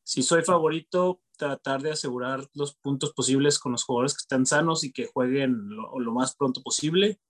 Si 0.04 0.22
soy 0.22 0.44
favorito, 0.44 1.22
tratar 1.36 1.82
de 1.82 1.90
asegurar 1.90 2.48
los 2.54 2.76
puntos 2.76 3.12
posibles 3.12 3.58
con 3.58 3.72
los 3.72 3.82
jugadores 3.82 4.14
que 4.14 4.22
están 4.22 4.46
sanos 4.46 4.84
y 4.84 4.92
que 4.92 5.06
jueguen 5.06 5.70
lo, 5.70 5.98
lo 5.98 6.12
más 6.12 6.36
pronto 6.36 6.62
posible. 6.62 7.20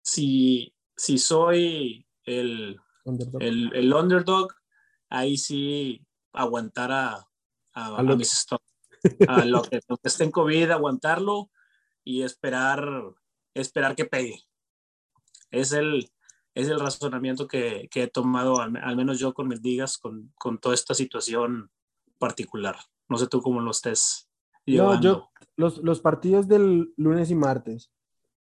Si, 0.00 0.74
si 0.96 1.18
soy 1.18 2.06
el 2.22 2.80
underdog. 3.04 3.42
El, 3.42 3.74
el 3.74 3.92
underdog, 3.92 4.54
ahí 5.10 5.36
sí 5.36 6.02
aguantar 6.32 6.92
a, 6.92 7.28
a, 7.74 7.96
a 7.98 8.02
mis 8.02 8.30
stocks 8.30 8.73
a 9.28 9.44
lo 9.44 9.62
que, 9.62 9.80
esté 10.02 10.24
en 10.24 10.30
COVID, 10.30 10.70
aguantarlo 10.70 11.50
y 12.02 12.22
esperar, 12.22 12.86
esperar 13.54 13.94
que 13.94 14.04
pegue. 14.04 14.42
Es 15.50 15.72
el, 15.72 16.10
es 16.54 16.68
el 16.68 16.80
razonamiento 16.80 17.46
que, 17.46 17.88
que 17.90 18.04
he 18.04 18.08
tomado, 18.08 18.60
al, 18.60 18.96
menos 18.96 19.18
yo 19.18 19.34
con 19.34 19.48
mis 19.48 19.62
digas, 19.62 19.98
con, 19.98 20.32
con, 20.36 20.58
toda 20.58 20.74
esta 20.74 20.94
situación 20.94 21.70
particular. 22.18 22.76
No 23.08 23.18
sé 23.18 23.26
tú 23.26 23.40
cómo 23.40 23.60
lo 23.60 23.70
estés. 23.70 24.28
No, 24.66 25.00
yo, 25.00 25.30
los, 25.56 25.78
los 25.78 26.00
partidos 26.00 26.48
del 26.48 26.92
lunes 26.96 27.30
y 27.30 27.34
martes, 27.34 27.92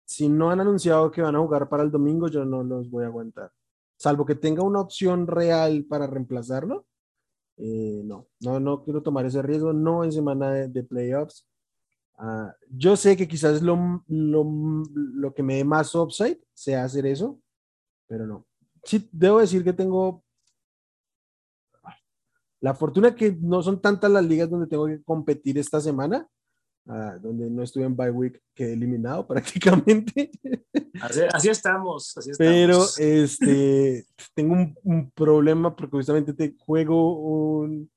si 0.05 0.28
no 0.28 0.50
han 0.50 0.61
anunciado 0.61 1.11
que 1.11 1.22
van 1.22 1.36
a 1.36 1.40
jugar 1.40 1.68
para 1.68 1.82
el 1.82 1.90
domingo, 1.90 2.28
yo 2.28 2.44
no 2.44 2.62
los 2.62 2.90
voy 2.90 3.05
a 3.05 3.09
aguantar. 3.09 3.53
Salvo 3.96 4.26
que 4.26 4.34
tenga 4.34 4.62
una 4.62 4.80
opción 4.80 5.26
real 5.26 5.86
para 5.88 6.07
reemplazarlo, 6.07 6.86
eh, 7.57 8.03
no, 8.05 8.28
no, 8.40 8.61
no 8.61 8.82
quiero 8.82 9.03
tomar 9.03 9.26
ese 9.26 9.42
riesgo, 9.42 9.72
no 9.72 10.05
en 10.05 10.12
semana 10.12 10.50
de, 10.50 10.82
playoffs. 10.84 11.46
Ah, 12.18 12.55
yo 12.70 12.96
sé 12.96 13.16
que 13.16 13.28
quizás 13.28 13.62
lo, 13.62 14.05
lo, 14.09 14.44
lo, 14.84 15.34
que 15.34 15.42
me 15.42 15.57
dé 15.57 15.64
más 15.64 15.94
upside 15.94 16.40
sea 16.55 16.84
hacer 16.84 17.07
eso, 17.07 17.40
pero 18.07 18.26
no. 18.26 18.46
Sí, 18.84 19.09
debo 19.12 19.38
decir 19.40 19.64
que 19.64 19.72
tengo 19.72 20.24
la 22.61 22.74
fortuna 22.74 23.14
que 23.14 23.36
no 23.40 23.61
son 23.61 23.80
tantas 23.80 24.11
las 24.11 24.24
ligas 24.24 24.48
donde 24.48 24.68
tengo 24.68 24.86
que 24.86 25.03
competir 25.03 25.59
esta 25.59 25.80
semana, 25.80 26.28
Ah, 26.87 27.16
donde 27.20 27.49
no 27.49 27.62
estuve 27.62 27.85
en 27.85 27.97
bye 27.97 28.11
week, 28.11 28.43
quedé 28.55 28.72
eliminado 28.72 29.26
prácticamente. 29.28 30.30
Así, 31.01 31.49
estamos, 31.49 32.16
así 32.16 32.30
estamos. 32.30 32.39
Pero 32.39 32.85
este, 32.99 34.05
tengo 34.35 34.74
un, 34.83 35.11
problema 35.12 35.74
porque 35.74 35.97
justamente 35.97 36.33
te 36.33 36.55
juego 36.59 37.18
un 37.18 37.91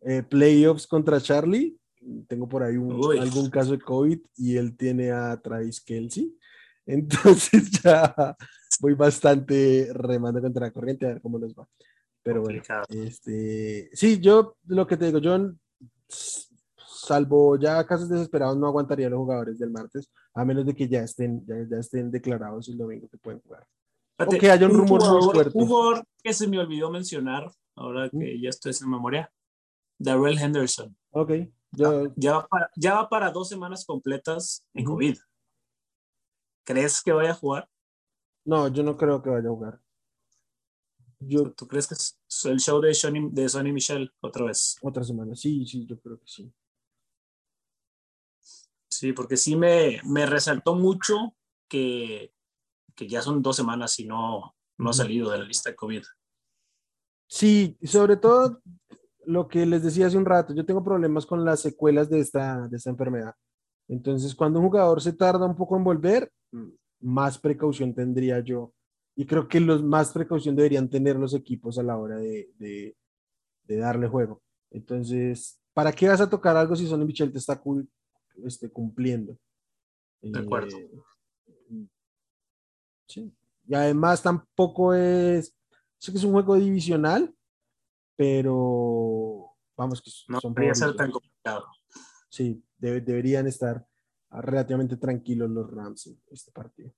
eh, 0.00 0.22
playoffs 0.22 0.86
contra 0.86 1.20
Charlie 1.20 1.78
tengo 2.26 2.48
por 2.48 2.62
ahí 2.62 2.74
algún 2.74 3.50
caso 3.50 3.72
de 3.72 3.78
COVID 3.78 4.18
y 4.36 4.56
él 4.56 4.76
tiene 4.76 5.10
a 5.10 5.40
Travis 5.40 5.80
Kelsey. 5.80 6.36
Entonces 6.86 7.70
ya 7.82 8.36
voy 8.80 8.94
bastante 8.94 9.88
remando 9.92 10.40
contra 10.40 10.66
la 10.66 10.72
corriente 10.72 11.06
a 11.06 11.10
ver 11.10 11.22
cómo 11.22 11.38
les 11.38 11.54
va. 11.54 11.66
Pero 12.22 12.42
bueno, 12.42 12.62
este, 12.88 13.90
sí, 13.92 14.18
yo 14.18 14.56
lo 14.66 14.86
que 14.86 14.96
te 14.96 15.06
digo, 15.06 15.18
yo 15.18 15.52
salvo 17.04 17.56
ya 17.56 17.84
casos 17.86 18.08
desesperados 18.08 18.56
no 18.56 18.66
aguantaría 18.66 19.06
a 19.06 19.10
los 19.10 19.18
jugadores 19.18 19.58
del 19.58 19.70
martes, 19.70 20.10
a 20.34 20.44
menos 20.44 20.64
de 20.66 20.74
que 20.74 20.88
ya 20.88 21.00
estén, 21.00 21.44
ya, 21.46 21.78
estén 21.78 22.10
declarados 22.10 22.68
el 22.68 22.78
domingo 22.78 23.08
que 23.08 23.18
pueden 23.18 23.40
jugar. 23.40 23.66
o 24.18 24.28
que 24.28 24.50
haya 24.50 24.66
un, 24.66 24.72
rumor 24.72 25.00
muy 25.00 25.22
fuerte. 25.32 25.58
Un 25.58 25.66
jugador 25.66 26.04
que 26.22 26.32
se 26.32 26.48
me 26.48 26.58
olvidó 26.58 26.90
mencionar, 26.90 27.50
ahora 27.76 28.08
que 28.08 28.40
ya 28.40 28.48
estoy 28.48 28.72
en 28.80 28.90
memoria, 28.90 29.30
Darrell 29.98 30.38
Henderson. 30.38 30.96
Ok. 31.10 31.32
Ya, 31.72 32.32
va 32.32 32.46
para, 32.46 32.70
ya 32.76 32.94
va 32.94 33.08
para 33.08 33.30
dos 33.30 33.48
semanas 33.48 33.84
completas 33.84 34.64
en 34.74 34.84
COVID. 34.84 35.16
¿Crees 36.64 37.02
que 37.02 37.12
vaya 37.12 37.32
a 37.32 37.34
jugar? 37.34 37.68
No, 38.44 38.68
yo 38.68 38.82
no 38.82 38.96
creo 38.96 39.22
que 39.22 39.30
vaya 39.30 39.48
a 39.48 39.52
jugar. 39.52 39.80
Yo, 41.18 41.52
¿Tú 41.52 41.66
crees 41.66 41.86
que 41.86 41.94
es 41.94 42.18
el 42.44 42.58
show 42.58 42.80
de 42.80 42.94
Sonny, 42.94 43.30
de 43.30 43.48
Sonny 43.48 43.72
Michel 43.72 44.12
otra 44.20 44.46
vez? 44.46 44.76
Otra 44.82 45.02
semana, 45.02 45.34
sí, 45.34 45.66
sí, 45.66 45.86
yo 45.86 45.98
creo 45.98 46.18
que 46.18 46.26
sí. 46.26 46.52
Sí, 48.94 49.12
porque 49.12 49.36
sí 49.36 49.56
me, 49.56 50.00
me 50.04 50.24
resaltó 50.24 50.76
mucho 50.76 51.34
que, 51.68 52.32
que, 52.94 53.08
ya 53.08 53.22
son 53.22 53.42
dos 53.42 53.56
semanas 53.56 53.98
y 53.98 54.06
no, 54.06 54.54
no 54.78 54.90
ha 54.90 54.92
salido 54.92 55.30
de 55.30 55.38
la 55.38 55.44
lista 55.44 55.70
de 55.70 55.76
COVID. 55.76 56.02
Sí, 57.26 57.76
sobre 57.82 58.16
todo 58.16 58.60
lo 59.26 59.48
que 59.48 59.66
les 59.66 59.82
decía 59.82 60.06
hace 60.06 60.16
un 60.16 60.24
rato, 60.24 60.54
yo 60.54 60.64
tengo 60.64 60.84
problemas 60.84 61.26
con 61.26 61.44
las 61.44 61.60
secuelas 61.60 62.08
de 62.08 62.20
esta, 62.20 62.68
de 62.68 62.76
esta 62.76 62.90
enfermedad. 62.90 63.34
Entonces, 63.88 64.32
cuando 64.32 64.60
un 64.60 64.66
jugador 64.66 65.02
se 65.02 65.12
tarda 65.12 65.44
un 65.44 65.56
poco 65.56 65.76
en 65.76 65.82
volver, 65.82 66.30
más 67.00 67.36
precaución 67.38 67.94
tendría 67.94 68.38
yo. 68.40 68.72
Y 69.16 69.26
creo 69.26 69.48
que 69.48 69.58
los 69.58 69.82
más 69.82 70.12
precaución 70.12 70.54
deberían 70.54 70.88
tener 70.88 71.16
los 71.16 71.34
equipos 71.34 71.78
a 71.78 71.82
la 71.82 71.96
hora 71.96 72.16
de, 72.16 72.48
de, 72.58 72.96
darle 73.76 74.06
juego. 74.06 74.40
Entonces, 74.70 75.60
¿para 75.72 75.92
qué 75.92 76.06
vas 76.06 76.20
a 76.20 76.30
tocar 76.30 76.56
algo 76.56 76.76
si 76.76 76.86
Sonny 76.86 77.04
Michel 77.04 77.32
te 77.32 77.38
está 77.38 77.60
este, 78.44 78.70
cumpliendo? 78.70 79.38
De 80.20 80.38
acuerdo. 80.38 80.76
Eh, 80.78 81.86
sí. 83.06 83.32
Y 83.66 83.74
además 83.74 84.22
tampoco 84.22 84.94
es, 84.94 85.54
sé 85.98 86.12
que 86.12 86.18
es 86.18 86.24
un 86.24 86.32
juego 86.32 86.56
divisional, 86.56 87.34
pero 88.16 89.50
vamos 89.76 90.02
que 90.02 90.10
no 90.28 90.40
debería 90.42 90.74
ser 90.74 90.94
tan 90.96 91.10
complicado. 91.10 91.66
Sí, 92.28 92.62
deberían 92.78 93.46
estar 93.46 93.86
relativamente 94.30 94.96
tranquilos 94.96 95.50
los 95.50 95.70
Rams 95.70 96.06
en 96.08 96.20
este 96.30 96.50
partido. 96.52 96.92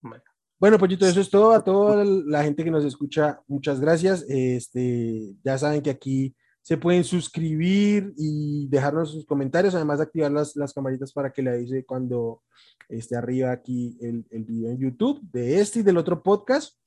Bueno. 0.00 0.24
Bueno, 0.58 0.78
Pollito, 0.78 1.04
eso 1.06 1.20
es 1.20 1.28
todo. 1.28 1.52
A 1.52 1.62
toda 1.62 2.04
la 2.04 2.42
gente 2.42 2.64
que 2.64 2.70
nos 2.70 2.84
escucha, 2.84 3.42
muchas 3.46 3.80
gracias. 3.80 4.24
Este, 4.28 5.34
ya 5.42 5.58
saben 5.58 5.82
que 5.82 5.90
aquí 5.90 6.34
se 6.64 6.78
pueden 6.78 7.04
suscribir 7.04 8.14
y 8.16 8.66
dejarnos 8.68 9.10
sus 9.10 9.26
comentarios, 9.26 9.74
además 9.74 9.98
de 9.98 10.04
activar 10.04 10.32
las, 10.32 10.56
las 10.56 10.72
camaritas 10.72 11.12
para 11.12 11.30
que 11.30 11.42
le 11.42 11.50
avise 11.50 11.84
cuando 11.84 12.42
esté 12.88 13.16
arriba 13.16 13.52
aquí 13.52 13.98
el, 14.00 14.24
el 14.30 14.44
video 14.44 14.70
en 14.70 14.78
YouTube 14.78 15.20
de 15.30 15.60
este 15.60 15.80
y 15.80 15.82
del 15.82 15.98
otro 15.98 16.22
podcast. 16.22 16.78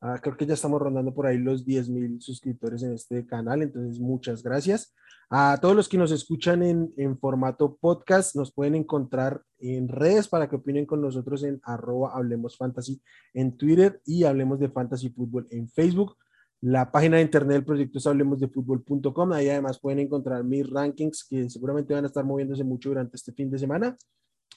Ah, 0.00 0.18
creo 0.22 0.34
que 0.34 0.46
ya 0.46 0.54
estamos 0.54 0.80
rondando 0.80 1.12
por 1.12 1.26
ahí 1.26 1.36
los 1.36 1.66
10 1.66 1.90
mil 1.90 2.22
suscriptores 2.22 2.82
en 2.82 2.94
este 2.94 3.26
canal, 3.26 3.60
entonces 3.60 4.00
muchas 4.00 4.42
gracias. 4.42 4.94
A 5.28 5.58
todos 5.60 5.76
los 5.76 5.90
que 5.90 5.98
nos 5.98 6.10
escuchan 6.10 6.62
en, 6.62 6.94
en, 6.96 7.18
formato 7.18 7.76
podcast, 7.78 8.34
nos 8.34 8.50
pueden 8.50 8.76
encontrar 8.76 9.42
en 9.58 9.88
redes 9.88 10.26
para 10.26 10.48
que 10.48 10.56
opinen 10.56 10.86
con 10.86 11.02
nosotros 11.02 11.42
en 11.42 11.60
arroba 11.64 12.12
Hablemos 12.14 12.56
Fantasy 12.56 13.02
en 13.34 13.58
Twitter 13.58 14.00
y 14.06 14.24
Hablemos 14.24 14.58
de 14.58 14.70
Fantasy 14.70 15.10
Fútbol 15.10 15.46
en 15.50 15.68
Facebook. 15.68 16.16
La 16.60 16.90
página 16.90 17.16
de 17.16 17.22
internet 17.22 17.56
del 17.56 17.64
proyecto 17.64 17.98
es 17.98 18.06
hablemosdefutbol.com. 18.06 19.32
Ahí 19.32 19.48
además 19.48 19.78
pueden 19.78 20.00
encontrar 20.00 20.42
mis 20.44 20.68
rankings 20.68 21.26
que 21.28 21.48
seguramente 21.48 21.94
van 21.94 22.04
a 22.04 22.08
estar 22.08 22.24
moviéndose 22.24 22.64
mucho 22.64 22.88
durante 22.88 23.16
este 23.16 23.32
fin 23.32 23.50
de 23.50 23.58
semana. 23.58 23.96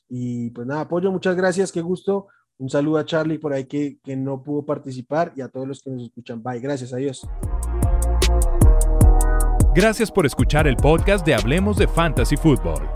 Y 0.09 0.49
pues 0.51 0.67
nada, 0.67 0.81
apoyo, 0.81 1.11
muchas 1.11 1.35
gracias, 1.35 1.71
qué 1.71 1.81
gusto 1.81 2.27
un 2.61 2.69
saludo 2.69 2.99
a 2.99 3.05
Charlie 3.05 3.39
por 3.39 3.53
ahí 3.53 3.65
que, 3.65 3.97
que 4.03 4.15
no 4.15 4.43
pudo 4.43 4.63
participar 4.63 5.33
y 5.35 5.41
a 5.41 5.49
todos 5.49 5.67
los 5.67 5.81
que 5.81 5.89
nos 5.89 6.03
escuchan. 6.03 6.43
Bye, 6.43 6.59
gracias, 6.59 6.93
adiós. 6.93 7.27
Gracias 9.73 10.11
por 10.11 10.27
escuchar 10.27 10.67
el 10.67 10.75
podcast 10.75 11.25
de 11.25 11.33
Hablemos 11.33 11.77
de 11.77 11.87
Fantasy 11.87 12.37
Football. 12.37 12.89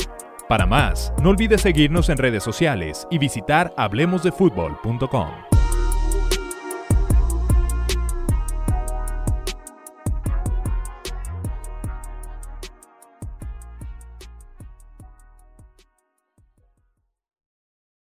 Para 0.47 0.67
más, 0.67 1.11
no 1.23 1.31
olvides 1.31 1.61
seguirnos 1.61 2.09
en 2.09 2.17
redes 2.17 2.43
sociales 2.43 3.07
y 3.09 3.17
visitar 3.17 3.73
hablemosdefutbol.com. 3.75 5.54